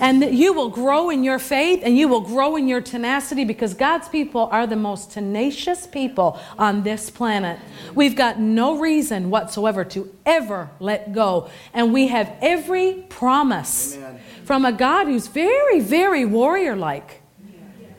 and 0.00 0.22
that 0.22 0.32
you 0.32 0.52
will 0.52 0.70
grow 0.70 1.10
in 1.10 1.22
your 1.22 1.38
faith 1.38 1.82
and 1.84 1.96
you 1.96 2.08
will 2.08 2.22
grow 2.22 2.56
in 2.56 2.66
your 2.66 2.80
tenacity 2.80 3.44
because 3.44 3.74
God's 3.74 4.08
people 4.08 4.48
are 4.50 4.66
the 4.66 4.76
most 4.76 5.12
tenacious 5.12 5.86
people 5.86 6.40
on 6.58 6.82
this 6.82 7.10
planet. 7.10 7.58
We've 7.94 8.16
got 8.16 8.40
no 8.40 8.78
reason 8.78 9.30
whatsoever 9.30 9.84
to 9.86 10.12
ever 10.24 10.70
let 10.80 11.12
go. 11.12 11.50
And 11.74 11.92
we 11.92 12.08
have 12.08 12.32
every 12.40 13.04
promise 13.10 13.96
Amen. 13.96 14.20
from 14.44 14.64
a 14.64 14.72
God 14.72 15.06
who's 15.06 15.28
very, 15.28 15.80
very 15.80 16.24
warrior 16.24 16.74
like. 16.76 17.22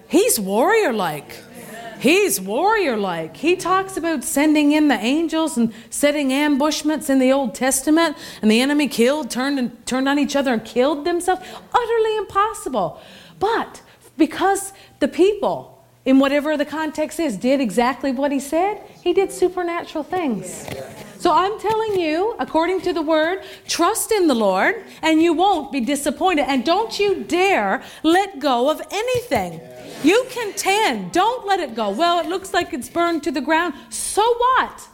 He's 0.07 0.39
warrior 0.39 0.91
like. 0.91 1.37
He's 2.01 2.41
warrior 2.41 2.97
like. 2.97 3.37
He 3.37 3.55
talks 3.55 3.95
about 3.95 4.23
sending 4.23 4.71
in 4.71 4.87
the 4.87 4.95
angels 4.95 5.55
and 5.55 5.71
setting 5.91 6.33
ambushments 6.33 7.11
in 7.11 7.19
the 7.19 7.31
Old 7.31 7.53
Testament, 7.53 8.17
and 8.41 8.49
the 8.49 8.59
enemy 8.59 8.87
killed, 8.87 9.29
turned 9.29 9.59
and 9.59 9.85
turned 9.85 10.09
on 10.09 10.17
each 10.17 10.35
other 10.35 10.51
and 10.51 10.65
killed 10.65 11.05
themselves. 11.05 11.43
Utterly 11.71 12.17
impossible. 12.17 12.99
But 13.37 13.83
because 14.17 14.73
the 14.99 15.07
people, 15.07 15.85
in 16.03 16.17
whatever 16.17 16.57
the 16.57 16.65
context 16.65 17.19
is, 17.19 17.37
did 17.37 17.61
exactly 17.61 18.11
what 18.11 18.31
he 18.31 18.39
said, 18.39 18.81
he 19.03 19.13
did 19.13 19.31
supernatural 19.31 20.03
things. 20.03 20.67
So 21.19 21.31
I'm 21.31 21.59
telling 21.59 21.99
you, 21.99 22.35
according 22.39 22.81
to 22.81 22.93
the 22.93 23.03
word, 23.03 23.43
trust 23.67 24.11
in 24.11 24.25
the 24.25 24.33
Lord 24.33 24.83
and 25.03 25.21
you 25.21 25.33
won't 25.33 25.71
be 25.71 25.79
disappointed. 25.79 26.45
And 26.49 26.65
don't 26.65 26.99
you 26.99 27.23
dare 27.25 27.83
let 28.01 28.39
go 28.39 28.71
of 28.71 28.81
anything. 28.89 29.61
You 30.03 30.25
contend. 30.31 31.11
Don't 31.11 31.45
let 31.45 31.59
it 31.59 31.75
go. 31.75 31.89
Well, 31.91 32.19
it 32.19 32.27
looks 32.27 32.53
like 32.53 32.73
it's 32.73 32.89
burned 32.89 33.23
to 33.23 33.31
the 33.31 33.41
ground. 33.41 33.73
So 33.89 34.21
what? 34.21 34.87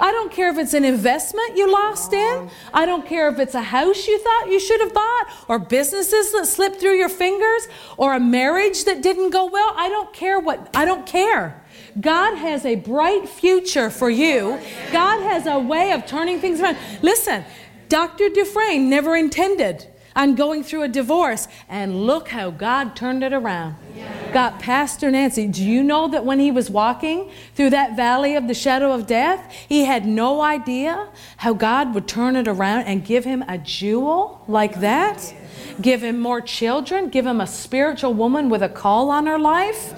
I 0.00 0.10
don't 0.10 0.32
care 0.32 0.50
if 0.50 0.58
it's 0.58 0.74
an 0.74 0.84
investment 0.84 1.56
you 1.56 1.70
lost 1.72 2.12
in. 2.12 2.50
I 2.74 2.86
don't 2.86 3.06
care 3.06 3.28
if 3.28 3.38
it's 3.38 3.54
a 3.54 3.62
house 3.62 4.06
you 4.06 4.18
thought 4.18 4.48
you 4.48 4.60
should 4.60 4.80
have 4.80 4.92
bought, 4.92 5.26
or 5.48 5.58
businesses 5.58 6.32
that 6.32 6.46
slipped 6.46 6.80
through 6.80 6.96
your 6.96 7.08
fingers, 7.08 7.68
or 7.96 8.14
a 8.14 8.20
marriage 8.20 8.84
that 8.84 9.02
didn't 9.02 9.30
go 9.30 9.46
well. 9.46 9.72
I 9.76 9.88
don't 9.88 10.12
care 10.12 10.38
what, 10.40 10.68
I 10.74 10.84
don't 10.84 11.06
care. 11.06 11.62
God 12.00 12.36
has 12.36 12.64
a 12.64 12.76
bright 12.76 13.28
future 13.28 13.90
for 13.90 14.10
you. 14.10 14.58
God 14.92 15.22
has 15.22 15.46
a 15.46 15.58
way 15.58 15.92
of 15.92 16.06
turning 16.06 16.40
things 16.40 16.60
around. 16.60 16.76
Listen, 17.02 17.44
Dr. 17.88 18.28
Dufresne 18.28 18.88
never 18.88 19.16
intended 19.16 19.86
on 20.14 20.34
going 20.34 20.62
through 20.62 20.82
a 20.82 20.88
divorce, 20.88 21.48
and 21.68 22.06
look 22.06 22.28
how 22.28 22.50
God 22.50 22.94
turned 22.96 23.22
it 23.22 23.32
around. 23.32 23.76
Yeah. 23.94 24.32
Got 24.32 24.60
Pastor 24.60 25.10
Nancy. 25.10 25.46
Do 25.46 25.64
you 25.64 25.82
know 25.82 26.08
that 26.08 26.24
when 26.24 26.38
he 26.38 26.50
was 26.50 26.70
walking 26.70 27.30
through 27.54 27.70
that 27.70 27.96
valley 27.96 28.34
of 28.34 28.48
the 28.48 28.54
shadow 28.54 28.92
of 28.92 29.06
death, 29.06 29.52
he 29.68 29.84
had 29.84 30.06
no 30.06 30.40
idea 30.40 31.08
how 31.38 31.52
God 31.52 31.94
would 31.94 32.08
turn 32.08 32.36
it 32.36 32.48
around 32.48 32.84
and 32.84 33.04
give 33.04 33.24
him 33.24 33.42
a 33.48 33.58
jewel 33.58 34.42
like 34.48 34.80
that? 34.80 35.34
Give 35.80 36.02
him 36.02 36.18
more 36.20 36.40
children, 36.40 37.08
give 37.08 37.26
him 37.26 37.40
a 37.40 37.46
spiritual 37.46 38.14
woman 38.14 38.48
with 38.48 38.62
a 38.62 38.68
call 38.68 39.10
on 39.10 39.26
her 39.26 39.38
life? 39.38 39.94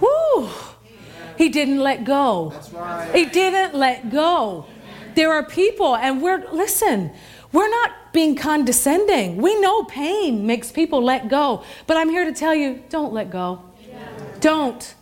Woo! 0.00 0.48
He 1.36 1.48
didn't 1.48 1.80
let 1.80 2.04
go. 2.04 2.52
He 3.12 3.24
didn't 3.26 3.74
let 3.74 4.10
go. 4.10 4.66
There 5.14 5.32
are 5.32 5.44
people, 5.44 5.96
and 5.96 6.22
we're, 6.22 6.50
listen, 6.52 7.12
we're 7.52 7.68
not 7.68 7.90
being 8.12 8.36
condescending. 8.36 9.36
We 9.36 9.58
know 9.60 9.84
pain 9.84 10.46
makes 10.46 10.70
people 10.70 11.02
let 11.02 11.28
go. 11.28 11.64
But 11.86 11.96
I'm 11.96 12.08
here 12.08 12.24
to 12.24 12.32
tell 12.32 12.54
you 12.54 12.82
don't 12.88 13.12
let 13.12 13.30
go. 13.30 13.62
Don't 14.40 14.94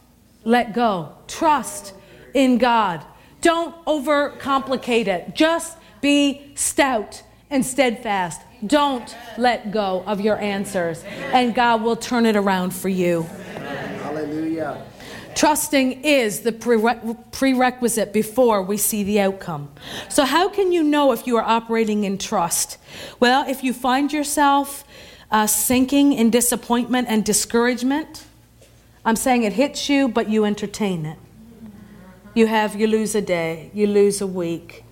let 0.44 0.72
go. 0.74 1.14
Trust 1.26 1.94
in 2.34 2.58
God. 2.58 3.04
Don't 3.40 3.74
overcomplicate 3.86 5.06
it. 5.06 5.34
Just 5.34 5.78
be 6.00 6.52
stout 6.54 7.22
and 7.50 7.64
steadfast. 7.64 8.40
Don't 8.66 9.16
let 9.38 9.70
go 9.70 10.04
of 10.06 10.20
your 10.20 10.38
answers, 10.38 11.02
and 11.32 11.54
God 11.54 11.82
will 11.82 11.96
turn 11.96 12.26
it 12.26 12.36
around 12.36 12.74
for 12.74 12.90
you. 12.90 13.22
Hallelujah. 14.02 14.84
Trusting 15.40 16.04
is 16.04 16.40
the 16.40 16.52
prerequisite 16.52 18.12
before 18.12 18.62
we 18.62 18.76
see 18.76 19.02
the 19.02 19.20
outcome. 19.20 19.70
So, 20.10 20.26
how 20.26 20.50
can 20.50 20.70
you 20.70 20.82
know 20.82 21.12
if 21.12 21.26
you 21.26 21.38
are 21.38 21.42
operating 21.42 22.04
in 22.04 22.18
trust? 22.18 22.76
Well, 23.20 23.48
if 23.48 23.64
you 23.64 23.72
find 23.72 24.12
yourself 24.12 24.84
uh, 25.30 25.46
sinking 25.46 26.12
in 26.12 26.28
disappointment 26.28 27.08
and 27.08 27.24
discouragement, 27.24 28.26
I'm 29.02 29.16
saying 29.16 29.44
it 29.44 29.54
hits 29.54 29.88
you, 29.88 30.08
but 30.08 30.28
you 30.28 30.44
entertain 30.44 31.06
it. 31.06 31.16
You 32.34 32.46
have, 32.46 32.78
you 32.78 32.86
lose 32.86 33.14
a 33.14 33.22
day, 33.22 33.70
you 33.72 33.86
lose 33.86 34.20
a 34.20 34.26
week. 34.26 34.84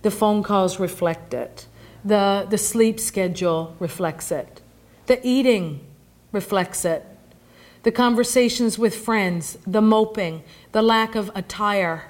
The 0.00 0.10
phone 0.10 0.42
calls 0.42 0.80
reflect 0.80 1.34
it. 1.34 1.66
The, 2.02 2.46
the 2.48 2.56
sleep 2.56 2.98
schedule 2.98 3.76
reflects 3.78 4.32
it. 4.32 4.62
The 5.08 5.20
eating 5.22 5.80
reflects 6.32 6.86
it 6.86 7.04
the 7.84 7.92
conversations 7.92 8.78
with 8.78 8.94
friends, 8.96 9.58
the 9.66 9.82
moping, 9.82 10.42
the 10.72 10.82
lack 10.82 11.14
of 11.14 11.30
attire. 11.34 12.06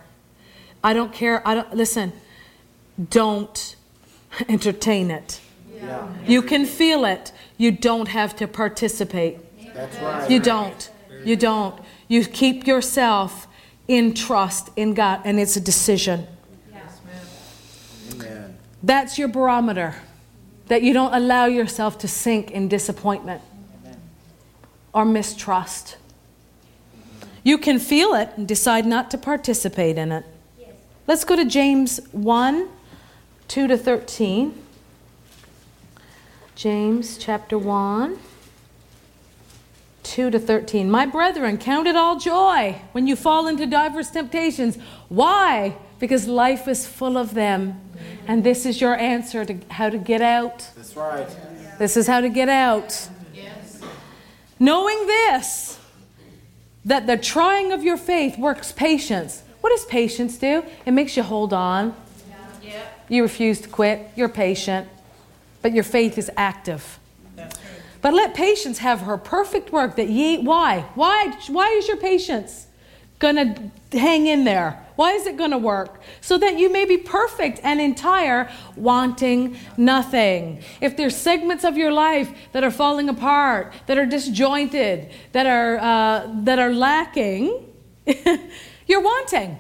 I 0.83 0.95
don't 0.95 1.13
care. 1.13 1.47
I 1.47 1.55
don't 1.55 1.75
listen. 1.75 2.13
Don't 3.11 3.77
entertain 4.49 5.11
it. 5.11 5.41
Yeah. 5.77 6.09
You 6.27 6.43
can 6.43 6.65
feel 6.65 7.05
it. 7.05 7.33
You 7.59 7.73
don't 7.73 8.09
have 8.09 8.37
to 8.37 8.47
participate. 8.47 9.39
That's 9.75 9.97
right. 9.99 10.31
You 10.31 10.39
don't. 10.39 10.91
You 11.25 11.37
don't. 11.37 11.79
You 12.07 12.25
keep 12.25 12.67
yourself 12.67 13.49
in 13.89 14.15
trust 14.15 14.71
in 14.77 14.95
God, 14.95 15.23
and 15.25 15.41
it's 15.41 15.57
a 15.57 15.61
decision. 15.61 16.27
Yes, 16.73 17.01
Amen. 18.13 18.57
That's 18.83 19.19
your 19.19 19.29
barometer. 19.29 19.97
That 20.69 20.83
you 20.83 20.95
don't 20.95 21.13
allow 21.13 21.47
yourself 21.47 21.99
to 21.99 22.09
sink 22.09 22.51
in 22.51 22.69
disappointment 22.69 23.43
or 24.95 25.05
mistrust. 25.05 25.97
You 27.43 27.59
can 27.59 27.79
feel 27.79 28.15
it 28.15 28.31
and 28.37 28.49
decide 28.49 28.87
not 28.87 29.11
to 29.11 29.19
participate 29.19 29.99
in 29.99 30.13
it. 30.13 30.25
Yes. 30.59 30.71
Let's 31.07 31.25
go 31.25 31.37
to 31.37 31.45
James 31.45 32.01
1 32.13 32.69
2 33.47 33.69
to 33.69 33.77
13. 33.77 34.55
James 36.55 37.19
chapter 37.19 37.59
1. 37.59 38.19
2 40.05 40.31
to 40.31 40.39
13. 40.39 40.91
My 40.91 41.05
brethren, 41.05 41.59
count 41.59 41.87
it 41.87 41.97
all 41.97 42.19
joy 42.19 42.81
when 42.93 43.07
you 43.07 43.17
fall 43.17 43.47
into 43.47 43.67
diverse 43.67 44.11
temptations. 44.11 44.79
Why? 45.09 45.77
Because 45.99 46.27
life 46.27 46.69
is 46.69 46.87
full 46.87 47.19
of 47.19 47.35
them. 47.35 47.81
And 48.27 48.45
this 48.45 48.65
is 48.65 48.81
your 48.81 48.97
answer 48.97 49.45
to 49.45 49.59
how 49.71 49.91
to 49.91 49.99
get 49.99 50.23
out. 50.23 50.71
That's 50.77 50.97
right. 50.97 51.29
This 51.79 51.97
is 51.97 52.07
how 52.07 52.21
to 52.21 52.29
get 52.29 52.49
out. 52.49 53.09
Knowing 54.59 55.07
this, 55.07 55.79
that 56.85 57.07
the 57.07 57.17
trying 57.17 57.73
of 57.73 57.83
your 57.83 57.97
faith 57.97 58.39
works 58.39 58.73
patience. 58.73 59.43
What 59.61 59.71
does 59.71 59.85
patience 59.87 60.37
do? 60.37 60.65
It 60.85 60.93
makes 60.93 61.17
you 61.17 61.23
hold 61.23 61.53
on. 61.53 61.95
Yeah. 62.63 62.83
You 63.09 63.23
refuse 63.23 63.61
to 63.63 63.69
quit. 63.69 64.11
You're 64.17 64.29
patient, 64.29 64.89
but 65.63 65.73
your 65.73 65.85
faith 65.85 66.19
is 66.19 66.31
active. 66.37 66.99
But 68.03 68.13
let 68.13 68.35
patience 68.35 68.79
have 68.79 69.01
her 69.03 69.17
perfect 69.17 69.73
work 69.73 69.97
that 69.97 70.11
ye 70.11 70.37
why? 70.37 70.81
Why 70.95 71.35
why 71.49 71.71
is 71.71 71.89
your 71.89 71.97
patience 71.97 72.67
going 73.19 73.37
to 73.37 73.99
hang 73.99 74.27
in 74.27 74.45
there? 74.45 74.84
Why 74.97 75.13
is 75.13 75.27
it 75.27 75.37
going 75.37 75.51
to 75.51 75.59
work? 75.59 76.01
So 76.21 76.39
that 76.39 76.59
you 76.59 76.71
may 76.73 76.85
be 76.85 76.97
perfect 76.97 77.61
and 77.63 77.81
entire, 77.81 78.49
wanting 78.77 79.57
nothing. 79.77 80.63
If 80.81 80.97
there's 80.97 81.17
segments 81.17 81.65
of 81.65 81.77
your 81.77 81.91
life 81.91 82.33
that 82.53 82.63
are 82.63 82.71
falling 82.71 83.09
apart, 83.09 83.73
that 83.87 83.99
are 83.99 84.07
disjointed, 84.07 85.11
that 85.33 85.47
are, 85.47 85.79
uh, 85.79 86.33
that 86.45 86.59
are 86.59 86.73
lacking, 86.73 87.67
you're 88.87 89.03
wanting. 89.03 89.59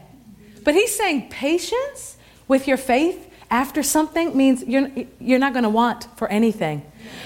But 0.62 0.74
he's 0.74 0.94
saying 0.94 1.30
patience 1.30 2.16
with 2.46 2.68
your 2.68 2.76
faith 2.76 3.30
after 3.50 3.82
something 3.82 4.36
means 4.36 4.62
you're, 4.64 4.88
you're 5.20 5.38
not 5.38 5.52
going 5.52 5.64
to 5.64 5.68
want 5.68 6.06
for 6.16 6.28
anything. 6.28 6.84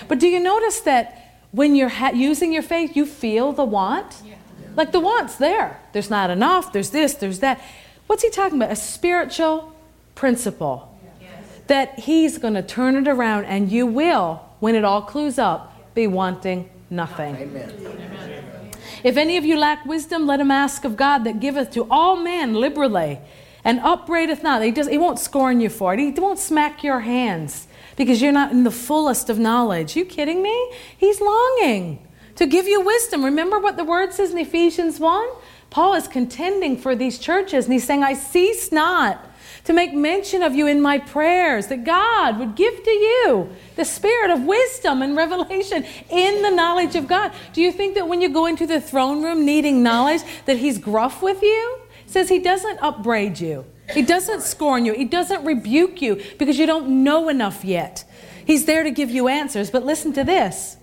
But 0.08 0.18
do 0.18 0.28
you 0.28 0.40
notice 0.40 0.80
that 0.80 1.42
when 1.52 1.74
you're 1.74 1.88
ha- 1.88 2.10
using 2.10 2.52
your 2.52 2.62
faith, 2.62 2.96
you 2.96 3.06
feel 3.06 3.52
the 3.52 3.64
want? 3.64 4.22
Yeah. 4.24 4.34
Like 4.76 4.92
the 4.92 5.00
want's 5.00 5.36
there. 5.36 5.80
There's 5.92 6.10
not 6.10 6.30
enough, 6.30 6.72
there's 6.72 6.90
this, 6.90 7.14
there's 7.14 7.40
that. 7.40 7.60
What's 8.08 8.22
he 8.22 8.30
talking 8.30 8.58
about? 8.58 8.72
A 8.72 8.76
spiritual 8.76 9.72
principle. 10.14 10.98
Yes. 11.20 11.30
That 11.68 12.00
he's 12.00 12.38
going 12.38 12.54
to 12.54 12.62
turn 12.62 12.96
it 12.96 13.06
around 13.06 13.44
and 13.44 13.70
you 13.70 13.86
will, 13.86 14.42
when 14.60 14.74
it 14.74 14.82
all 14.82 15.02
clues 15.02 15.38
up, 15.38 15.94
be 15.94 16.06
wanting 16.06 16.68
nothing. 16.90 17.36
Amen. 17.36 18.72
If 19.04 19.16
any 19.16 19.36
of 19.36 19.44
you 19.44 19.58
lack 19.58 19.84
wisdom, 19.84 20.26
let 20.26 20.40
him 20.40 20.50
ask 20.50 20.84
of 20.84 20.96
God 20.96 21.24
that 21.24 21.38
giveth 21.38 21.70
to 21.72 21.86
all 21.90 22.16
men 22.16 22.54
liberally 22.54 23.20
and 23.62 23.78
upbraideth 23.80 24.42
not. 24.42 24.62
He, 24.62 24.70
does, 24.70 24.88
he 24.88 24.98
won't 24.98 25.18
scorn 25.18 25.60
you 25.60 25.68
for 25.68 25.92
it. 25.92 26.00
He 26.00 26.10
won't 26.18 26.38
smack 26.38 26.82
your 26.82 27.00
hands 27.00 27.68
because 27.96 28.22
you're 28.22 28.32
not 28.32 28.52
in 28.52 28.64
the 28.64 28.70
fullest 28.70 29.28
of 29.28 29.38
knowledge. 29.38 29.96
You 29.96 30.06
kidding 30.06 30.42
me? 30.42 30.72
He's 30.96 31.20
longing 31.20 32.06
to 32.36 32.46
give 32.46 32.66
you 32.66 32.80
wisdom. 32.80 33.24
Remember 33.24 33.58
what 33.58 33.76
the 33.76 33.84
word 33.84 34.14
says 34.14 34.30
in 34.30 34.38
Ephesians 34.38 34.98
1? 34.98 35.28
Paul 35.70 35.94
is 35.94 36.08
contending 36.08 36.76
for 36.76 36.96
these 36.96 37.18
churches 37.18 37.66
and 37.66 37.72
he's 37.72 37.84
saying, 37.84 38.02
I 38.02 38.14
cease 38.14 38.72
not 38.72 39.24
to 39.64 39.74
make 39.74 39.92
mention 39.92 40.42
of 40.42 40.54
you 40.54 40.66
in 40.66 40.80
my 40.80 40.96
prayers, 40.96 41.66
that 41.66 41.84
God 41.84 42.38
would 42.38 42.54
give 42.54 42.82
to 42.82 42.90
you 42.90 43.50
the 43.76 43.84
spirit 43.84 44.30
of 44.30 44.44
wisdom 44.44 45.02
and 45.02 45.14
revelation 45.14 45.84
in 46.08 46.40
the 46.40 46.48
knowledge 46.48 46.96
of 46.96 47.06
God. 47.06 47.32
Do 47.52 47.60
you 47.60 47.70
think 47.70 47.94
that 47.94 48.08
when 48.08 48.22
you 48.22 48.30
go 48.30 48.46
into 48.46 48.66
the 48.66 48.80
throne 48.80 49.22
room 49.22 49.44
needing 49.44 49.82
knowledge, 49.82 50.22
that 50.46 50.56
He's 50.56 50.78
gruff 50.78 51.20
with 51.20 51.42
you? 51.42 51.80
It 52.06 52.10
says 52.10 52.30
He 52.30 52.38
doesn't 52.38 52.78
upbraid 52.80 53.40
you. 53.40 53.66
He 53.92 54.00
doesn't 54.00 54.40
scorn 54.40 54.86
you. 54.86 54.94
He 54.94 55.04
doesn't 55.04 55.44
rebuke 55.44 56.00
you 56.00 56.22
because 56.38 56.58
you 56.58 56.64
don't 56.64 57.04
know 57.04 57.28
enough 57.28 57.62
yet. 57.62 58.04
He's 58.46 58.64
there 58.64 58.82
to 58.82 58.90
give 58.90 59.10
you 59.10 59.28
answers. 59.28 59.70
But 59.70 59.84
listen 59.84 60.14
to 60.14 60.24
this. 60.24 60.77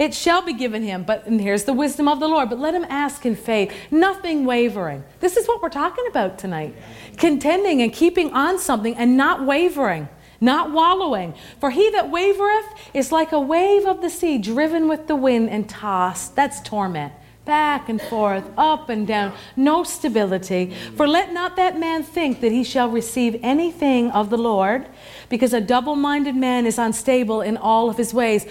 It 0.00 0.14
shall 0.14 0.40
be 0.40 0.54
given 0.54 0.82
him, 0.82 1.04
but 1.04 1.26
and 1.26 1.38
here's 1.38 1.64
the 1.64 1.74
wisdom 1.74 2.08
of 2.08 2.20
the 2.20 2.26
Lord. 2.26 2.48
But 2.48 2.58
let 2.58 2.74
him 2.74 2.86
ask 2.88 3.26
in 3.26 3.36
faith, 3.36 3.70
nothing 3.90 4.46
wavering. 4.46 5.04
This 5.20 5.36
is 5.36 5.46
what 5.46 5.60
we're 5.60 5.68
talking 5.68 6.06
about 6.08 6.38
tonight. 6.38 6.74
Contending 7.18 7.82
and 7.82 7.92
keeping 7.92 8.32
on 8.32 8.58
something 8.58 8.96
and 8.96 9.18
not 9.18 9.44
wavering, 9.44 10.08
not 10.40 10.72
wallowing. 10.72 11.34
For 11.60 11.68
he 11.68 11.90
that 11.90 12.10
wavereth 12.10 12.64
is 12.94 13.12
like 13.12 13.32
a 13.32 13.40
wave 13.40 13.84
of 13.84 14.00
the 14.00 14.08
sea 14.08 14.38
driven 14.38 14.88
with 14.88 15.06
the 15.06 15.16
wind 15.16 15.50
and 15.50 15.68
tossed. 15.68 16.34
That's 16.34 16.62
torment 16.62 17.12
back 17.44 17.88
and 17.88 18.00
forth, 18.00 18.44
up 18.56 18.88
and 18.90 19.08
down, 19.08 19.32
no 19.56 19.82
stability. 19.82 20.72
For 20.96 21.08
let 21.08 21.32
not 21.32 21.56
that 21.56 21.80
man 21.80 22.04
think 22.04 22.40
that 22.42 22.52
he 22.52 22.62
shall 22.62 22.88
receive 22.88 23.40
anything 23.42 24.10
of 24.12 24.30
the 24.30 24.38
Lord, 24.38 24.86
because 25.28 25.52
a 25.52 25.60
double 25.60 25.96
minded 25.96 26.36
man 26.36 26.64
is 26.64 26.78
unstable 26.78 27.40
in 27.40 27.56
all 27.56 27.90
of 27.90 27.96
his 27.96 28.14
ways. 28.14 28.46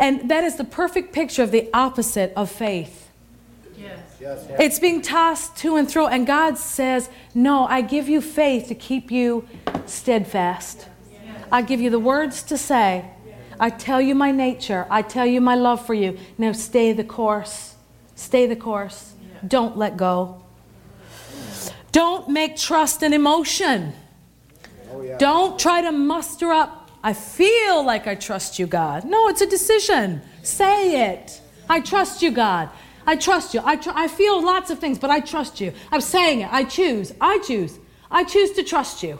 And 0.00 0.30
that 0.30 0.42
is 0.44 0.56
the 0.56 0.64
perfect 0.64 1.12
picture 1.12 1.42
of 1.42 1.50
the 1.50 1.68
opposite 1.72 2.32
of 2.34 2.50
faith. 2.50 3.08
Yes. 3.76 4.46
It's 4.58 4.78
being 4.78 5.00
tossed 5.00 5.56
to 5.58 5.76
and 5.76 5.90
fro, 5.90 6.06
and 6.06 6.26
God 6.26 6.58
says, 6.58 7.08
No, 7.34 7.66
I 7.66 7.80
give 7.80 8.08
you 8.08 8.20
faith 8.20 8.68
to 8.68 8.74
keep 8.74 9.10
you 9.10 9.48
steadfast. 9.86 10.88
I 11.50 11.62
give 11.62 11.80
you 11.80 11.90
the 11.90 11.98
words 11.98 12.42
to 12.44 12.58
say. 12.58 13.10
I 13.58 13.70
tell 13.70 14.00
you 14.00 14.14
my 14.14 14.30
nature. 14.30 14.86
I 14.90 15.02
tell 15.02 15.26
you 15.26 15.40
my 15.40 15.54
love 15.54 15.84
for 15.84 15.94
you. 15.94 16.18
Now 16.38 16.52
stay 16.52 16.92
the 16.92 17.04
course. 17.04 17.76
Stay 18.14 18.46
the 18.46 18.56
course. 18.56 19.14
Don't 19.46 19.76
let 19.76 19.96
go. 19.96 20.42
Don't 21.92 22.28
make 22.28 22.56
trust 22.56 23.02
an 23.02 23.12
emotion. 23.12 23.92
Oh, 24.92 25.02
yeah. 25.02 25.18
Don't 25.18 25.58
try 25.58 25.82
to 25.82 25.92
muster 25.92 26.50
up, 26.50 26.79
I 27.02 27.12
feel 27.12 27.84
like 27.84 28.06
I 28.06 28.14
trust 28.14 28.58
you, 28.58 28.66
God. 28.66 29.04
No, 29.04 29.28
it's 29.28 29.40
a 29.40 29.46
decision. 29.46 30.22
Say 30.42 31.10
it. 31.10 31.40
I 31.68 31.80
trust 31.80 32.22
you, 32.22 32.30
God. 32.30 32.68
I 33.06 33.16
trust 33.16 33.54
you. 33.54 33.60
I, 33.64 33.76
tr- 33.76 33.90
I 33.94 34.08
feel 34.08 34.44
lots 34.44 34.70
of 34.70 34.78
things, 34.78 34.98
but 34.98 35.10
I 35.10 35.20
trust 35.20 35.60
you. 35.60 35.72
I'm 35.90 36.02
saying 36.02 36.40
it. 36.40 36.52
I 36.52 36.64
choose. 36.64 37.14
I 37.20 37.38
choose. 37.38 37.78
I 38.10 38.24
choose 38.24 38.52
to 38.52 38.62
trust 38.62 39.02
you. 39.02 39.18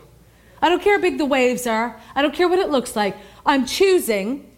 I 0.61 0.69
don't 0.69 0.83
care 0.83 0.97
how 0.97 1.01
big 1.01 1.17
the 1.17 1.25
waves 1.25 1.67
are. 1.67 1.99
I 2.15 2.21
don't 2.21 2.35
care 2.35 2.49
what 2.49 2.59
it 2.59 2.69
looks 2.69 2.95
like. 2.95 3.17
I'm 3.47 3.65
choosing 3.65 4.51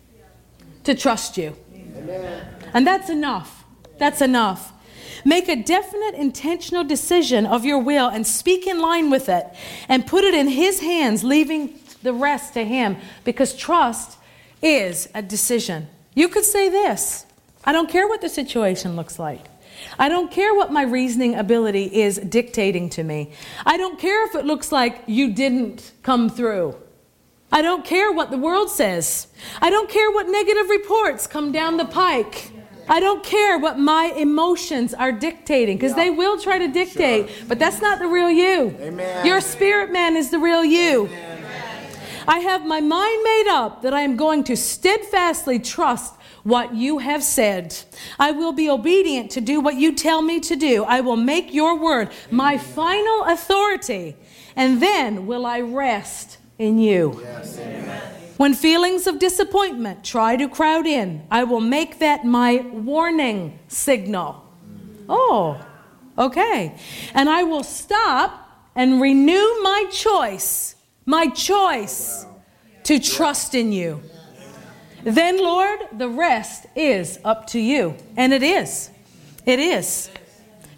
to 0.85 0.95
trust 0.95 1.39
you. 1.39 1.55
Amen. 1.73 2.47
And 2.75 2.87
that's 2.87 3.09
enough. 3.09 3.65
That's 3.99 4.21
enough. 4.21 4.73
Make 5.25 5.49
a 5.49 5.55
definite, 5.55 6.15
intentional 6.15 6.83
decision 6.83 7.47
of 7.47 7.65
your 7.65 7.79
will 7.79 8.09
and 8.09 8.27
speak 8.27 8.67
in 8.67 8.81
line 8.81 9.11
with 9.11 9.29
it 9.29 9.47
and 9.89 10.07
put 10.07 10.25
it 10.25 10.35
in 10.35 10.49
His 10.49 10.81
hands, 10.81 11.23
leaving 11.23 11.79
the 12.03 12.13
rest 12.13 12.55
to 12.55 12.65
Him 12.65 12.97
because 13.25 13.55
trust 13.57 14.19
is 14.63 15.09
a 15.15 15.23
decision. 15.23 15.89
You 16.15 16.29
could 16.29 16.45
say 16.45 16.69
this 16.69 17.27
I 17.65 17.73
don't 17.73 17.91
care 17.91 18.09
what 18.09 18.21
the 18.21 18.29
situation 18.29 18.97
looks 18.97 19.19
like. 19.19 19.47
I 19.99 20.09
don't 20.09 20.31
care 20.31 20.55
what 20.55 20.73
my 20.73 20.83
reasoning 20.83 21.35
ability 21.35 21.85
is 21.85 22.19
dictating 22.19 22.89
to 22.91 23.03
me. 23.03 23.33
I 23.67 23.77
don't 23.77 23.99
care 23.99 24.27
if 24.27 24.35
it 24.35 24.45
looks 24.45 24.71
like 24.71 25.03
you 25.07 25.33
didn't 25.33 25.93
come 26.03 26.29
through. 26.29 26.77
I 27.51 27.61
don't 27.61 27.85
care 27.85 28.11
what 28.11 28.31
the 28.31 28.39
world 28.39 28.71
says. 28.71 29.27
I 29.61 29.71
don't 29.71 29.91
care 29.91 30.11
what 30.11 30.29
negative 30.29 30.71
reports 30.71 31.27
come 31.27 31.53
down 31.53 31.77
the 31.77 31.85
pike. 31.85 32.51
I 32.89 32.99
don't 32.99 33.23
care 33.23 33.59
what 33.59 33.79
my 33.79 34.13
emotions 34.17 34.93
are 34.95 35.13
dictating 35.13 35.77
because 35.77 35.93
yeah. 35.93 36.05
they 36.05 36.11
will 36.11 36.39
try 36.39 36.59
to 36.59 36.69
dictate, 36.69 37.29
sure. 37.29 37.47
but 37.49 37.59
that's 37.59 37.81
not 37.81 37.99
the 37.99 38.07
real 38.07 38.31
you. 38.31 38.77
Amen. 38.81 39.27
Your 39.27 39.41
spirit 39.41 39.93
man 39.93 40.17
is 40.17 40.31
the 40.31 40.39
real 40.39 40.65
you. 40.65 41.07
Amen. 41.07 41.32
I 42.27 42.39
have 42.41 42.67
my 42.67 42.81
mind 42.81 43.23
made 43.23 43.49
up 43.51 43.83
that 43.83 43.95
I 43.95 44.03
am 44.03 44.17
going 44.17 44.45
to 44.45 44.57
steadfastly 44.57 45.59
trust 45.59 46.15
what 46.43 46.75
you 46.75 46.99
have 46.99 47.23
said. 47.23 47.77
I 48.19 48.33
will 48.33 48.53
be 48.53 48.69
obedient 48.69 49.31
to 49.33 49.41
do 49.41 49.61
what 49.61 49.77
you 49.77 49.95
tell 49.95 50.23
me 50.23 50.41
to 50.41 50.57
do. 50.57 50.85
I 50.85 51.01
will 51.01 51.17
make 51.17 51.55
your 51.55 51.79
word 51.79 52.11
my 52.31 52.59
final 52.59 53.25
authority, 53.25 54.17
and 54.57 54.83
then 54.83 55.27
will 55.27 55.47
I 55.47 55.61
rest 55.61 56.39
in 56.59 56.79
you. 56.79 57.21
Yes. 57.23 57.59
When 58.39 58.55
feelings 58.55 59.07
of 59.07 59.19
disappointment 59.19 60.05
try 60.05 60.37
to 60.37 60.49
crowd 60.49 60.87
in, 60.87 61.23
I 61.31 61.45
will 61.45 61.61
make 61.61 62.01
that 62.01 62.25
my 62.25 62.57
warning 62.73 63.59
signal. 63.69 64.45
Mm. 64.67 65.05
Oh, 65.09 65.65
okay. 66.19 66.77
And 67.15 67.29
I 67.29 67.45
will 67.45 67.63
stop 67.63 68.49
and 68.75 69.01
renew 69.01 69.63
my 69.63 69.85
choice, 69.93 70.75
my 71.05 71.29
choice 71.29 72.27
to 72.85 72.99
trust 72.99 73.55
in 73.55 73.73
you. 73.73 74.03
Then, 75.05 75.39
Lord, 75.39 75.81
the 75.93 76.09
rest 76.09 76.67
is 76.77 77.19
up 77.25 77.47
to 77.49 77.59
you. 77.59 77.97
And 78.17 78.33
it 78.33 78.43
is. 78.43 78.91
It 79.45 79.59
is. 79.59 80.11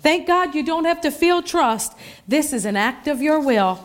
Thank 0.02 0.26
God 0.26 0.54
you 0.54 0.64
don't 0.64 0.84
have 0.84 1.00
to 1.02 1.10
feel 1.10 1.42
trust. 1.42 1.92
This 2.26 2.52
is 2.52 2.64
an 2.64 2.76
act 2.76 3.06
of 3.08 3.20
your 3.20 3.40
will 3.40 3.80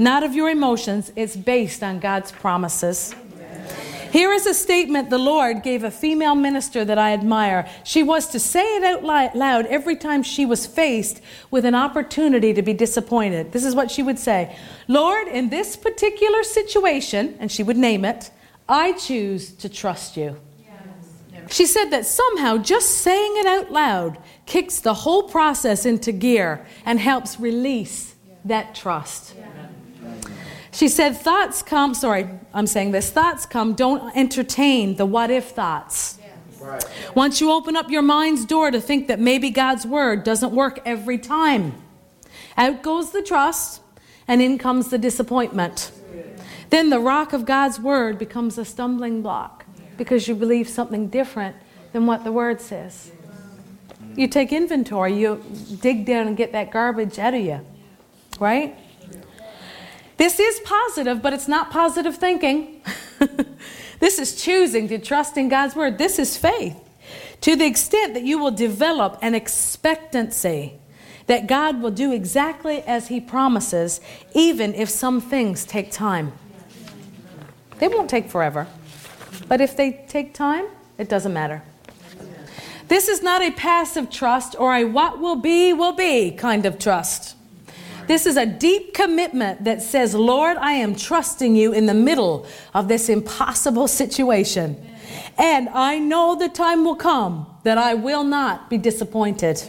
not 0.00 0.22
of 0.22 0.34
your 0.34 0.48
emotions. 0.48 1.12
It's 1.14 1.36
based 1.36 1.82
on 1.82 2.00
God's 2.00 2.32
promises. 2.32 3.14
Here 4.12 4.32
is 4.32 4.44
a 4.44 4.54
statement 4.54 5.08
the 5.08 5.18
Lord 5.18 5.62
gave 5.62 5.84
a 5.84 5.90
female 5.90 6.34
minister 6.34 6.84
that 6.84 6.98
I 6.98 7.12
admire. 7.12 7.68
She 7.84 8.02
was 8.02 8.26
to 8.28 8.40
say 8.40 8.64
it 8.76 8.82
out 8.82 9.04
loud 9.36 9.66
every 9.66 9.94
time 9.94 10.24
she 10.24 10.44
was 10.44 10.66
faced 10.66 11.20
with 11.50 11.64
an 11.64 11.76
opportunity 11.76 12.52
to 12.52 12.62
be 12.62 12.74
disappointed. 12.74 13.52
This 13.52 13.64
is 13.64 13.74
what 13.74 13.90
she 13.90 14.02
would 14.02 14.18
say 14.18 14.56
Lord, 14.88 15.28
in 15.28 15.50
this 15.50 15.76
particular 15.76 16.42
situation, 16.42 17.36
and 17.38 17.52
she 17.52 17.62
would 17.62 17.76
name 17.76 18.04
it, 18.04 18.32
I 18.68 18.92
choose 18.92 19.52
to 19.54 19.68
trust 19.68 20.16
you. 20.16 20.36
She 21.48 21.66
said 21.66 21.90
that 21.90 22.06
somehow 22.06 22.58
just 22.58 22.98
saying 22.98 23.32
it 23.36 23.46
out 23.46 23.72
loud 23.72 24.18
kicks 24.46 24.80
the 24.80 24.94
whole 24.94 25.24
process 25.24 25.86
into 25.86 26.12
gear 26.12 26.66
and 26.84 26.98
helps 26.98 27.38
release 27.38 28.14
that 28.44 28.74
trust. 28.74 29.34
She 30.72 30.88
said, 30.88 31.16
Thoughts 31.16 31.62
come, 31.62 31.94
sorry, 31.94 32.28
I'm 32.54 32.66
saying 32.66 32.92
this, 32.92 33.10
thoughts 33.10 33.46
come, 33.46 33.74
don't 33.74 34.16
entertain 34.16 34.96
the 34.96 35.06
what 35.06 35.30
if 35.30 35.50
thoughts. 35.50 36.18
Right. 36.60 36.84
Once 37.14 37.40
you 37.40 37.50
open 37.50 37.74
up 37.74 37.90
your 37.90 38.02
mind's 38.02 38.44
door 38.44 38.70
to 38.70 38.80
think 38.80 39.08
that 39.08 39.18
maybe 39.18 39.50
God's 39.50 39.86
word 39.86 40.24
doesn't 40.24 40.52
work 40.52 40.80
every 40.84 41.16
time, 41.18 41.74
out 42.56 42.82
goes 42.82 43.12
the 43.12 43.22
trust 43.22 43.80
and 44.28 44.42
in 44.42 44.58
comes 44.58 44.88
the 44.88 44.98
disappointment. 44.98 45.90
Then 46.68 46.90
the 46.90 47.00
rock 47.00 47.32
of 47.32 47.46
God's 47.46 47.80
word 47.80 48.18
becomes 48.18 48.56
a 48.58 48.64
stumbling 48.64 49.22
block 49.22 49.64
because 49.96 50.28
you 50.28 50.34
believe 50.34 50.68
something 50.68 51.08
different 51.08 51.56
than 51.92 52.06
what 52.06 52.24
the 52.24 52.30
word 52.30 52.60
says. 52.60 53.10
You 54.16 54.28
take 54.28 54.52
inventory, 54.52 55.14
you 55.14 55.42
dig 55.80 56.04
down 56.04 56.28
and 56.28 56.36
get 56.36 56.52
that 56.52 56.70
garbage 56.70 57.18
out 57.18 57.34
of 57.34 57.40
you, 57.40 57.60
right? 58.38 58.76
This 60.20 60.38
is 60.38 60.60
positive, 60.60 61.22
but 61.22 61.32
it's 61.32 61.48
not 61.48 61.70
positive 61.70 62.14
thinking. 62.14 62.82
this 64.00 64.18
is 64.18 64.34
choosing 64.36 64.86
to 64.88 64.98
trust 64.98 65.38
in 65.38 65.48
God's 65.48 65.74
word. 65.74 65.96
This 65.96 66.18
is 66.18 66.36
faith. 66.36 66.76
To 67.40 67.56
the 67.56 67.64
extent 67.64 68.12
that 68.12 68.22
you 68.22 68.38
will 68.38 68.50
develop 68.50 69.18
an 69.22 69.34
expectancy 69.34 70.74
that 71.24 71.46
God 71.46 71.80
will 71.80 71.90
do 71.90 72.12
exactly 72.12 72.82
as 72.82 73.08
He 73.08 73.18
promises, 73.18 74.02
even 74.34 74.74
if 74.74 74.90
some 74.90 75.22
things 75.22 75.64
take 75.64 75.90
time. 75.90 76.32
They 77.78 77.88
won't 77.88 78.10
take 78.10 78.28
forever, 78.28 78.66
but 79.48 79.62
if 79.62 79.74
they 79.74 80.04
take 80.06 80.34
time, 80.34 80.66
it 80.98 81.08
doesn't 81.08 81.32
matter. 81.32 81.62
This 82.88 83.08
is 83.08 83.22
not 83.22 83.40
a 83.40 83.52
passive 83.52 84.10
trust 84.10 84.54
or 84.58 84.74
a 84.74 84.84
what 84.84 85.18
will 85.18 85.36
be, 85.36 85.72
will 85.72 85.94
be 85.94 86.30
kind 86.30 86.66
of 86.66 86.78
trust. 86.78 87.36
This 88.10 88.26
is 88.26 88.36
a 88.36 88.44
deep 88.44 88.92
commitment 88.92 89.62
that 89.62 89.82
says, 89.82 90.16
Lord, 90.16 90.56
I 90.56 90.72
am 90.72 90.96
trusting 90.96 91.54
you 91.54 91.72
in 91.72 91.86
the 91.86 91.94
middle 91.94 92.44
of 92.74 92.88
this 92.88 93.08
impossible 93.08 93.86
situation. 93.86 94.84
And 95.38 95.68
I 95.68 96.00
know 96.00 96.34
the 96.34 96.48
time 96.48 96.84
will 96.84 96.96
come 96.96 97.46
that 97.62 97.78
I 97.78 97.94
will 97.94 98.24
not 98.24 98.68
be 98.68 98.78
disappointed. 98.78 99.62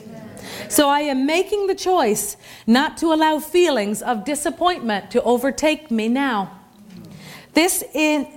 So 0.70 0.90
I 0.90 1.02
am 1.02 1.28
making 1.28 1.68
the 1.68 1.76
choice 1.76 2.36
not 2.66 2.98
to 2.98 3.14
allow 3.14 3.38
feelings 3.38 4.02
of 4.02 4.26
disappointment 4.26 5.12
to 5.12 5.22
overtake 5.22 5.92
me 5.92 6.08
now. 6.08 6.62
This, 7.54 7.84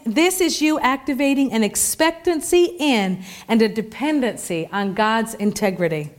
this 0.05 0.42
is 0.42 0.61
you 0.61 0.78
activating 0.80 1.50
an 1.50 1.64
expectancy 1.64 2.76
in 2.78 3.24
and 3.48 3.62
a 3.62 3.70
dependency 3.70 4.68
on 4.70 4.92
God's 4.92 5.32
integrity. 5.32 6.11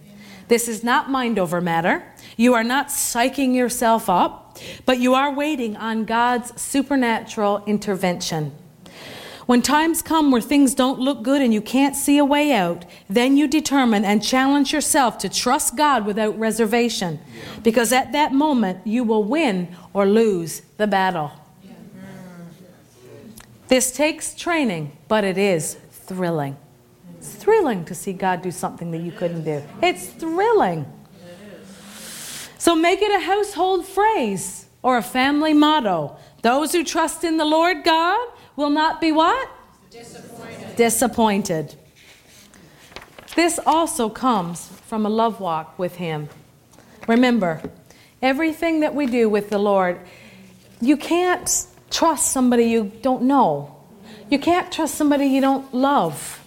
This 0.47 0.67
is 0.67 0.83
not 0.83 1.11
mind 1.11 1.37
over 1.37 1.61
matter. 1.61 2.03
You 2.37 2.53
are 2.53 2.63
not 2.63 2.87
psyching 2.87 3.55
yourself 3.55 4.09
up, 4.09 4.57
but 4.85 4.99
you 4.99 5.13
are 5.13 5.33
waiting 5.33 5.75
on 5.77 6.05
God's 6.05 6.59
supernatural 6.61 7.63
intervention. 7.65 8.53
When 9.45 9.61
times 9.61 10.01
come 10.01 10.31
where 10.31 10.41
things 10.41 10.73
don't 10.73 10.99
look 10.99 11.21
good 11.21 11.41
and 11.41 11.53
you 11.53 11.61
can't 11.61 11.95
see 11.95 12.17
a 12.17 12.25
way 12.25 12.51
out, 12.51 12.83
then 13.07 13.37
you 13.37 13.47
determine 13.47 14.03
and 14.03 14.23
challenge 14.23 14.73
yourself 14.73 15.19
to 15.19 15.29
trust 15.29 15.75
God 15.77 16.05
without 16.05 16.37
reservation. 16.39 17.19
Because 17.61 17.93
at 17.93 18.11
that 18.13 18.33
moment, 18.33 18.85
you 18.87 19.03
will 19.03 19.23
win 19.23 19.75
or 19.93 20.07
lose 20.07 20.63
the 20.77 20.87
battle. 20.87 21.31
This 23.67 23.91
takes 23.91 24.33
training, 24.33 24.97
but 25.07 25.23
it 25.23 25.37
is 25.37 25.75
thrilling. 25.91 26.57
It's 27.17 27.33
thrilling 27.33 27.85
to 27.85 27.95
see 27.95 28.13
God 28.13 28.41
do 28.41 28.51
something 28.51 28.91
that 28.91 29.01
you 29.01 29.11
couldn't 29.11 29.43
do. 29.43 29.63
It's 29.81 30.07
thrilling. 30.07 30.91
So 32.65 32.75
make 32.75 32.99
it 32.99 33.11
a 33.11 33.23
household 33.23 33.85
phrase 33.85 34.65
or 34.81 34.97
a 34.97 35.03
family 35.03 35.53
motto. 35.53 36.17
Those 36.41 36.71
who 36.71 36.83
trust 36.83 37.23
in 37.23 37.37
the 37.37 37.45
Lord 37.45 37.83
God 37.83 38.27
will 38.55 38.71
not 38.71 38.99
be 38.99 39.11
what? 39.11 39.47
Disappointed. 39.91 40.75
Disappointed. 40.75 41.75
This 43.35 43.59
also 43.67 44.09
comes 44.09 44.69
from 44.87 45.05
a 45.05 45.09
love 45.09 45.39
walk 45.39 45.77
with 45.77 45.97
Him. 45.97 46.27
Remember, 47.07 47.61
everything 48.23 48.79
that 48.79 48.95
we 48.95 49.05
do 49.05 49.29
with 49.29 49.51
the 49.51 49.59
Lord, 49.59 49.99
you 50.81 50.97
can't 50.97 51.67
trust 51.91 52.31
somebody 52.31 52.63
you 52.63 52.91
don't 53.03 53.25
know. 53.25 53.75
You 54.31 54.39
can't 54.39 54.71
trust 54.71 54.95
somebody 54.95 55.27
you 55.27 55.39
don't 55.39 55.71
love, 55.71 56.43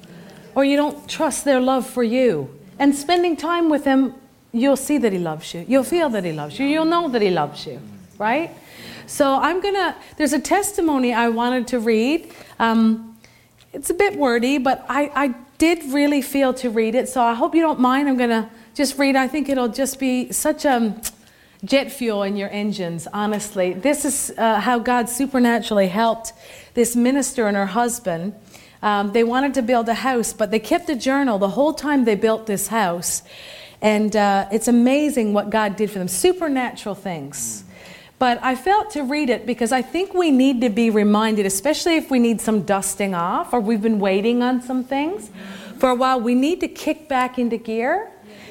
or 0.57 0.65
you 0.65 0.77
don't 0.77 1.09
trust 1.09 1.45
their 1.45 1.61
love 1.61 1.89
for 1.89 2.03
you. 2.03 2.59
And 2.77 2.93
spending 2.93 3.37
time 3.37 3.71
with 3.71 3.85
them 3.85 4.17
you'll 4.53 4.77
see 4.77 4.99
that 4.99 5.13
He 5.13 5.19
loves 5.19 5.55
you. 5.55 5.65
You'll 5.69 5.85
feel 5.85 6.09
that 6.11 6.25
He 6.25 6.33
loves 6.33 6.59
you. 6.59 6.67
You'll 6.67 6.85
know 6.85 7.09
that 7.09 7.23
He 7.23 7.31
loves 7.31 7.67
you, 7.67 7.81
right? 8.19 8.51
So 9.07 9.37
I'm 9.37 9.61
going 9.61 9.75
to, 9.75 9.95
there's 10.17 10.35
a 10.35 10.39
testimony 10.41 11.15
I 11.15 11.29
wanted 11.29 11.69
to 11.69 11.81
read. 11.81 12.31
Um, 12.59 13.17
it's 13.73 13.91
a 13.91 13.95
bit 13.95 14.17
wordy, 14.17 14.59
but 14.59 14.85
I, 14.89 15.11
I 15.15 15.35
did 15.57 15.93
really 15.93 16.23
feel 16.23 16.53
to 16.55 16.71
read 16.71 16.95
it. 16.95 17.09
So 17.09 17.23
I 17.23 17.35
hope 17.35 17.55
you 17.55 17.63
don't 17.63 17.81
mind. 17.81 18.09
I'm 18.09 18.17
going 18.17 18.31
to 18.31 18.49
just 18.75 18.99
read. 18.99 19.17
I 19.17 19.27
think 19.27 19.49
it'll 19.49 19.69
just 19.69 19.99
be 19.99 20.31
such 20.31 20.65
a 20.65 20.77
um, 20.77 21.01
jet 21.65 21.91
fuel 21.91 22.23
in 22.23 22.37
your 22.37 22.51
engines, 22.51 23.09
honestly. 23.13 23.73
This 23.73 24.05
is 24.05 24.33
uh, 24.39 24.61
how 24.61 24.79
God 24.79 25.09
supernaturally 25.09 25.89
helped 25.89 26.33
this 26.75 26.95
minister 26.95 27.47
and 27.47 27.57
her 27.57 27.67
husband. 27.67 28.35
Um, 28.83 29.13
they 29.13 29.25
wanted 29.25 29.55
to 29.55 29.63
build 29.63 29.89
a 29.89 29.95
house, 29.95 30.33
but 30.33 30.51
they 30.51 30.61
kept 30.61 30.89
a 30.89 30.95
journal 30.95 31.39
the 31.39 31.49
whole 31.49 31.75
time 31.75 32.05
they 32.05 32.15
built 32.15 32.47
this 32.47 32.69
house. 32.69 33.23
And 33.81 34.15
uh, 34.17 34.49
it's 34.51 34.69
amazing 34.69 35.33
what 35.33 35.51
God 35.51 35.77
did 35.77 35.91
for 35.91 35.99
them 35.99 36.09
supernatural 36.09 36.95
things. 36.95 37.65
But 38.19 38.43
I 38.43 38.57
felt 38.57 38.91
to 38.91 39.05
read 39.05 39.31
it 39.31 39.47
because 39.47 39.71
I 39.71 39.83
think 39.83 40.13
we 40.13 40.33
need 40.33 40.61
to 40.63 40.71
be 40.71 40.91
reminded, 40.91 41.47
especially 41.47 41.97
if 41.97 42.11
we 42.11 42.19
need 42.19 42.41
some 42.41 42.63
dusting 42.63 43.15
off 43.15 43.53
or 43.53 43.61
we've 43.61 43.83
been 43.83 44.01
waiting 44.01 44.43
on 44.43 44.61
some 44.61 44.83
things 44.83 45.31
for 45.79 45.91
a 45.91 45.95
while, 45.95 46.21
we 46.21 46.35
need 46.35 46.61
to 46.61 46.69
kick 46.69 47.09
back 47.09 47.39
into 47.39 47.57
gear. 47.57 48.11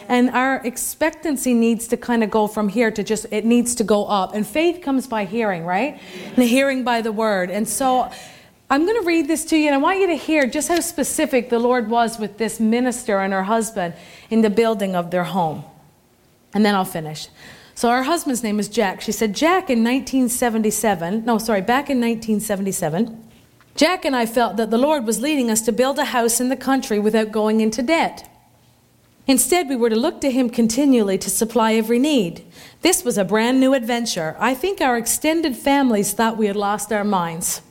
And 0.09 0.29
our 0.29 0.65
expectancy 0.65 1.53
needs 1.53 1.89
to 1.89 1.97
kind 1.97 2.23
of 2.23 2.31
go 2.31 2.47
from 2.47 2.69
here 2.69 2.89
to 2.91 3.03
just, 3.03 3.25
it 3.29 3.43
needs 3.43 3.75
to 3.75 3.83
go 3.83 4.05
up. 4.05 4.33
And 4.33 4.47
faith 4.47 4.81
comes 4.81 5.05
by 5.05 5.25
hearing, 5.25 5.65
right? 5.65 5.99
And 6.37 6.45
hearing 6.45 6.85
by 6.85 7.01
the 7.01 7.11
word. 7.11 7.51
And 7.51 7.67
so 7.67 8.09
I'm 8.69 8.85
going 8.85 8.99
to 8.99 9.07
read 9.07 9.29
this 9.29 9.45
to 9.45 9.57
you, 9.57 9.67
and 9.67 9.75
I 9.75 9.77
want 9.77 9.99
you 9.99 10.07
to 10.07 10.15
hear 10.15 10.45
just 10.45 10.67
how 10.67 10.81
specific 10.81 11.49
the 11.49 11.59
Lord 11.59 11.89
was 11.89 12.19
with 12.19 12.37
this 12.37 12.59
minister 12.59 13.19
and 13.19 13.31
her 13.31 13.43
husband 13.43 13.93
in 14.29 14.41
the 14.41 14.49
building 14.49 14.93
of 14.93 15.09
their 15.09 15.23
home. 15.23 15.63
And 16.53 16.65
then 16.65 16.75
I'll 16.75 16.83
finish. 16.83 17.29
So, 17.75 17.89
her 17.89 18.03
husband's 18.03 18.43
name 18.43 18.59
is 18.59 18.67
Jack. 18.67 18.99
She 18.99 19.13
said, 19.13 19.33
Jack 19.35 19.69
in 19.69 19.83
1977, 19.83 21.23
no, 21.23 21.37
sorry, 21.37 21.61
back 21.61 21.89
in 21.89 22.01
1977, 22.01 23.23
Jack 23.75 24.03
and 24.03 24.15
I 24.15 24.25
felt 24.25 24.57
that 24.57 24.71
the 24.71 24.77
Lord 24.77 25.05
was 25.05 25.21
leading 25.21 25.49
us 25.49 25.61
to 25.61 25.71
build 25.71 25.99
a 25.99 26.05
house 26.05 26.41
in 26.41 26.49
the 26.49 26.57
country 26.57 26.99
without 26.99 27.31
going 27.31 27.61
into 27.61 27.81
debt. 27.81 28.27
Instead, 29.27 29.69
we 29.69 29.75
were 29.75 29.89
to 29.89 29.95
look 29.95 30.19
to 30.21 30.31
Him 30.31 30.49
continually 30.49 31.17
to 31.19 31.29
supply 31.29 31.73
every 31.73 31.99
need. 31.99 32.43
This 32.81 33.03
was 33.03 33.17
a 33.17 33.23
brand 33.23 33.59
new 33.59 33.73
adventure. 33.73 34.35
I 34.39 34.55
think 34.55 34.81
our 34.81 34.97
extended 34.97 35.55
families 35.55 36.13
thought 36.13 36.37
we 36.37 36.47
had 36.47 36.55
lost 36.55 36.91
our 36.91 37.03
minds. 37.03 37.61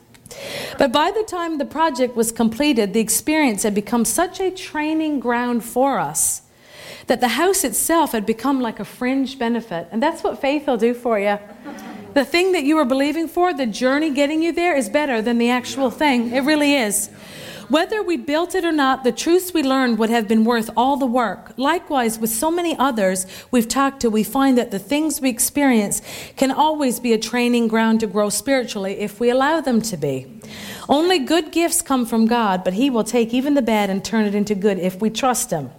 But 0.78 0.92
by 0.92 1.10
the 1.10 1.22
time 1.22 1.58
the 1.58 1.64
project 1.64 2.16
was 2.16 2.32
completed, 2.32 2.92
the 2.92 3.00
experience 3.00 3.62
had 3.62 3.74
become 3.74 4.04
such 4.04 4.40
a 4.40 4.50
training 4.50 5.20
ground 5.20 5.64
for 5.64 5.98
us 5.98 6.42
that 7.06 7.20
the 7.20 7.28
house 7.28 7.64
itself 7.64 8.12
had 8.12 8.26
become 8.26 8.60
like 8.60 8.80
a 8.80 8.84
fringe 8.84 9.38
benefit. 9.38 9.88
And 9.92 10.02
that's 10.02 10.24
what 10.24 10.40
faith 10.40 10.66
will 10.66 10.76
do 10.76 10.92
for 10.92 11.18
you. 11.18 11.38
The 12.14 12.24
thing 12.24 12.52
that 12.52 12.64
you 12.64 12.76
were 12.76 12.84
believing 12.84 13.28
for, 13.28 13.52
the 13.52 13.66
journey 13.66 14.10
getting 14.10 14.42
you 14.42 14.52
there, 14.52 14.74
is 14.74 14.88
better 14.88 15.20
than 15.20 15.38
the 15.38 15.50
actual 15.50 15.90
thing. 15.90 16.32
It 16.32 16.40
really 16.40 16.74
is. 16.74 17.10
Whether 17.68 18.00
we 18.00 18.16
built 18.16 18.54
it 18.54 18.64
or 18.64 18.70
not, 18.70 19.02
the 19.02 19.10
truths 19.10 19.52
we 19.52 19.64
learned 19.64 19.98
would 19.98 20.10
have 20.10 20.28
been 20.28 20.44
worth 20.44 20.70
all 20.76 20.96
the 20.96 21.06
work. 21.06 21.52
Likewise, 21.56 22.16
with 22.16 22.30
so 22.30 22.48
many 22.48 22.76
others 22.78 23.26
we've 23.50 23.66
talked 23.66 24.00
to, 24.00 24.10
we 24.10 24.22
find 24.22 24.56
that 24.56 24.70
the 24.70 24.78
things 24.78 25.20
we 25.20 25.30
experience 25.30 26.00
can 26.36 26.52
always 26.52 27.00
be 27.00 27.12
a 27.12 27.18
training 27.18 27.66
ground 27.66 27.98
to 28.00 28.06
grow 28.06 28.28
spiritually 28.28 29.00
if 29.00 29.18
we 29.18 29.30
allow 29.30 29.60
them 29.60 29.82
to 29.82 29.96
be. 29.96 30.40
Only 30.88 31.18
good 31.18 31.50
gifts 31.50 31.82
come 31.82 32.06
from 32.06 32.26
God, 32.26 32.62
but 32.62 32.74
He 32.74 32.88
will 32.88 33.02
take 33.02 33.34
even 33.34 33.54
the 33.54 33.62
bad 33.62 33.90
and 33.90 34.04
turn 34.04 34.26
it 34.26 34.34
into 34.34 34.54
good 34.54 34.78
if 34.78 35.00
we 35.00 35.10
trust 35.10 35.50
Him. 35.50 35.70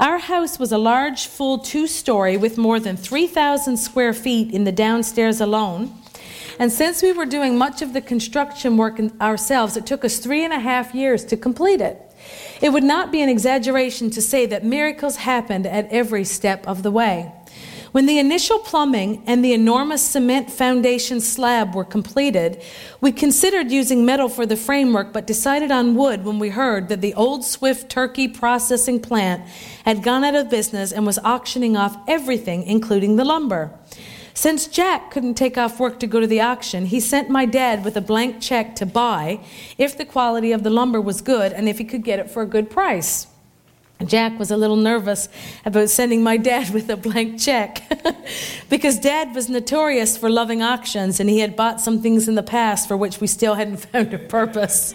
Our 0.00 0.18
house 0.18 0.58
was 0.58 0.72
a 0.72 0.78
large, 0.78 1.26
full 1.26 1.58
two 1.58 1.86
story 1.86 2.38
with 2.38 2.56
more 2.56 2.80
than 2.80 2.96
3,000 2.96 3.76
square 3.76 4.14
feet 4.14 4.52
in 4.52 4.64
the 4.64 4.72
downstairs 4.72 5.42
alone. 5.42 5.92
And 6.58 6.72
since 6.72 7.02
we 7.02 7.12
were 7.12 7.26
doing 7.26 7.58
much 7.58 7.82
of 7.82 7.92
the 7.92 8.00
construction 8.00 8.76
work 8.76 8.98
ourselves, 9.20 9.76
it 9.76 9.86
took 9.86 10.04
us 10.04 10.18
three 10.18 10.44
and 10.44 10.52
a 10.52 10.58
half 10.58 10.94
years 10.94 11.24
to 11.26 11.36
complete 11.36 11.80
it. 11.80 12.00
It 12.62 12.72
would 12.72 12.84
not 12.84 13.12
be 13.12 13.20
an 13.20 13.28
exaggeration 13.28 14.10
to 14.10 14.22
say 14.22 14.46
that 14.46 14.64
miracles 14.64 15.16
happened 15.16 15.66
at 15.66 15.90
every 15.90 16.24
step 16.24 16.66
of 16.66 16.82
the 16.82 16.90
way. 16.90 17.30
When 17.92 18.06
the 18.06 18.18
initial 18.18 18.58
plumbing 18.58 19.22
and 19.26 19.42
the 19.42 19.54
enormous 19.54 20.02
cement 20.02 20.50
foundation 20.50 21.20
slab 21.20 21.74
were 21.74 21.84
completed, 21.84 22.62
we 23.00 23.10
considered 23.12 23.70
using 23.70 24.04
metal 24.04 24.28
for 24.28 24.44
the 24.44 24.56
framework 24.56 25.12
but 25.12 25.26
decided 25.26 25.70
on 25.70 25.94
wood 25.94 26.24
when 26.24 26.38
we 26.38 26.50
heard 26.50 26.88
that 26.88 27.00
the 27.00 27.14
old 27.14 27.44
Swift 27.44 27.88
turkey 27.88 28.28
processing 28.28 29.00
plant 29.00 29.48
had 29.84 30.02
gone 30.02 30.24
out 30.24 30.34
of 30.34 30.50
business 30.50 30.92
and 30.92 31.06
was 31.06 31.18
auctioning 31.20 31.76
off 31.76 31.96
everything, 32.06 32.64
including 32.64 33.16
the 33.16 33.24
lumber. 33.24 33.70
Since 34.36 34.66
Jack 34.66 35.10
couldn't 35.10 35.32
take 35.32 35.56
off 35.56 35.80
work 35.80 35.98
to 35.98 36.06
go 36.06 36.20
to 36.20 36.26
the 36.26 36.42
auction, 36.42 36.84
he 36.84 37.00
sent 37.00 37.30
my 37.30 37.46
dad 37.46 37.86
with 37.86 37.96
a 37.96 38.02
blank 38.02 38.42
check 38.42 38.76
to 38.76 38.84
buy 38.84 39.40
if 39.78 39.96
the 39.96 40.04
quality 40.04 40.52
of 40.52 40.62
the 40.62 40.68
lumber 40.68 41.00
was 41.00 41.22
good 41.22 41.54
and 41.54 41.70
if 41.70 41.78
he 41.78 41.84
could 41.84 42.04
get 42.04 42.18
it 42.18 42.30
for 42.30 42.42
a 42.42 42.46
good 42.46 42.68
price. 42.68 43.28
Jack 44.04 44.38
was 44.38 44.50
a 44.50 44.56
little 44.58 44.76
nervous 44.76 45.30
about 45.64 45.88
sending 45.88 46.22
my 46.22 46.36
dad 46.36 46.68
with 46.74 46.90
a 46.90 46.98
blank 46.98 47.40
check 47.40 47.82
because 48.68 48.98
dad 48.98 49.34
was 49.34 49.48
notorious 49.48 50.18
for 50.18 50.28
loving 50.28 50.60
auctions 50.60 51.18
and 51.18 51.30
he 51.30 51.38
had 51.38 51.56
bought 51.56 51.80
some 51.80 52.02
things 52.02 52.28
in 52.28 52.34
the 52.34 52.42
past 52.42 52.86
for 52.86 52.94
which 52.94 53.22
we 53.22 53.26
still 53.26 53.54
hadn't 53.54 53.78
found 53.90 54.12
a 54.12 54.18
purpose. 54.18 54.94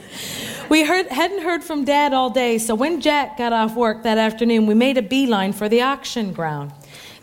We 0.69 0.85
heard, 0.85 1.07
hadn't 1.07 1.41
heard 1.41 1.63
from 1.63 1.83
dad 1.83 2.13
all 2.13 2.29
day, 2.29 2.59
so 2.59 2.75
when 2.75 3.01
Jack 3.01 3.39
got 3.39 3.53
off 3.53 3.75
work 3.75 4.03
that 4.03 4.19
afternoon, 4.19 4.67
we 4.67 4.75
made 4.75 4.99
a 4.99 5.01
beeline 5.01 5.51
for 5.51 5.67
the 5.67 5.81
auction 5.81 6.31
ground. 6.31 6.73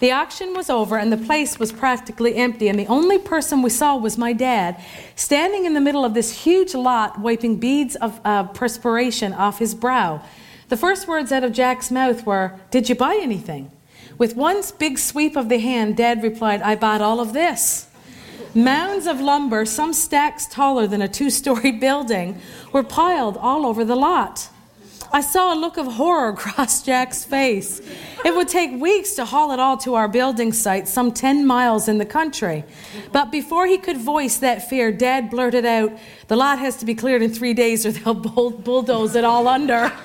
The 0.01 0.13
auction 0.13 0.55
was 0.55 0.71
over 0.71 0.97
and 0.97 1.13
the 1.13 1.17
place 1.17 1.59
was 1.59 1.73
practically 1.73 2.37
empty, 2.37 2.69
and 2.69 2.79
the 2.79 2.87
only 2.87 3.19
person 3.19 3.63
we 3.63 3.71
saw 3.71 3.97
was 3.97 4.17
my 4.17 4.33
dad, 4.33 4.81
standing 5.17 5.65
in 5.65 5.75
the 5.75 5.81
middle 5.81 6.05
of 6.05 6.15
this 6.15 6.45
huge 6.45 6.75
lot, 6.75 7.21
wiping 7.21 7.57
beads 7.57 7.97
of 7.97 8.21
uh, 8.25 8.45
perspiration 8.45 9.33
off 9.33 9.59
his 9.59 9.75
brow. 9.75 10.23
The 10.69 10.77
first 10.77 11.09
words 11.09 11.33
out 11.33 11.43
of 11.43 11.53
Jack's 11.53 11.91
mouth 11.91 12.25
were, 12.25 12.61
Did 12.71 12.89
you 12.89 12.95
buy 12.95 13.19
anything? 13.21 13.73
With 14.19 14.37
one 14.37 14.63
big 14.79 14.99
sweep 14.99 15.37
of 15.37 15.49
the 15.49 15.59
hand, 15.59 15.97
Dad 15.97 16.23
replied, 16.23 16.63
I 16.63 16.77
bought 16.77 17.01
all 17.01 17.21
of 17.21 17.33
this. 17.33 17.89
Mounds 18.55 19.07
of 19.07 19.21
lumber, 19.21 19.65
some 19.65 19.93
stacks 19.93 20.47
taller 20.47 20.87
than 20.87 21.03
a 21.03 21.09
two 21.09 21.31
story 21.31 21.71
building, 21.87 22.41
were 22.73 22.83
piled 22.83 23.37
all 23.37 23.67
over 23.67 23.85
the 23.85 23.97
lot. 23.97 24.49
I 25.13 25.21
saw 25.21 25.55
a 25.55 25.57
look 25.57 25.77
of 25.77 25.87
horror 25.87 26.33
cross 26.37 26.83
Jack's 26.83 27.25
face. 27.25 27.81
It 28.25 28.35
would 28.35 28.49
take 28.49 28.81
weeks 28.81 29.15
to 29.15 29.25
haul 29.25 29.53
it 29.53 29.59
all 29.59 29.77
to 29.79 29.95
our 29.95 30.09
building 30.09 30.53
site, 30.53 30.89
some 30.89 31.13
10 31.13 31.47
miles 31.47 31.89
in 31.89 31.99
the 31.99 32.07
country. 32.07 32.65
But 33.13 33.31
before 33.31 33.67
he 33.67 33.79
could 33.79 33.97
voice 33.97 34.37
that 34.39 34.69
fear, 34.69 34.93
Dad 34.93 35.31
blurted 35.31 35.65
out, 35.65 35.93
The 36.27 36.37
lot 36.37 36.59
has 36.59 36.77
to 36.79 36.85
be 36.85 36.95
cleared 36.95 37.23
in 37.23 37.33
three 37.33 37.55
days 37.55 37.87
or 37.87 37.93
they'll 37.93 38.15
bulldoze 38.15 39.15
it 39.15 39.25
all 39.25 39.49
under. 39.49 39.93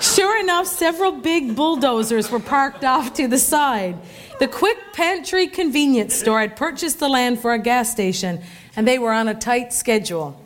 Sure 0.00 0.40
enough, 0.40 0.66
several 0.66 1.12
big 1.12 1.54
bulldozers 1.54 2.30
were 2.30 2.40
parked 2.40 2.84
off 2.84 3.12
to 3.14 3.28
the 3.28 3.38
side. 3.38 3.98
The 4.38 4.48
quick 4.48 4.78
pantry 4.94 5.46
convenience 5.46 6.14
store 6.14 6.40
had 6.40 6.56
purchased 6.56 7.00
the 7.00 7.08
land 7.08 7.38
for 7.38 7.52
a 7.52 7.58
gas 7.58 7.92
station, 7.92 8.40
and 8.74 8.88
they 8.88 8.98
were 8.98 9.12
on 9.12 9.28
a 9.28 9.34
tight 9.34 9.74
schedule. 9.74 10.39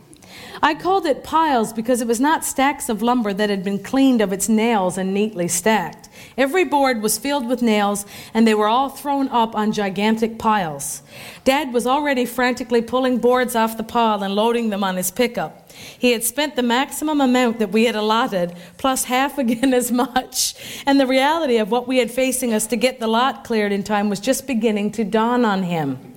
I 0.62 0.74
called 0.74 1.06
it 1.06 1.24
piles 1.24 1.72
because 1.72 2.00
it 2.00 2.06
was 2.06 2.20
not 2.20 2.44
stacks 2.44 2.88
of 2.88 3.02
lumber 3.02 3.32
that 3.32 3.50
had 3.50 3.64
been 3.64 3.78
cleaned 3.78 4.20
of 4.20 4.32
its 4.32 4.48
nails 4.48 4.96
and 4.96 5.12
neatly 5.12 5.48
stacked. 5.48 6.08
Every 6.36 6.64
board 6.64 7.02
was 7.02 7.18
filled 7.18 7.48
with 7.48 7.62
nails, 7.62 8.06
and 8.32 8.46
they 8.46 8.54
were 8.54 8.68
all 8.68 8.88
thrown 8.88 9.28
up 9.28 9.54
on 9.54 9.72
gigantic 9.72 10.38
piles. 10.38 11.02
Dad 11.44 11.72
was 11.72 11.86
already 11.86 12.24
frantically 12.24 12.82
pulling 12.82 13.18
boards 13.18 13.56
off 13.56 13.76
the 13.76 13.82
pile 13.82 14.22
and 14.22 14.34
loading 14.34 14.70
them 14.70 14.84
on 14.84 14.96
his 14.96 15.10
pickup. 15.10 15.63
He 15.98 16.12
had 16.12 16.24
spent 16.24 16.56
the 16.56 16.62
maximum 16.62 17.20
amount 17.20 17.58
that 17.58 17.72
we 17.72 17.84
had 17.84 17.96
allotted, 17.96 18.54
plus 18.78 19.04
half 19.04 19.38
again 19.44 19.74
as 19.74 19.90
much, 19.90 20.54
and 20.86 20.98
the 21.00 21.06
reality 21.06 21.58
of 21.58 21.70
what 21.70 21.88
we 21.88 21.98
had 21.98 22.10
facing 22.10 22.52
us 22.52 22.66
to 22.68 22.76
get 22.76 23.00
the 23.00 23.06
lot 23.06 23.44
cleared 23.44 23.72
in 23.72 23.82
time 23.82 24.08
was 24.08 24.20
just 24.20 24.46
beginning 24.46 24.92
to 24.92 25.04
dawn 25.04 25.44
on 25.44 25.64
him. 25.64 26.14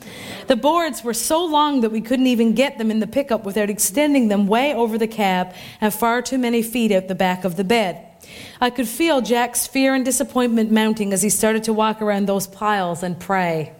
The 0.47 0.55
boards 0.55 1.03
were 1.03 1.13
so 1.13 1.45
long 1.45 1.81
that 1.81 1.91
we 1.91 2.01
couldn't 2.01 2.27
even 2.27 2.53
get 2.53 2.77
them 2.77 2.89
in 2.89 2.99
the 2.99 3.07
pickup 3.07 3.43
without 3.43 3.69
extending 3.69 4.29
them 4.29 4.47
way 4.47 4.73
over 4.73 4.97
the 4.97 5.07
cab 5.07 5.53
and 5.81 5.93
far 5.93 6.21
too 6.21 6.37
many 6.37 6.61
feet 6.61 6.91
out 6.91 7.07
the 7.07 7.15
back 7.15 7.43
of 7.43 7.57
the 7.57 7.65
bed. 7.65 8.03
I 8.61 8.69
could 8.69 8.87
feel 8.87 9.21
Jack's 9.21 9.67
fear 9.67 9.93
and 9.93 10.05
disappointment 10.05 10.71
mounting 10.71 11.13
as 11.13 11.21
he 11.21 11.29
started 11.29 11.63
to 11.65 11.73
walk 11.73 12.01
around 12.01 12.27
those 12.27 12.47
piles 12.47 13.03
and 13.03 13.19
pray. 13.19 13.73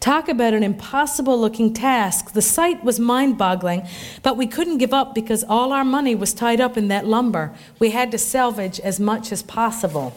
Talk 0.00 0.28
about 0.28 0.54
an 0.54 0.62
impossible 0.62 1.38
looking 1.38 1.74
task. 1.74 2.32
The 2.32 2.42
sight 2.42 2.82
was 2.82 2.98
mind 2.98 3.36
boggling, 3.36 3.86
but 4.22 4.36
we 4.36 4.46
couldn't 4.46 4.78
give 4.78 4.94
up 4.94 5.14
because 5.14 5.44
all 5.44 5.72
our 5.72 5.84
money 5.84 6.14
was 6.14 6.32
tied 6.32 6.60
up 6.60 6.76
in 6.76 6.88
that 6.88 7.06
lumber. 7.06 7.52
We 7.78 7.90
had 7.90 8.10
to 8.12 8.18
salvage 8.18 8.80
as 8.80 8.98
much 8.98 9.30
as 9.30 9.42
possible. 9.42 10.14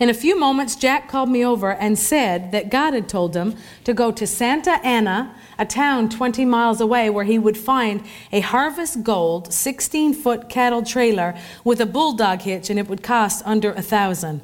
In 0.00 0.08
a 0.08 0.14
few 0.14 0.38
moments, 0.38 0.76
Jack 0.76 1.08
called 1.10 1.28
me 1.28 1.44
over 1.44 1.74
and 1.74 1.98
said 1.98 2.52
that 2.52 2.70
God 2.70 2.94
had 2.94 3.06
told 3.06 3.36
him 3.36 3.54
to 3.84 3.92
go 3.92 4.10
to 4.10 4.26
Santa 4.26 4.80
Anna, 4.82 5.34
a 5.58 5.66
town 5.66 6.08
20 6.08 6.46
miles 6.46 6.80
away, 6.80 7.10
where 7.10 7.26
he 7.26 7.38
would 7.38 7.58
find 7.58 8.02
a 8.32 8.40
Harvest 8.40 9.02
Gold 9.02 9.52
16 9.52 10.14
foot 10.14 10.48
cattle 10.48 10.82
trailer 10.82 11.36
with 11.64 11.82
a 11.82 11.86
bulldog 11.86 12.40
hitch 12.40 12.70
and 12.70 12.78
it 12.78 12.88
would 12.88 13.02
cost 13.02 13.42
under 13.44 13.72
a 13.72 13.82
thousand. 13.82 14.40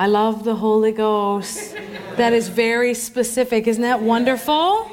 I 0.00 0.06
love 0.06 0.44
the 0.44 0.54
Holy 0.54 0.92
Ghost. 0.92 1.76
That 2.16 2.32
is 2.32 2.48
very 2.48 2.94
specific. 2.94 3.66
Isn't 3.66 3.82
that 3.82 4.00
wonderful? 4.00 4.90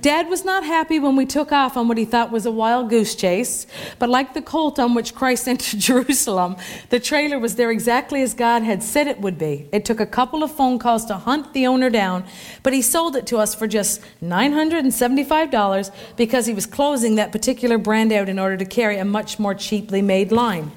Dad 0.00 0.30
was 0.30 0.46
not 0.46 0.64
happy 0.64 0.98
when 0.98 1.14
we 1.14 1.26
took 1.26 1.52
off 1.52 1.76
on 1.76 1.88
what 1.88 1.98
he 1.98 2.06
thought 2.06 2.32
was 2.32 2.46
a 2.46 2.50
wild 2.50 2.88
goose 2.88 3.14
chase, 3.14 3.66
but 3.98 4.08
like 4.08 4.32
the 4.32 4.40
colt 4.40 4.78
on 4.78 4.94
which 4.94 5.14
Christ 5.14 5.46
entered 5.52 5.78
Jerusalem, 5.78 6.56
the 6.88 6.98
trailer 6.98 7.38
was 7.38 7.56
there 7.56 7.70
exactly 7.70 8.22
as 8.22 8.32
God 8.32 8.62
had 8.62 8.82
said 8.82 9.06
it 9.06 9.20
would 9.20 9.36
be. 9.36 9.68
It 9.72 9.84
took 9.84 10.00
a 10.00 10.06
couple 10.06 10.42
of 10.42 10.50
phone 10.50 10.78
calls 10.78 11.04
to 11.04 11.16
hunt 11.16 11.52
the 11.52 11.66
owner 11.66 11.90
down, 11.90 12.24
but 12.62 12.72
he 12.72 12.80
sold 12.80 13.16
it 13.16 13.26
to 13.26 13.36
us 13.36 13.54
for 13.54 13.66
just 13.66 14.00
$975 14.22 15.90
because 16.16 16.46
he 16.46 16.54
was 16.54 16.64
closing 16.64 17.16
that 17.16 17.30
particular 17.30 17.76
brand 17.76 18.10
out 18.10 18.30
in 18.30 18.38
order 18.38 18.56
to 18.56 18.64
carry 18.64 18.96
a 18.96 19.04
much 19.04 19.38
more 19.38 19.54
cheaply 19.54 20.00
made 20.00 20.32
line. 20.32 20.72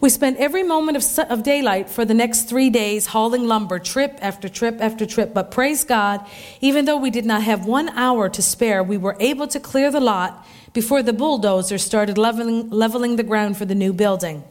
We 0.00 0.10
spent 0.10 0.36
every 0.38 0.62
moment 0.62 0.96
of, 0.96 1.30
of 1.30 1.42
daylight 1.42 1.88
for 1.88 2.04
the 2.04 2.14
next 2.14 2.42
three 2.42 2.68
days 2.68 3.06
hauling 3.06 3.46
lumber, 3.48 3.78
trip 3.78 4.18
after 4.20 4.48
trip 4.48 4.76
after 4.80 5.06
trip. 5.06 5.32
But 5.32 5.50
praise 5.50 5.84
God, 5.84 6.26
even 6.60 6.84
though 6.84 6.98
we 6.98 7.10
did 7.10 7.24
not 7.24 7.42
have 7.42 7.64
one 7.64 7.88
hour 7.90 8.28
to 8.28 8.42
spare, 8.42 8.82
we 8.82 8.98
were 8.98 9.16
able 9.20 9.46
to 9.48 9.58
clear 9.58 9.90
the 9.90 10.00
lot 10.00 10.46
before 10.74 11.02
the 11.02 11.14
bulldozer 11.14 11.78
started 11.78 12.18
leveling, 12.18 12.68
leveling 12.68 13.16
the 13.16 13.22
ground 13.22 13.56
for 13.56 13.64
the 13.64 13.74
new 13.74 13.94
building. 13.94 14.44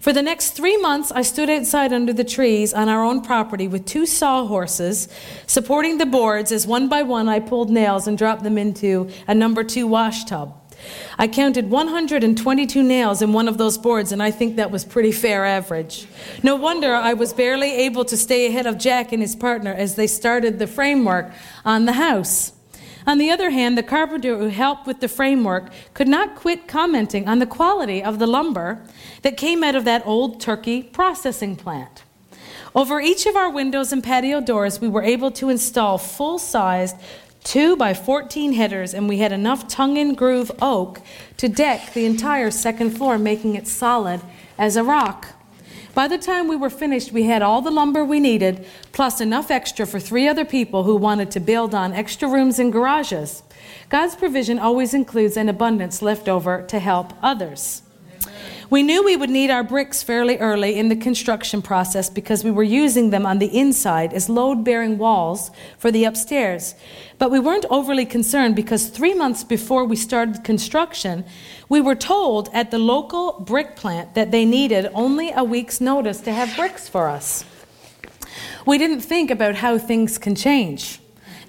For 0.00 0.12
the 0.12 0.22
next 0.22 0.52
three 0.52 0.76
months, 0.78 1.12
I 1.12 1.22
stood 1.22 1.48
outside 1.48 1.92
under 1.92 2.12
the 2.12 2.24
trees 2.24 2.74
on 2.74 2.88
our 2.88 3.04
own 3.04 3.20
property 3.20 3.68
with 3.68 3.86
two 3.86 4.06
sawhorses 4.06 5.08
supporting 5.46 5.98
the 5.98 6.06
boards 6.06 6.50
as 6.50 6.66
one 6.66 6.88
by 6.88 7.02
one 7.02 7.28
I 7.28 7.38
pulled 7.38 7.70
nails 7.70 8.08
and 8.08 8.18
dropped 8.18 8.42
them 8.42 8.58
into 8.58 9.10
a 9.28 9.34
number 9.34 9.62
two 9.62 9.86
wash 9.86 10.24
tub. 10.24 10.56
I 11.18 11.28
counted 11.28 11.70
122 11.70 12.82
nails 12.82 13.22
in 13.22 13.32
one 13.32 13.48
of 13.48 13.58
those 13.58 13.78
boards, 13.78 14.12
and 14.12 14.22
I 14.22 14.30
think 14.30 14.56
that 14.56 14.70
was 14.70 14.84
pretty 14.84 15.12
fair 15.12 15.44
average. 15.44 16.06
No 16.42 16.56
wonder 16.56 16.94
I 16.94 17.14
was 17.14 17.32
barely 17.32 17.72
able 17.72 18.04
to 18.06 18.16
stay 18.16 18.46
ahead 18.46 18.66
of 18.66 18.78
Jack 18.78 19.12
and 19.12 19.22
his 19.22 19.36
partner 19.36 19.72
as 19.72 19.96
they 19.96 20.06
started 20.06 20.58
the 20.58 20.66
framework 20.66 21.32
on 21.64 21.84
the 21.84 21.92
house. 21.92 22.52
On 23.06 23.18
the 23.18 23.30
other 23.30 23.50
hand, 23.50 23.78
the 23.78 23.82
carpenter 23.82 24.36
who 24.36 24.48
helped 24.48 24.86
with 24.86 25.00
the 25.00 25.08
framework 25.08 25.70
could 25.94 26.08
not 26.08 26.36
quit 26.36 26.68
commenting 26.68 27.28
on 27.28 27.38
the 27.38 27.46
quality 27.46 28.02
of 28.02 28.18
the 28.18 28.26
lumber 28.26 28.82
that 29.22 29.36
came 29.36 29.64
out 29.64 29.74
of 29.74 29.84
that 29.84 30.06
old 30.06 30.40
turkey 30.40 30.82
processing 30.82 31.56
plant. 31.56 32.04
Over 32.74 33.00
each 33.00 33.26
of 33.26 33.36
our 33.36 33.50
windows 33.50 33.92
and 33.92 34.02
patio 34.02 34.40
doors, 34.40 34.80
we 34.80 34.88
were 34.88 35.02
able 35.02 35.30
to 35.32 35.48
install 35.48 35.98
full 35.98 36.38
sized 36.38 36.96
two 37.44 37.76
by 37.76 37.94
14 37.94 38.52
headers, 38.52 38.94
and 38.94 39.08
we 39.08 39.18
had 39.18 39.32
enough 39.32 39.68
tongue 39.68 39.98
and 39.98 40.16
groove 40.16 40.50
oak 40.60 41.00
to 41.36 41.48
deck 41.48 41.92
the 41.92 42.06
entire 42.06 42.50
second 42.50 42.90
floor, 42.90 43.18
making 43.18 43.54
it 43.54 43.66
solid 43.66 44.20
as 44.58 44.76
a 44.76 44.84
rock. 44.84 45.28
By 45.94 46.06
the 46.06 46.18
time 46.18 46.46
we 46.46 46.56
were 46.56 46.70
finished, 46.70 47.12
we 47.12 47.24
had 47.24 47.42
all 47.42 47.62
the 47.62 47.70
lumber 47.70 48.04
we 48.04 48.20
needed, 48.20 48.64
plus 48.92 49.20
enough 49.20 49.50
extra 49.50 49.86
for 49.86 49.98
three 49.98 50.28
other 50.28 50.44
people 50.44 50.84
who 50.84 50.94
wanted 50.94 51.30
to 51.32 51.40
build 51.40 51.74
on 51.74 51.92
extra 51.92 52.28
rooms 52.28 52.58
and 52.58 52.72
garages. 52.72 53.42
God's 53.88 54.14
provision 54.14 54.58
always 54.58 54.94
includes 54.94 55.36
an 55.36 55.48
abundance 55.48 56.00
left 56.00 56.28
over 56.28 56.62
to 56.62 56.78
help 56.78 57.12
others. 57.22 57.82
We 58.70 58.84
knew 58.84 59.02
we 59.02 59.16
would 59.16 59.30
need 59.30 59.50
our 59.50 59.64
bricks 59.64 60.04
fairly 60.04 60.38
early 60.38 60.78
in 60.78 60.88
the 60.88 60.94
construction 60.94 61.60
process 61.60 62.08
because 62.08 62.44
we 62.44 62.52
were 62.52 62.62
using 62.62 63.10
them 63.10 63.26
on 63.26 63.40
the 63.40 63.58
inside 63.58 64.12
as 64.12 64.28
load 64.28 64.62
bearing 64.62 64.96
walls 64.96 65.50
for 65.76 65.90
the 65.90 66.04
upstairs. 66.04 66.76
But 67.18 67.32
we 67.32 67.40
weren't 67.40 67.66
overly 67.68 68.06
concerned 68.06 68.54
because 68.54 68.86
three 68.86 69.12
months 69.12 69.42
before 69.42 69.84
we 69.84 69.96
started 69.96 70.44
construction, 70.44 71.24
we 71.68 71.80
were 71.80 71.96
told 71.96 72.48
at 72.52 72.70
the 72.70 72.78
local 72.78 73.40
brick 73.40 73.74
plant 73.74 74.14
that 74.14 74.30
they 74.30 74.44
needed 74.44 74.88
only 74.94 75.32
a 75.32 75.42
week's 75.42 75.80
notice 75.80 76.20
to 76.20 76.32
have 76.32 76.54
bricks 76.54 76.88
for 76.88 77.08
us. 77.08 77.44
We 78.66 78.78
didn't 78.78 79.00
think 79.00 79.32
about 79.32 79.56
how 79.56 79.78
things 79.78 80.16
can 80.16 80.36
change. 80.36 81.00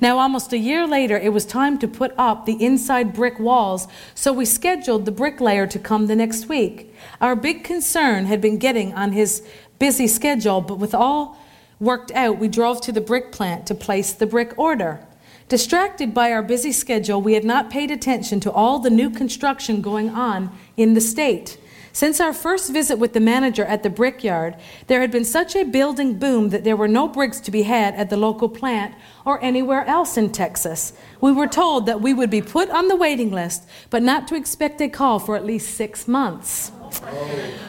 Now, 0.01 0.17
almost 0.17 0.51
a 0.51 0.57
year 0.57 0.87
later, 0.87 1.15
it 1.15 1.31
was 1.31 1.45
time 1.45 1.77
to 1.77 1.87
put 1.87 2.11
up 2.17 2.47
the 2.47 2.61
inside 2.61 3.13
brick 3.13 3.39
walls, 3.39 3.87
so 4.15 4.33
we 4.33 4.45
scheduled 4.45 5.05
the 5.05 5.11
bricklayer 5.11 5.67
to 5.67 5.77
come 5.77 6.07
the 6.07 6.15
next 6.15 6.49
week. 6.49 6.93
Our 7.21 7.35
big 7.35 7.63
concern 7.63 8.25
had 8.25 8.41
been 8.41 8.57
getting 8.57 8.95
on 8.95 9.11
his 9.11 9.47
busy 9.77 10.07
schedule, 10.07 10.59
but 10.59 10.79
with 10.79 10.95
all 10.95 11.37
worked 11.79 12.11
out, 12.13 12.39
we 12.39 12.47
drove 12.47 12.81
to 12.81 12.91
the 12.91 12.99
brick 12.99 13.31
plant 13.31 13.67
to 13.67 13.75
place 13.75 14.11
the 14.11 14.25
brick 14.25 14.57
order. 14.57 15.05
Distracted 15.47 16.15
by 16.15 16.31
our 16.31 16.41
busy 16.41 16.71
schedule, 16.71 17.21
we 17.21 17.33
had 17.33 17.43
not 17.43 17.69
paid 17.69 17.91
attention 17.91 18.39
to 18.39 18.51
all 18.51 18.79
the 18.79 18.89
new 18.89 19.09
construction 19.11 19.81
going 19.81 20.09
on 20.09 20.49
in 20.77 20.95
the 20.95 21.01
state. 21.01 21.57
Since 21.93 22.21
our 22.21 22.33
first 22.33 22.71
visit 22.71 22.97
with 22.97 23.13
the 23.13 23.19
manager 23.19 23.65
at 23.65 23.83
the 23.83 23.89
brickyard, 23.89 24.55
there 24.87 25.01
had 25.01 25.11
been 25.11 25.25
such 25.25 25.55
a 25.55 25.65
building 25.65 26.17
boom 26.17 26.49
that 26.49 26.63
there 26.63 26.77
were 26.77 26.87
no 26.87 27.07
bricks 27.07 27.39
to 27.41 27.51
be 27.51 27.63
had 27.63 27.95
at 27.95 28.09
the 28.09 28.17
local 28.17 28.47
plant 28.47 28.95
or 29.25 29.43
anywhere 29.43 29.85
else 29.85 30.15
in 30.15 30.31
Texas. 30.31 30.93
We 31.19 31.31
were 31.31 31.47
told 31.47 31.85
that 31.87 32.01
we 32.01 32.13
would 32.13 32.29
be 32.29 32.41
put 32.41 32.69
on 32.69 32.87
the 32.87 32.95
waiting 32.95 33.31
list, 33.31 33.67
but 33.89 34.03
not 34.03 34.27
to 34.29 34.35
expect 34.35 34.79
a 34.81 34.87
call 34.87 35.19
for 35.19 35.35
at 35.35 35.45
least 35.45 35.75
six 35.75 36.07
months. 36.07 36.71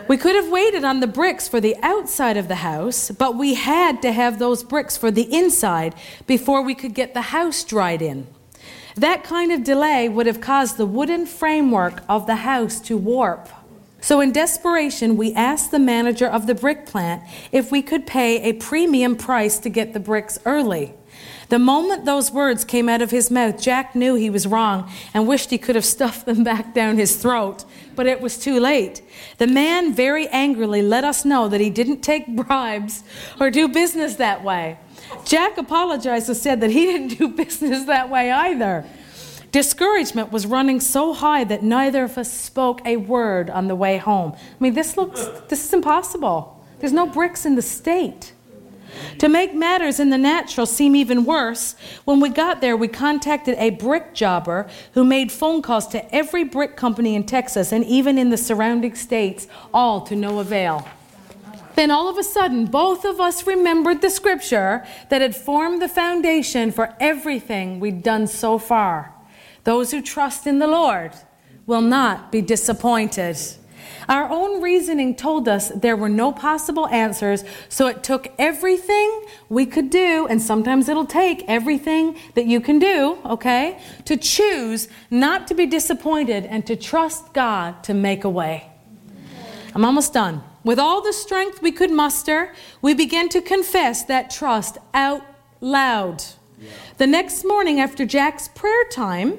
We 0.08 0.16
could 0.16 0.36
have 0.36 0.50
waited 0.50 0.84
on 0.84 1.00
the 1.00 1.06
bricks 1.06 1.48
for 1.48 1.60
the 1.60 1.76
outside 1.82 2.36
of 2.36 2.48
the 2.48 2.56
house, 2.56 3.10
but 3.10 3.36
we 3.36 3.54
had 3.54 4.02
to 4.02 4.12
have 4.12 4.38
those 4.38 4.62
bricks 4.62 4.96
for 4.96 5.10
the 5.10 5.32
inside 5.34 5.94
before 6.26 6.62
we 6.62 6.74
could 6.74 6.94
get 6.94 7.14
the 7.14 7.22
house 7.22 7.64
dried 7.64 8.02
in. 8.02 8.26
That 8.96 9.24
kind 9.24 9.52
of 9.52 9.64
delay 9.64 10.08
would 10.08 10.26
have 10.26 10.40
caused 10.40 10.76
the 10.76 10.86
wooden 10.86 11.24
framework 11.26 12.02
of 12.08 12.26
the 12.26 12.36
house 12.36 12.78
to 12.80 12.96
warp. 12.96 13.48
So, 14.02 14.20
in 14.20 14.32
desperation, 14.32 15.16
we 15.16 15.32
asked 15.32 15.70
the 15.70 15.78
manager 15.78 16.26
of 16.26 16.48
the 16.48 16.56
brick 16.56 16.86
plant 16.86 17.22
if 17.52 17.70
we 17.70 17.82
could 17.82 18.04
pay 18.04 18.42
a 18.42 18.52
premium 18.54 19.14
price 19.14 19.60
to 19.60 19.68
get 19.68 19.92
the 19.92 20.00
bricks 20.00 20.40
early. 20.44 20.94
The 21.50 21.60
moment 21.60 22.04
those 22.04 22.32
words 22.32 22.64
came 22.64 22.88
out 22.88 23.00
of 23.00 23.12
his 23.12 23.30
mouth, 23.30 23.62
Jack 23.62 23.94
knew 23.94 24.16
he 24.16 24.28
was 24.28 24.44
wrong 24.44 24.90
and 25.14 25.28
wished 25.28 25.50
he 25.50 25.58
could 25.58 25.76
have 25.76 25.84
stuffed 25.84 26.26
them 26.26 26.42
back 26.52 26.74
down 26.74 26.96
his 26.96 27.14
throat, 27.14 27.64
but 27.94 28.08
it 28.08 28.20
was 28.20 28.38
too 28.38 28.58
late. 28.58 29.02
The 29.38 29.46
man 29.46 29.94
very 29.94 30.26
angrily 30.28 30.82
let 30.82 31.04
us 31.04 31.24
know 31.24 31.46
that 31.46 31.60
he 31.60 31.70
didn't 31.70 32.00
take 32.00 32.26
bribes 32.36 33.04
or 33.38 33.50
do 33.52 33.68
business 33.68 34.16
that 34.16 34.42
way. 34.42 34.78
Jack 35.24 35.58
apologized 35.58 36.28
and 36.28 36.36
said 36.36 36.60
that 36.60 36.70
he 36.70 36.86
didn't 36.86 37.18
do 37.18 37.28
business 37.36 37.84
that 37.84 38.10
way 38.10 38.32
either. 38.32 38.84
Discouragement 39.52 40.32
was 40.32 40.46
running 40.46 40.80
so 40.80 41.12
high 41.12 41.44
that 41.44 41.62
neither 41.62 42.04
of 42.04 42.16
us 42.16 42.32
spoke 42.32 42.80
a 42.86 42.96
word 42.96 43.50
on 43.50 43.68
the 43.68 43.76
way 43.76 43.98
home. 43.98 44.32
I 44.32 44.56
mean, 44.58 44.72
this 44.72 44.96
looks, 44.96 45.26
this 45.48 45.62
is 45.62 45.74
impossible. 45.74 46.64
There's 46.80 46.94
no 46.94 47.06
bricks 47.06 47.44
in 47.44 47.54
the 47.54 47.62
state. 47.62 48.32
To 49.18 49.28
make 49.28 49.54
matters 49.54 50.00
in 50.00 50.08
the 50.08 50.18
natural 50.18 50.64
seem 50.64 50.96
even 50.96 51.24
worse, 51.24 51.76
when 52.06 52.18
we 52.18 52.30
got 52.30 52.62
there, 52.62 52.76
we 52.76 52.88
contacted 52.88 53.56
a 53.58 53.70
brick 53.70 54.14
jobber 54.14 54.68
who 54.94 55.04
made 55.04 55.30
phone 55.30 55.60
calls 55.60 55.86
to 55.88 56.14
every 56.14 56.44
brick 56.44 56.74
company 56.74 57.14
in 57.14 57.24
Texas 57.24 57.72
and 57.72 57.84
even 57.84 58.16
in 58.16 58.30
the 58.30 58.38
surrounding 58.38 58.94
states, 58.94 59.48
all 59.72 60.00
to 60.02 60.16
no 60.16 60.40
avail. 60.40 60.88
Then 61.74 61.90
all 61.90 62.08
of 62.08 62.16
a 62.16 62.22
sudden, 62.22 62.66
both 62.66 63.04
of 63.04 63.20
us 63.20 63.46
remembered 63.46 64.00
the 64.00 64.10
scripture 64.10 64.86
that 65.10 65.20
had 65.20 65.36
formed 65.36 65.82
the 65.82 65.88
foundation 65.88 66.70
for 66.72 66.94
everything 67.00 67.80
we'd 67.80 68.02
done 68.02 68.26
so 68.26 68.58
far. 68.58 69.12
Those 69.64 69.90
who 69.90 70.02
trust 70.02 70.46
in 70.46 70.58
the 70.58 70.66
Lord 70.66 71.12
will 71.66 71.80
not 71.80 72.32
be 72.32 72.40
disappointed. 72.40 73.36
Our 74.08 74.28
own 74.28 74.60
reasoning 74.60 75.14
told 75.14 75.48
us 75.48 75.68
there 75.68 75.96
were 75.96 76.08
no 76.08 76.32
possible 76.32 76.88
answers, 76.88 77.44
so 77.68 77.86
it 77.86 78.02
took 78.02 78.32
everything 78.38 79.24
we 79.48 79.64
could 79.64 79.90
do, 79.90 80.26
and 80.28 80.42
sometimes 80.42 80.88
it'll 80.88 81.06
take 81.06 81.44
everything 81.46 82.16
that 82.34 82.46
you 82.46 82.60
can 82.60 82.78
do, 82.78 83.18
okay, 83.24 83.80
to 84.04 84.16
choose 84.16 84.88
not 85.10 85.46
to 85.48 85.54
be 85.54 85.66
disappointed 85.66 86.44
and 86.46 86.66
to 86.66 86.74
trust 86.74 87.32
God 87.32 87.84
to 87.84 87.94
make 87.94 88.24
a 88.24 88.30
way. 88.30 88.68
I'm 89.74 89.84
almost 89.84 90.12
done. 90.12 90.42
With 90.64 90.78
all 90.78 91.00
the 91.00 91.12
strength 91.12 91.62
we 91.62 91.72
could 91.72 91.90
muster, 91.90 92.52
we 92.82 92.94
began 92.94 93.28
to 93.30 93.40
confess 93.40 94.04
that 94.04 94.30
trust 94.30 94.78
out 94.94 95.22
loud. 95.60 96.24
The 96.98 97.06
next 97.06 97.44
morning 97.44 97.80
after 97.80 98.04
Jack's 98.04 98.48
prayer 98.48 98.84
time, 98.90 99.38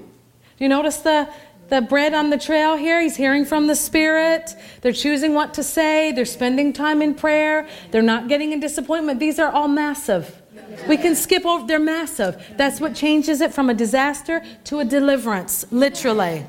do 0.58 0.64
you 0.66 0.70
notice 0.70 0.97
the 0.97 1.30
the 1.70 1.82
bread 1.82 2.14
on 2.14 2.30
the 2.30 2.38
trail 2.38 2.76
here. 2.76 3.01
He's 3.01 3.16
hearing 3.16 3.45
from 3.45 3.66
the 3.68 3.76
Spirit. 3.76 4.56
They're 4.82 4.91
choosing 4.91 5.34
what 5.34 5.56
to 5.56 5.64
say. 5.64 6.12
They're 6.12 6.26
spending 6.26 6.72
time 6.72 7.01
in 7.01 7.16
prayer. 7.16 7.68
They're 7.89 8.01
not 8.01 8.28
getting 8.28 8.51
in 8.51 8.60
disappointment. 8.60 9.20
These 9.20 9.39
are 9.39 9.51
all 9.51 9.68
massive. 9.68 10.41
We 10.88 10.97
can 10.97 11.16
skip 11.16 11.45
over, 11.45 11.66
they're 11.66 11.80
massive. 11.80 12.43
That's 12.58 12.80
what 12.80 12.95
changes 12.95 13.41
it 13.41 13.54
from 13.54 13.70
a 13.70 13.74
disaster 13.74 14.43
to 14.66 14.80
a 14.80 14.86
deliverance, 14.86 15.66
literally. 15.72 16.45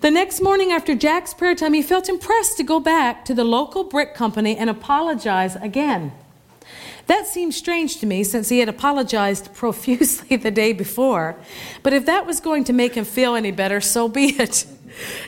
The 0.00 0.10
next 0.10 0.40
morning 0.40 0.72
after 0.72 0.94
Jack's 0.94 1.34
prayer 1.34 1.54
time, 1.54 1.74
he 1.74 1.82
felt 1.82 2.08
impressed 2.08 2.56
to 2.56 2.62
go 2.62 2.80
back 2.80 3.24
to 3.26 3.34
the 3.34 3.44
local 3.44 3.84
brick 3.84 4.14
company 4.14 4.56
and 4.56 4.70
apologize 4.70 5.56
again. 5.56 6.12
That 7.10 7.26
seemed 7.26 7.54
strange 7.54 7.96
to 7.96 8.06
me 8.06 8.22
since 8.22 8.50
he 8.50 8.60
had 8.60 8.68
apologized 8.68 9.52
profusely 9.54 10.36
the 10.36 10.52
day 10.52 10.72
before. 10.72 11.34
But 11.82 11.92
if 11.92 12.06
that 12.06 12.24
was 12.24 12.38
going 12.38 12.62
to 12.64 12.72
make 12.72 12.94
him 12.94 13.04
feel 13.04 13.34
any 13.34 13.50
better, 13.50 13.80
so 13.80 14.08
be 14.08 14.26
it. 14.38 14.64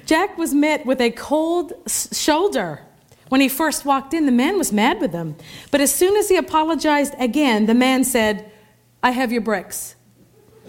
Jack 0.07 0.39
was 0.39 0.55
met 0.55 0.87
with 0.87 1.01
a 1.01 1.11
cold 1.11 1.73
shoulder. 1.89 2.83
When 3.31 3.41
he 3.41 3.49
first 3.49 3.85
walked 3.85 4.15
in, 4.15 4.27
the 4.27 4.33
man 4.33 4.59
was 4.59 4.73
mad 4.73 5.01
with 5.01 5.13
him. 5.13 5.35
But 5.73 5.81
as 5.81 5.93
soon 5.93 6.17
as 6.17 6.29
he 6.29 6.37
apologized 6.37 7.15
again, 7.19 7.67
the 7.67 7.75
man 7.75 8.05
said, 8.05 8.49
I 9.03 9.11
have 9.11 9.33
your 9.33 9.41
bricks. 9.41 9.97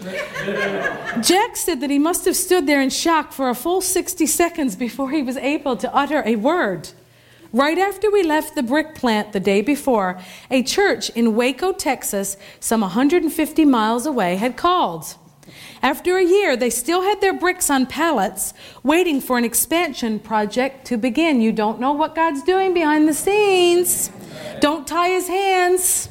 Jack 0.00 1.54
said 1.54 1.80
that 1.80 1.90
he 1.90 1.98
must 2.00 2.24
have 2.24 2.34
stood 2.34 2.66
there 2.66 2.80
in 2.80 2.90
shock 2.90 3.30
for 3.30 3.48
a 3.48 3.54
full 3.54 3.80
60 3.80 4.26
seconds 4.26 4.74
before 4.74 5.12
he 5.12 5.22
was 5.22 5.36
able 5.36 5.76
to 5.76 5.94
utter 5.94 6.24
a 6.26 6.34
word. 6.34 6.88
Right 7.54 7.78
after 7.78 8.10
we 8.10 8.24
left 8.24 8.56
the 8.56 8.64
brick 8.64 8.96
plant 8.96 9.32
the 9.32 9.38
day 9.38 9.60
before, 9.60 10.20
a 10.50 10.64
church 10.64 11.08
in 11.10 11.36
Waco, 11.36 11.72
Texas, 11.72 12.36
some 12.58 12.80
150 12.80 13.64
miles 13.64 14.06
away, 14.06 14.34
had 14.34 14.56
called. 14.56 15.14
After 15.80 16.18
a 16.18 16.24
year, 16.24 16.56
they 16.56 16.68
still 16.68 17.02
had 17.02 17.20
their 17.20 17.32
bricks 17.32 17.70
on 17.70 17.86
pallets, 17.86 18.54
waiting 18.82 19.20
for 19.20 19.38
an 19.38 19.44
expansion 19.44 20.18
project 20.18 20.84
to 20.86 20.96
begin. 20.96 21.40
You 21.40 21.52
don't 21.52 21.78
know 21.78 21.92
what 21.92 22.16
God's 22.16 22.42
doing 22.42 22.74
behind 22.74 23.06
the 23.06 23.14
scenes. 23.14 24.10
Don't 24.58 24.84
tie 24.84 25.10
his 25.10 25.28
hands. 25.28 26.08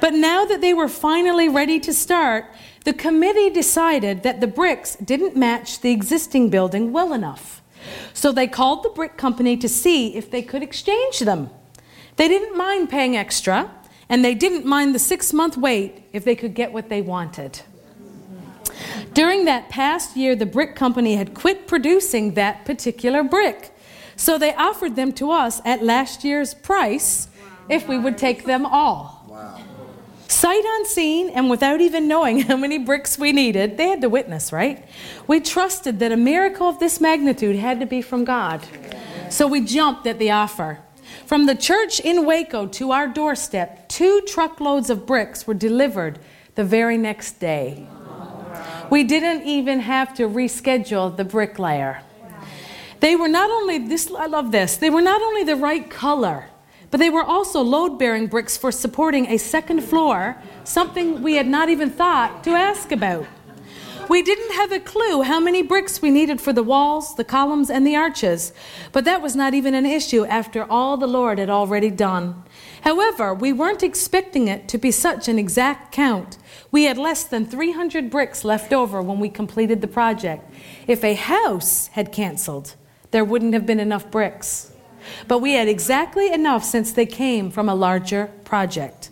But 0.00 0.14
now 0.14 0.44
that 0.44 0.60
they 0.60 0.72
were 0.72 0.88
finally 0.88 1.48
ready 1.48 1.80
to 1.80 1.92
start, 1.92 2.44
the 2.84 2.92
committee 2.92 3.50
decided 3.50 4.22
that 4.22 4.40
the 4.40 4.46
bricks 4.46 4.94
didn't 4.94 5.34
match 5.34 5.80
the 5.80 5.90
existing 5.90 6.48
building 6.48 6.92
well 6.92 7.12
enough. 7.12 7.60
So 8.12 8.32
they 8.32 8.46
called 8.46 8.82
the 8.82 8.90
brick 8.90 9.16
company 9.16 9.56
to 9.58 9.68
see 9.68 10.16
if 10.16 10.30
they 10.30 10.42
could 10.42 10.62
exchange 10.62 11.20
them. 11.20 11.50
They 12.16 12.28
didn't 12.28 12.56
mind 12.56 12.88
paying 12.88 13.16
extra, 13.16 13.70
and 14.08 14.24
they 14.24 14.34
didn't 14.34 14.64
mind 14.64 14.94
the 14.94 14.98
six 14.98 15.32
month 15.32 15.56
wait 15.56 16.04
if 16.12 16.24
they 16.24 16.34
could 16.34 16.54
get 16.54 16.72
what 16.72 16.88
they 16.88 17.02
wanted. 17.02 17.60
During 19.14 19.46
that 19.46 19.68
past 19.68 20.16
year, 20.16 20.36
the 20.36 20.46
brick 20.46 20.76
company 20.76 21.16
had 21.16 21.34
quit 21.34 21.66
producing 21.66 22.34
that 22.34 22.64
particular 22.64 23.22
brick. 23.22 23.74
So 24.16 24.38
they 24.38 24.54
offered 24.54 24.96
them 24.96 25.12
to 25.14 25.30
us 25.30 25.60
at 25.64 25.82
last 25.82 26.24
year's 26.24 26.54
price 26.54 27.28
if 27.68 27.88
we 27.88 27.98
would 27.98 28.16
take 28.18 28.44
them 28.44 28.64
all. 28.64 29.15
Sight 30.28 30.64
unseen 30.78 31.30
and 31.30 31.48
without 31.48 31.80
even 31.80 32.08
knowing 32.08 32.40
how 32.48 32.56
many 32.56 32.78
bricks 32.78 33.18
we 33.18 33.32
needed, 33.32 33.76
they 33.76 33.88
had 33.88 34.00
to 34.00 34.08
witness, 34.08 34.52
right? 34.52 34.84
We 35.26 35.40
trusted 35.40 35.98
that 36.00 36.12
a 36.12 36.16
miracle 36.16 36.68
of 36.68 36.78
this 36.78 37.00
magnitude 37.00 37.56
had 37.56 37.80
to 37.80 37.86
be 37.86 38.02
from 38.02 38.24
God. 38.24 38.66
So 39.30 39.46
we 39.46 39.60
jumped 39.60 40.06
at 40.06 40.18
the 40.18 40.30
offer. 40.30 40.80
From 41.26 41.46
the 41.46 41.54
church 41.54 41.98
in 42.00 42.24
Waco 42.24 42.66
to 42.68 42.92
our 42.92 43.08
doorstep, 43.08 43.88
two 43.88 44.20
truckloads 44.26 44.90
of 44.90 45.06
bricks 45.06 45.46
were 45.46 45.54
delivered 45.54 46.18
the 46.54 46.64
very 46.64 46.96
next 46.96 47.40
day. 47.40 47.86
We 48.90 49.02
didn't 49.04 49.46
even 49.46 49.80
have 49.80 50.14
to 50.14 50.28
reschedule 50.28 51.16
the 51.16 51.24
bricklayer. 51.24 52.02
They 53.00 53.16
were 53.16 53.28
not 53.28 53.50
only 53.50 53.78
this 53.78 54.10
I 54.16 54.26
love 54.26 54.52
this. 54.52 54.76
They 54.76 54.90
were 54.90 55.02
not 55.02 55.20
only 55.20 55.44
the 55.44 55.56
right 55.56 55.88
color, 55.90 56.46
but 56.90 56.98
they 56.98 57.10
were 57.10 57.22
also 57.22 57.60
load 57.62 57.98
bearing 57.98 58.26
bricks 58.26 58.56
for 58.56 58.70
supporting 58.72 59.26
a 59.26 59.38
second 59.38 59.82
floor, 59.82 60.36
something 60.64 61.22
we 61.22 61.34
had 61.34 61.46
not 61.46 61.68
even 61.68 61.90
thought 61.90 62.44
to 62.44 62.50
ask 62.50 62.92
about. 62.92 63.26
We 64.08 64.22
didn't 64.22 64.52
have 64.52 64.70
a 64.70 64.78
clue 64.78 65.22
how 65.22 65.40
many 65.40 65.62
bricks 65.62 66.00
we 66.00 66.12
needed 66.12 66.40
for 66.40 66.52
the 66.52 66.62
walls, 66.62 67.16
the 67.16 67.24
columns, 67.24 67.68
and 67.68 67.84
the 67.84 67.96
arches, 67.96 68.52
but 68.92 69.04
that 69.04 69.20
was 69.20 69.34
not 69.34 69.52
even 69.52 69.74
an 69.74 69.84
issue 69.84 70.24
after 70.24 70.64
all 70.70 70.96
the 70.96 71.08
Lord 71.08 71.40
had 71.40 71.50
already 71.50 71.90
done. 71.90 72.44
However, 72.82 73.34
we 73.34 73.52
weren't 73.52 73.82
expecting 73.82 74.46
it 74.46 74.68
to 74.68 74.78
be 74.78 74.92
such 74.92 75.26
an 75.26 75.40
exact 75.40 75.90
count. 75.90 76.38
We 76.70 76.84
had 76.84 76.98
less 76.98 77.24
than 77.24 77.46
300 77.46 78.08
bricks 78.08 78.44
left 78.44 78.72
over 78.72 79.02
when 79.02 79.18
we 79.18 79.28
completed 79.28 79.80
the 79.80 79.88
project. 79.88 80.48
If 80.86 81.02
a 81.02 81.14
house 81.14 81.88
had 81.88 82.12
canceled, 82.12 82.76
there 83.10 83.24
wouldn't 83.24 83.54
have 83.54 83.66
been 83.66 83.80
enough 83.80 84.08
bricks. 84.08 84.70
But 85.28 85.38
we 85.38 85.52
had 85.52 85.68
exactly 85.68 86.32
enough 86.32 86.64
since 86.64 86.92
they 86.92 87.06
came 87.06 87.50
from 87.50 87.68
a 87.68 87.74
larger 87.74 88.30
project. 88.44 89.10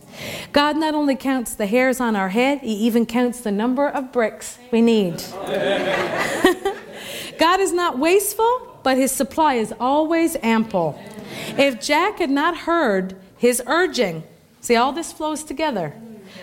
God 0.53 0.77
not 0.77 0.95
only 0.95 1.17
counts 1.17 1.55
the 1.55 1.67
hairs 1.67 2.01
on 2.01 2.15
our 2.15 2.29
head, 2.29 2.61
He 2.61 2.75
even 2.75 3.05
counts 3.07 3.41
the 3.41 3.53
number 3.53 3.89
of 3.89 4.13
bricks 4.13 4.59
we 4.71 4.81
need. 4.81 5.23
God 7.39 7.59
is 7.61 7.73
not 7.73 7.99
wasteful, 7.99 8.79
but 8.83 8.97
His 8.97 9.11
supply 9.11 9.55
is 9.55 9.75
always 9.81 10.37
ample. 10.43 11.01
If 11.59 11.81
Jack 11.81 12.19
had 12.19 12.31
not 12.31 12.59
heard 12.59 13.17
His 13.37 13.61
urging, 13.67 14.23
See, 14.65 14.77
all 14.77 14.93
this 14.93 15.13
flows 15.13 15.45
together. 15.45 15.93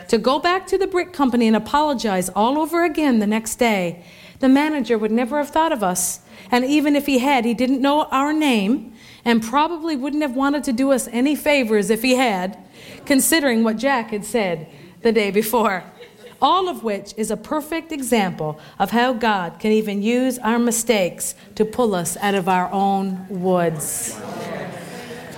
To 0.09 0.19
go 0.19 0.37
back 0.37 0.67
to 0.67 0.77
the 0.77 0.85
brick 0.85 1.11
company 1.11 1.47
and 1.47 1.55
apologize 1.55 2.29
all 2.29 2.59
over 2.59 2.83
again 2.83 3.17
the 3.17 3.25
next 3.25 3.55
day, 3.55 4.05
the 4.37 4.47
manager 4.47 4.95
would 4.95 5.11
never 5.11 5.39
have 5.39 5.49
thought 5.49 5.71
of 5.71 5.81
us. 5.81 6.19
And 6.51 6.63
even 6.63 6.95
if 6.95 7.07
he 7.07 7.17
had, 7.17 7.45
he 7.45 7.55
didn't 7.55 7.81
know 7.81 8.03
our 8.11 8.31
name 8.31 8.93
and 9.24 9.43
probably 9.43 9.95
wouldn't 9.95 10.22
have 10.22 10.36
wanted 10.36 10.63
to 10.65 10.74
do 10.74 10.91
us 10.91 11.07
any 11.11 11.36
favors 11.36 11.89
if 11.89 12.01
he 12.01 12.15
had, 12.15 12.57
considering 13.05 13.63
what 13.63 13.78
Jack 13.78 14.11
had 14.11 14.26
said 14.26 14.67
the 15.01 15.11
day 15.11 15.32
before. 15.32 15.84
All 16.41 16.67
of 16.67 16.84
which 16.84 17.13
is 17.17 17.30
a 17.30 17.38
perfect 17.38 17.91
example 17.91 18.59
of 18.80 18.91
how 18.91 19.13
God 19.13 19.59
can 19.59 19.72
even 19.72 20.01
use 20.01 20.39
our 20.39 20.57
mistakes 20.57 21.36
to 21.55 21.65
pull 21.65 21.93
us 21.93 22.17
out 22.17 22.34
of 22.34 22.49
our 22.49 22.72
own 22.72 23.28
woods. 23.30 24.19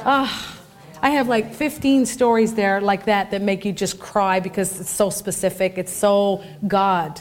Ah. 0.05 0.53
I 1.03 1.09
have 1.09 1.27
like 1.27 1.53
15 1.53 2.05
stories 2.05 2.53
there 2.53 2.79
like 2.79 3.07
that 3.07 3.31
that 3.31 3.41
make 3.41 3.65
you 3.65 3.73
just 3.73 3.99
cry 3.99 4.39
because 4.39 4.79
it's 4.79 4.89
so 4.89 5.09
specific, 5.09 5.77
it's 5.77 5.91
so 5.91 6.41
God. 6.65 7.19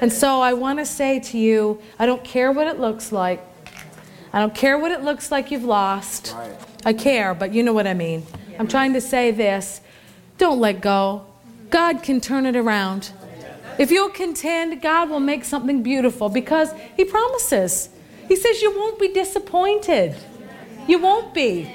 And 0.00 0.10
so 0.10 0.40
I 0.40 0.54
want 0.54 0.78
to 0.78 0.86
say 0.86 1.20
to 1.20 1.36
you 1.36 1.82
I 1.98 2.06
don't 2.06 2.24
care 2.24 2.50
what 2.50 2.66
it 2.66 2.80
looks 2.80 3.12
like. 3.12 3.44
I 4.32 4.38
don't 4.38 4.54
care 4.54 4.78
what 4.78 4.92
it 4.92 5.02
looks 5.02 5.30
like 5.30 5.50
you've 5.50 5.64
lost. 5.64 6.34
I 6.84 6.92
care, 6.92 7.34
but 7.34 7.52
you 7.52 7.62
know 7.62 7.72
what 7.72 7.86
I 7.86 7.94
mean. 7.94 8.26
I'm 8.58 8.68
trying 8.68 8.92
to 8.92 9.00
say 9.00 9.30
this 9.30 9.80
don't 10.38 10.60
let 10.60 10.80
go. 10.80 11.26
God 11.70 12.02
can 12.02 12.20
turn 12.20 12.46
it 12.46 12.56
around. 12.56 13.10
If 13.78 13.90
you'll 13.90 14.10
contend, 14.10 14.82
God 14.82 15.08
will 15.08 15.20
make 15.20 15.44
something 15.44 15.82
beautiful 15.82 16.28
because 16.28 16.72
He 16.96 17.04
promises. 17.04 17.88
He 18.28 18.36
says 18.36 18.62
you 18.62 18.76
won't 18.76 18.98
be 18.98 19.08
disappointed. 19.08 20.16
You 20.86 20.98
won't 20.98 21.34
be. 21.34 21.70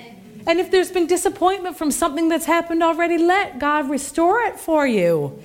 And 0.47 0.59
if 0.59 0.69
there's 0.69 0.91
been 0.91 1.07
disappointment 1.07 1.77
from 1.77 1.91
something 1.91 2.29
that's 2.29 2.45
happened 2.45 2.83
already, 2.83 3.17
let 3.17 3.59
God 3.59 3.89
restore 3.89 4.39
it 4.41 4.59
for 4.59 4.85
you. 4.85 5.41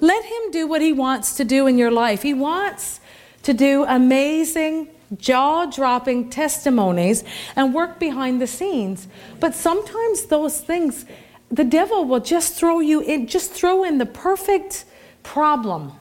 Let 0.00 0.24
Him 0.24 0.50
do 0.52 0.66
what 0.66 0.80
He 0.80 0.92
wants 0.92 1.36
to 1.36 1.44
do 1.44 1.66
in 1.66 1.78
your 1.78 1.90
life. 1.90 2.22
He 2.22 2.34
wants 2.34 3.00
to 3.42 3.52
do 3.52 3.84
amazing, 3.84 4.88
jaw 5.16 5.66
dropping 5.66 6.30
testimonies 6.30 7.24
and 7.54 7.74
work 7.74 7.98
behind 7.98 8.40
the 8.40 8.46
scenes. 8.46 9.08
But 9.40 9.54
sometimes 9.54 10.26
those 10.26 10.60
things, 10.60 11.04
the 11.50 11.64
devil 11.64 12.04
will 12.04 12.20
just 12.20 12.54
throw 12.54 12.80
you 12.80 13.00
in, 13.00 13.26
just 13.26 13.52
throw 13.52 13.84
in 13.84 13.98
the 13.98 14.06
perfect 14.06 14.84
problem. 15.22 15.92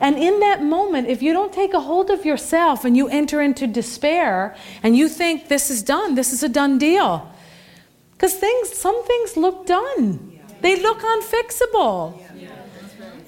And 0.00 0.16
in 0.16 0.40
that 0.40 0.62
moment, 0.62 1.08
if 1.08 1.22
you 1.22 1.32
don't 1.32 1.52
take 1.52 1.74
a 1.74 1.80
hold 1.80 2.10
of 2.10 2.24
yourself 2.24 2.84
and 2.84 2.96
you 2.96 3.08
enter 3.08 3.40
into 3.42 3.66
despair 3.66 4.54
and 4.82 4.96
you 4.96 5.08
think 5.08 5.48
this 5.48 5.70
is 5.70 5.82
done, 5.82 6.14
this 6.14 6.32
is 6.32 6.42
a 6.42 6.48
done 6.48 6.78
deal, 6.78 7.28
because 8.12 8.34
things, 8.34 8.76
some 8.76 9.04
things 9.04 9.36
look 9.36 9.66
done. 9.66 10.38
They 10.60 10.80
look 10.80 11.00
unfixable. 11.00 12.20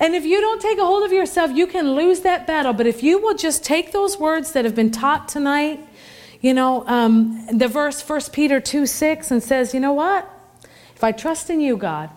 And 0.01 0.15
if 0.15 0.25
you 0.25 0.41
don't 0.41 0.61
take 0.63 0.79
a 0.79 0.85
hold 0.85 1.05
of 1.05 1.13
yourself, 1.13 1.51
you 1.55 1.67
can 1.67 1.95
lose 1.95 2.21
that 2.21 2.47
battle. 2.47 2.73
But 2.73 2.87
if 2.87 3.03
you 3.03 3.21
will 3.21 3.35
just 3.35 3.63
take 3.63 3.93
those 3.93 4.19
words 4.19 4.53
that 4.53 4.65
have 4.65 4.75
been 4.75 4.91
taught 4.91 5.29
tonight, 5.29 5.87
you 6.41 6.55
know, 6.55 6.87
um, 6.87 7.47
the 7.53 7.69
verse 7.69 8.03
1 8.09 8.21
Peter 8.33 8.61
2 8.61 8.87
6 8.87 9.31
and 9.31 9.43
says, 9.43 9.75
you 9.75 9.81
know 9.81 9.93
what? 9.93 10.29
If 10.97 11.05
I 11.05 11.13
trust 11.13 11.51
in 11.51 11.61
you, 11.61 11.77
God, 11.77 12.09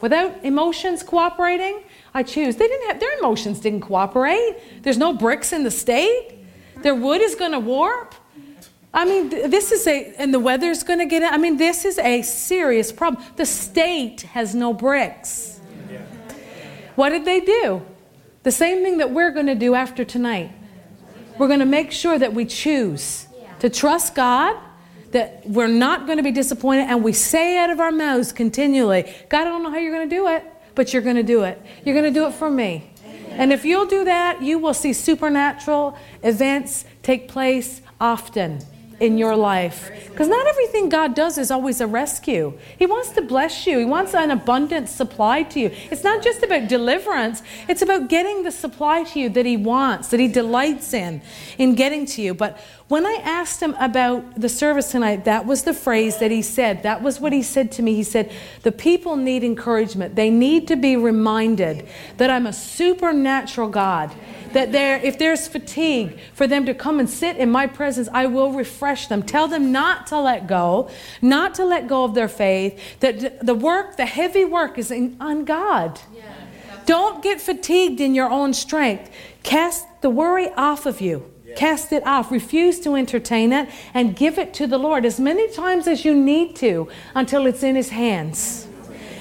without 0.00 0.44
emotions 0.44 1.04
cooperating, 1.04 1.84
I 2.12 2.24
choose. 2.24 2.56
They 2.56 2.66
didn't 2.66 2.88
have 2.88 3.00
their 3.00 3.16
emotions 3.18 3.60
didn't 3.60 3.82
cooperate. 3.82 4.56
There's 4.82 4.98
no 4.98 5.12
bricks 5.12 5.52
in 5.52 5.62
the 5.62 5.70
state. 5.70 6.34
Their 6.82 6.96
wood 6.96 7.20
is 7.20 7.36
going 7.36 7.52
to 7.52 7.60
warp. 7.60 8.16
I 8.92 9.04
mean, 9.04 9.30
this 9.30 9.72
is 9.72 9.86
a, 9.86 10.12
and 10.18 10.34
the 10.34 10.40
weather's 10.40 10.82
going 10.82 10.98
to 10.98 11.06
get, 11.06 11.22
I 11.32 11.38
mean, 11.38 11.56
this 11.56 11.84
is 11.84 11.98
a 11.98 12.20
serious 12.22 12.92
problem. 12.92 13.24
The 13.36 13.46
state 13.46 14.22
has 14.22 14.54
no 14.54 14.74
bricks. 14.74 15.51
What 16.94 17.10
did 17.10 17.24
they 17.24 17.40
do? 17.40 17.82
The 18.42 18.50
same 18.50 18.82
thing 18.82 18.98
that 18.98 19.10
we're 19.10 19.30
going 19.30 19.46
to 19.46 19.54
do 19.54 19.74
after 19.74 20.04
tonight. 20.04 20.52
We're 21.38 21.46
going 21.46 21.60
to 21.60 21.66
make 21.66 21.92
sure 21.92 22.18
that 22.18 22.34
we 22.34 22.44
choose 22.44 23.26
to 23.60 23.70
trust 23.70 24.14
God, 24.14 24.56
that 25.12 25.42
we're 25.46 25.68
not 25.68 26.06
going 26.06 26.18
to 26.18 26.22
be 26.22 26.32
disappointed, 26.32 26.82
and 26.88 27.02
we 27.02 27.12
say 27.12 27.58
out 27.58 27.70
of 27.70 27.80
our 27.80 27.92
mouths 27.92 28.32
continually, 28.32 29.12
God, 29.28 29.42
I 29.42 29.44
don't 29.44 29.62
know 29.62 29.70
how 29.70 29.78
you're 29.78 29.94
going 29.94 30.08
to 30.08 30.14
do 30.14 30.28
it, 30.28 30.44
but 30.74 30.92
you're 30.92 31.02
going 31.02 31.16
to 31.16 31.22
do 31.22 31.42
it. 31.42 31.60
You're 31.84 31.94
going 31.94 32.12
to 32.12 32.18
do 32.18 32.26
it 32.26 32.34
for 32.34 32.50
me. 32.50 32.90
And 33.30 33.52
if 33.52 33.64
you'll 33.64 33.86
do 33.86 34.04
that, 34.04 34.42
you 34.42 34.58
will 34.58 34.74
see 34.74 34.92
supernatural 34.92 35.96
events 36.22 36.84
take 37.02 37.28
place 37.28 37.80
often 38.00 38.60
in 39.02 39.18
your 39.18 39.34
life. 39.34 39.90
Because 40.08 40.28
not 40.28 40.46
everything 40.46 40.88
God 40.88 41.14
does 41.16 41.36
is 41.36 41.50
always 41.50 41.80
a 41.80 41.88
rescue. 41.88 42.56
He 42.78 42.86
wants 42.86 43.10
to 43.10 43.22
bless 43.22 43.66
you, 43.66 43.78
He 43.80 43.84
wants 43.84 44.14
an 44.14 44.30
abundant 44.30 44.88
supply 44.88 45.42
to 45.42 45.58
you. 45.58 45.70
It's 45.90 46.04
not 46.04 46.22
just 46.22 46.44
about 46.44 46.68
deliverance, 46.68 47.42
it's 47.68 47.82
about 47.82 48.08
getting 48.08 48.44
the 48.44 48.52
supply 48.52 49.02
to 49.02 49.18
you 49.18 49.28
that 49.30 49.44
He 49.44 49.56
wants, 49.56 50.08
that 50.08 50.20
He 50.20 50.28
delights 50.28 50.94
in, 50.94 51.20
in 51.58 51.74
getting 51.74 52.06
to 52.06 52.22
you. 52.22 52.32
But 52.32 52.60
when 52.92 53.06
I 53.06 53.22
asked 53.24 53.62
him 53.62 53.74
about 53.80 54.38
the 54.38 54.50
service 54.50 54.90
tonight, 54.90 55.24
that 55.24 55.46
was 55.46 55.62
the 55.62 55.72
phrase 55.72 56.18
that 56.18 56.30
he 56.30 56.42
said. 56.42 56.82
That 56.82 57.00
was 57.00 57.18
what 57.18 57.32
he 57.32 57.42
said 57.42 57.72
to 57.72 57.82
me. 57.82 57.94
He 57.94 58.02
said, 58.02 58.30
The 58.64 58.70
people 58.70 59.16
need 59.16 59.42
encouragement. 59.42 60.14
They 60.14 60.28
need 60.28 60.68
to 60.68 60.76
be 60.76 60.94
reminded 60.94 61.88
that 62.18 62.28
I'm 62.28 62.46
a 62.46 62.52
supernatural 62.52 63.70
God 63.70 64.14
that 64.52 64.72
there, 64.72 64.98
if 64.98 65.18
there's 65.18 65.48
fatigue, 65.48 66.18
for 66.34 66.46
them 66.46 66.66
to 66.66 66.74
come 66.74 67.00
and 67.00 67.08
sit 67.08 67.38
in 67.38 67.50
my 67.50 67.66
presence, 67.66 68.10
I 68.12 68.26
will 68.26 68.52
refresh 68.52 69.06
them. 69.06 69.22
Tell 69.22 69.48
them 69.48 69.72
not 69.72 70.06
to 70.08 70.20
let 70.20 70.46
go, 70.46 70.90
not 71.22 71.54
to 71.54 71.64
let 71.64 71.88
go 71.88 72.04
of 72.04 72.12
their 72.12 72.28
faith, 72.28 72.78
that 73.00 73.46
the 73.46 73.54
work, 73.54 73.96
the 73.96 74.04
heavy 74.04 74.44
work 74.44 74.76
is 74.76 74.90
in, 74.90 75.16
on 75.18 75.46
God. 75.46 75.98
Yeah. 76.14 76.30
Don't 76.84 77.22
get 77.22 77.40
fatigued 77.40 78.02
in 78.02 78.14
your 78.14 78.28
own 78.28 78.52
strength. 78.52 79.10
Cast 79.42 79.86
the 80.02 80.10
worry 80.10 80.50
off 80.50 80.84
of 80.84 81.00
you. 81.00 81.31
Cast 81.56 81.92
it 81.92 82.06
off. 82.06 82.30
Refuse 82.30 82.80
to 82.80 82.96
entertain 82.96 83.52
it 83.52 83.68
and 83.94 84.16
give 84.16 84.38
it 84.38 84.54
to 84.54 84.66
the 84.66 84.78
Lord 84.78 85.04
as 85.04 85.20
many 85.20 85.48
times 85.48 85.86
as 85.86 86.04
you 86.04 86.14
need 86.14 86.56
to 86.56 86.88
until 87.14 87.46
it's 87.46 87.62
in 87.62 87.76
His 87.76 87.90
hands. 87.90 88.66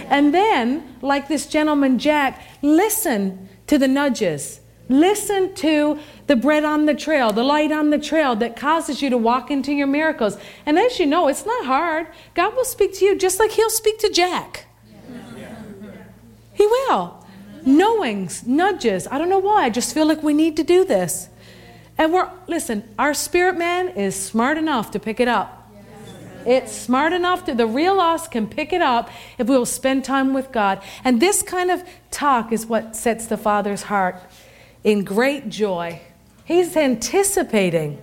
And 0.10 0.34
then, 0.34 0.98
like 1.02 1.28
this 1.28 1.46
gentleman 1.46 1.98
Jack, 1.98 2.42
listen 2.62 3.50
to 3.68 3.78
the 3.78 3.88
nudges. 3.88 4.60
Listen 4.90 5.54
to 5.56 6.00
the 6.28 6.36
bread 6.36 6.66
on 6.66 6.86
the 6.86 6.94
trail, 6.94 7.32
the 7.32 7.44
light 7.46 7.72
on 7.72 7.92
the 7.92 7.98
trail 7.98 8.36
that 8.36 8.58
causes 8.58 9.02
you 9.02 9.10
to 9.10 9.18
walk 9.18 9.50
into 9.50 9.72
your 9.72 9.88
miracles. 9.88 10.38
And 10.66 10.78
as 10.78 11.00
you 11.00 11.06
know, 11.06 11.30
it's 11.30 11.46
not 11.46 11.66
hard. 11.66 12.08
God 12.34 12.56
will 12.58 12.66
speak 12.66 12.94
to 12.96 13.06
you 13.06 13.18
just 13.18 13.40
like 13.40 13.52
He'll 13.52 13.70
speak 13.70 14.00
to 14.00 14.10
Jack. 14.10 14.68
He 16.54 16.68
will. 16.68 17.26
Knowings, 17.66 18.46
nudges. 18.46 19.08
I 19.10 19.18
don't 19.18 19.30
know 19.30 19.40
why. 19.40 19.64
I 19.64 19.70
just 19.70 19.94
feel 19.94 20.06
like 20.06 20.22
we 20.22 20.34
need 20.34 20.58
to 20.58 20.64
do 20.64 20.84
this. 20.84 21.30
And 21.98 22.14
we're, 22.14 22.30
listen, 22.48 22.84
our 22.98 23.14
spirit 23.14 23.58
man 23.58 23.90
is 23.90 24.16
smart 24.16 24.58
enough 24.58 24.92
to 24.92 25.00
pick 25.00 25.20
it 25.20 25.28
up. 25.28 25.58
It's 26.46 26.72
smart 26.72 27.14
enough 27.14 27.46
that 27.46 27.58
the 27.58 27.68
real 27.68 28.00
us 28.00 28.28
can 28.28 28.48
pick 28.48 28.74
it 28.74 28.82
up 28.82 29.10
if 29.38 29.48
we 29.48 29.56
will 29.56 29.66
spend 29.66 30.04
time 30.04 30.34
with 30.34 30.52
God. 30.52 30.82
And 31.04 31.22
this 31.22 31.44
kind 31.44 31.70
of 31.70 31.84
talk 32.10 32.52
is 32.52 32.66
what 32.66 32.96
sets 32.96 33.28
the 33.28 33.38
Father's 33.38 33.84
heart 33.84 34.20
in 34.84 35.04
great 35.04 35.50
joy. 35.50 36.02
He's 36.44 36.76
anticipating 36.76 38.02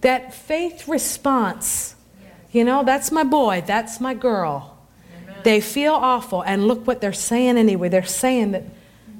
that 0.00 0.32
faith 0.32 0.88
response. 0.88 1.94
You 2.52 2.64
know, 2.64 2.82
that's 2.84 3.12
my 3.12 3.24
boy, 3.24 3.62
that's 3.66 4.00
my 4.00 4.14
girl. 4.14 4.78
They 5.44 5.60
feel 5.60 5.94
awful, 5.94 6.42
and 6.42 6.66
look 6.66 6.86
what 6.86 7.00
they're 7.00 7.12
saying 7.12 7.58
anyway. 7.58 7.88
They're 7.88 8.04
saying 8.04 8.52
that 8.52 8.64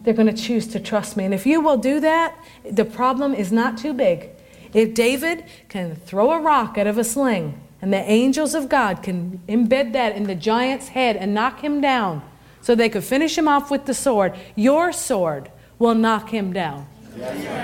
they're 0.08 0.14
going 0.14 0.34
to 0.34 0.42
choose 0.42 0.66
to 0.66 0.80
trust 0.80 1.18
me. 1.18 1.26
And 1.26 1.34
if 1.34 1.44
you 1.44 1.60
will 1.60 1.76
do 1.76 2.00
that, 2.00 2.34
the 2.64 2.86
problem 2.86 3.34
is 3.34 3.52
not 3.52 3.76
too 3.76 3.92
big. 3.92 4.30
If 4.72 4.94
David 4.94 5.44
can 5.68 5.96
throw 5.96 6.30
a 6.30 6.40
rock 6.40 6.78
out 6.78 6.86
of 6.86 6.96
a 6.96 7.04
sling, 7.04 7.60
and 7.82 7.92
the 7.92 7.98
angels 7.98 8.54
of 8.54 8.70
God 8.70 9.02
can 9.02 9.42
embed 9.46 9.92
that 9.92 10.16
in 10.16 10.24
the 10.24 10.34
giant's 10.34 10.88
head 10.88 11.14
and 11.18 11.34
knock 11.34 11.62
him 11.62 11.82
down 11.82 12.22
so 12.62 12.74
they 12.74 12.88
could 12.88 13.04
finish 13.04 13.36
him 13.36 13.48
off 13.48 13.70
with 13.70 13.84
the 13.84 13.92
sword, 13.92 14.34
your 14.56 14.94
sword 14.94 15.50
will 15.78 15.94
knock 15.94 16.30
him 16.30 16.54
down. 16.54 16.86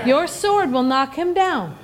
Your 0.04 0.26
sword 0.26 0.70
will 0.70 0.82
knock 0.82 1.14
him 1.14 1.32
down 1.32 1.78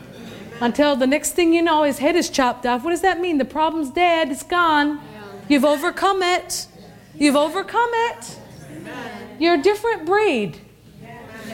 until 0.60 0.94
the 0.94 1.06
next 1.06 1.32
thing 1.32 1.54
you 1.54 1.62
know, 1.62 1.84
his 1.84 2.00
head 2.00 2.16
is 2.16 2.28
chopped 2.28 2.66
off. 2.66 2.84
What 2.84 2.90
does 2.90 3.00
that 3.00 3.18
mean? 3.18 3.38
The 3.38 3.46
problem's 3.46 3.88
dead, 3.88 4.30
it's 4.30 4.42
gone. 4.42 5.00
You've 5.48 5.64
overcome 5.64 6.22
it. 6.22 6.66
You've 7.14 7.36
overcome 7.36 7.90
it. 7.92 8.39
You're 9.40 9.54
a 9.54 9.62
different 9.62 10.04
breed. 10.04 10.58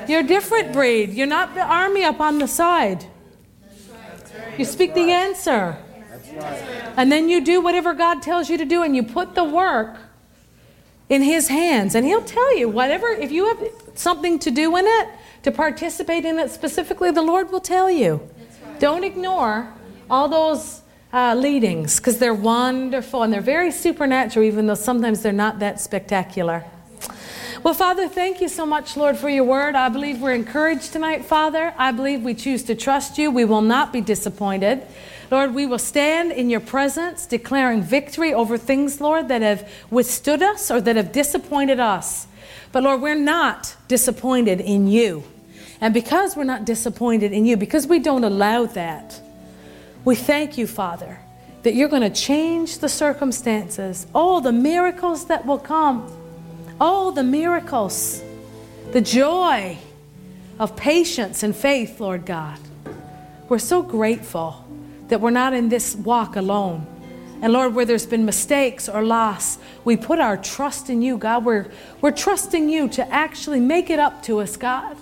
You're 0.08 0.20
a 0.20 0.26
different 0.26 0.72
breed. 0.72 1.14
You're 1.14 1.26
not 1.26 1.54
the 1.54 1.62
army 1.62 2.04
up 2.04 2.20
on 2.20 2.38
the 2.38 2.48
side. 2.48 3.06
You 4.58 4.64
speak 4.64 4.94
the 4.94 5.12
answer. 5.12 5.78
And 6.96 7.10
then 7.10 7.28
you 7.28 7.44
do 7.44 7.60
whatever 7.60 7.94
God 7.94 8.22
tells 8.22 8.50
you 8.50 8.58
to 8.58 8.64
do, 8.64 8.82
and 8.82 8.94
you 8.94 9.02
put 9.02 9.34
the 9.34 9.44
work 9.44 9.98
in 11.08 11.22
His 11.22 11.48
hands. 11.48 11.94
And 11.94 12.04
He'll 12.04 12.22
tell 12.22 12.58
you 12.58 12.68
whatever, 12.68 13.06
if 13.08 13.30
you 13.30 13.46
have 13.46 13.68
something 13.94 14.38
to 14.40 14.50
do 14.50 14.76
in 14.76 14.84
it, 14.84 15.08
to 15.44 15.52
participate 15.52 16.24
in 16.24 16.38
it 16.40 16.50
specifically, 16.50 17.12
the 17.12 17.22
Lord 17.22 17.52
will 17.52 17.60
tell 17.60 17.88
you. 17.88 18.28
Don't 18.80 19.04
ignore 19.04 19.72
all 20.10 20.28
those 20.28 20.82
uh, 21.12 21.34
leadings 21.34 21.98
because 21.98 22.18
they're 22.18 22.34
wonderful 22.34 23.22
and 23.22 23.32
they're 23.32 23.40
very 23.40 23.70
supernatural, 23.70 24.44
even 24.44 24.66
though 24.66 24.74
sometimes 24.74 25.22
they're 25.22 25.32
not 25.32 25.60
that 25.60 25.80
spectacular. 25.80 26.64
Well, 27.66 27.74
Father, 27.74 28.06
thank 28.06 28.40
you 28.40 28.48
so 28.48 28.64
much, 28.64 28.96
Lord, 28.96 29.16
for 29.18 29.28
your 29.28 29.42
word. 29.42 29.74
I 29.74 29.88
believe 29.88 30.22
we're 30.22 30.34
encouraged 30.34 30.92
tonight, 30.92 31.24
Father. 31.24 31.74
I 31.76 31.90
believe 31.90 32.22
we 32.22 32.32
choose 32.32 32.62
to 32.62 32.76
trust 32.76 33.18
you. 33.18 33.28
We 33.28 33.44
will 33.44 33.60
not 33.60 33.92
be 33.92 34.00
disappointed. 34.00 34.86
Lord, 35.32 35.52
we 35.52 35.66
will 35.66 35.80
stand 35.80 36.30
in 36.30 36.48
your 36.48 36.60
presence 36.60 37.26
declaring 37.26 37.82
victory 37.82 38.32
over 38.32 38.56
things, 38.56 39.00
Lord, 39.00 39.26
that 39.26 39.42
have 39.42 39.68
withstood 39.90 40.44
us 40.44 40.70
or 40.70 40.80
that 40.80 40.94
have 40.94 41.10
disappointed 41.10 41.80
us. 41.80 42.28
But 42.70 42.84
Lord, 42.84 43.02
we're 43.02 43.16
not 43.16 43.74
disappointed 43.88 44.60
in 44.60 44.86
you. 44.86 45.24
And 45.80 45.92
because 45.92 46.36
we're 46.36 46.44
not 46.44 46.66
disappointed 46.66 47.32
in 47.32 47.46
you, 47.46 47.56
because 47.56 47.88
we 47.88 47.98
don't 47.98 48.22
allow 48.22 48.66
that, 48.66 49.20
we 50.04 50.14
thank 50.14 50.56
you, 50.56 50.68
Father, 50.68 51.18
that 51.64 51.74
you're 51.74 51.88
going 51.88 52.02
to 52.02 52.10
change 52.10 52.78
the 52.78 52.88
circumstances, 52.88 54.06
all 54.14 54.40
the 54.40 54.52
miracles 54.52 55.26
that 55.26 55.44
will 55.44 55.58
come 55.58 56.12
Oh, 56.80 57.10
the 57.10 57.22
miracles, 57.22 58.22
the 58.92 59.00
joy 59.00 59.78
of 60.58 60.76
patience 60.76 61.42
and 61.42 61.56
faith, 61.56 62.00
Lord 62.00 62.26
God. 62.26 62.58
We're 63.48 63.58
so 63.58 63.82
grateful 63.82 64.64
that 65.08 65.20
we're 65.20 65.30
not 65.30 65.54
in 65.54 65.68
this 65.68 65.94
walk 65.94 66.36
alone. 66.36 66.86
And 67.40 67.52
Lord, 67.52 67.74
where 67.74 67.84
there's 67.84 68.06
been 68.06 68.24
mistakes 68.24 68.88
or 68.88 69.02
loss, 69.02 69.58
we 69.84 69.96
put 69.96 70.18
our 70.18 70.36
trust 70.36 70.90
in 70.90 71.00
you, 71.00 71.16
God. 71.16 71.44
We're, 71.44 71.70
we're 72.00 72.10
trusting 72.10 72.68
you 72.68 72.88
to 72.88 73.08
actually 73.12 73.60
make 73.60 73.88
it 73.88 73.98
up 73.98 74.22
to 74.24 74.40
us, 74.40 74.56
God, 74.56 74.96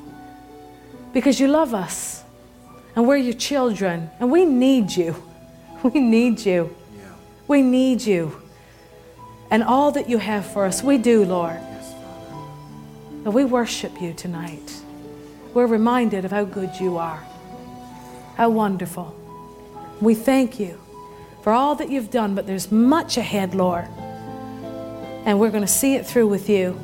because 1.12 1.40
you 1.40 1.48
love 1.48 1.74
us 1.74 2.22
and 2.94 3.06
we're 3.08 3.16
your 3.16 3.34
children 3.34 4.10
and 4.20 4.30
we 4.30 4.44
need 4.44 4.92
you. 4.92 5.14
We 5.84 6.00
need 6.00 6.40
you. 6.46 6.74
Yeah. 6.96 7.04
We 7.46 7.60
need 7.60 8.00
you 8.00 8.40
and 9.54 9.62
all 9.62 9.92
that 9.92 10.10
you 10.10 10.18
have 10.18 10.44
for 10.44 10.64
us. 10.64 10.82
We 10.82 10.98
do, 10.98 11.24
Lord. 11.24 11.60
And 13.24 13.32
we 13.32 13.44
worship 13.44 14.02
you 14.02 14.12
tonight. 14.12 14.82
We're 15.54 15.68
reminded 15.68 16.24
of 16.24 16.32
how 16.32 16.42
good 16.42 16.80
you 16.80 16.96
are, 16.98 17.22
how 18.34 18.50
wonderful. 18.50 19.14
We 20.00 20.16
thank 20.16 20.58
you 20.58 20.80
for 21.42 21.52
all 21.52 21.76
that 21.76 21.88
you've 21.88 22.10
done, 22.10 22.34
but 22.34 22.48
there's 22.48 22.72
much 22.72 23.16
ahead, 23.16 23.54
Lord. 23.54 23.86
And 25.24 25.38
we're 25.38 25.52
going 25.52 25.62
to 25.62 25.68
see 25.68 25.94
it 25.94 26.04
through 26.04 26.26
with 26.26 26.48
you. 26.50 26.76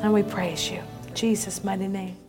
And 0.00 0.14
we 0.14 0.22
praise 0.22 0.70
you. 0.70 0.80
Jesus' 1.12 1.62
mighty 1.62 1.88
name. 1.88 2.21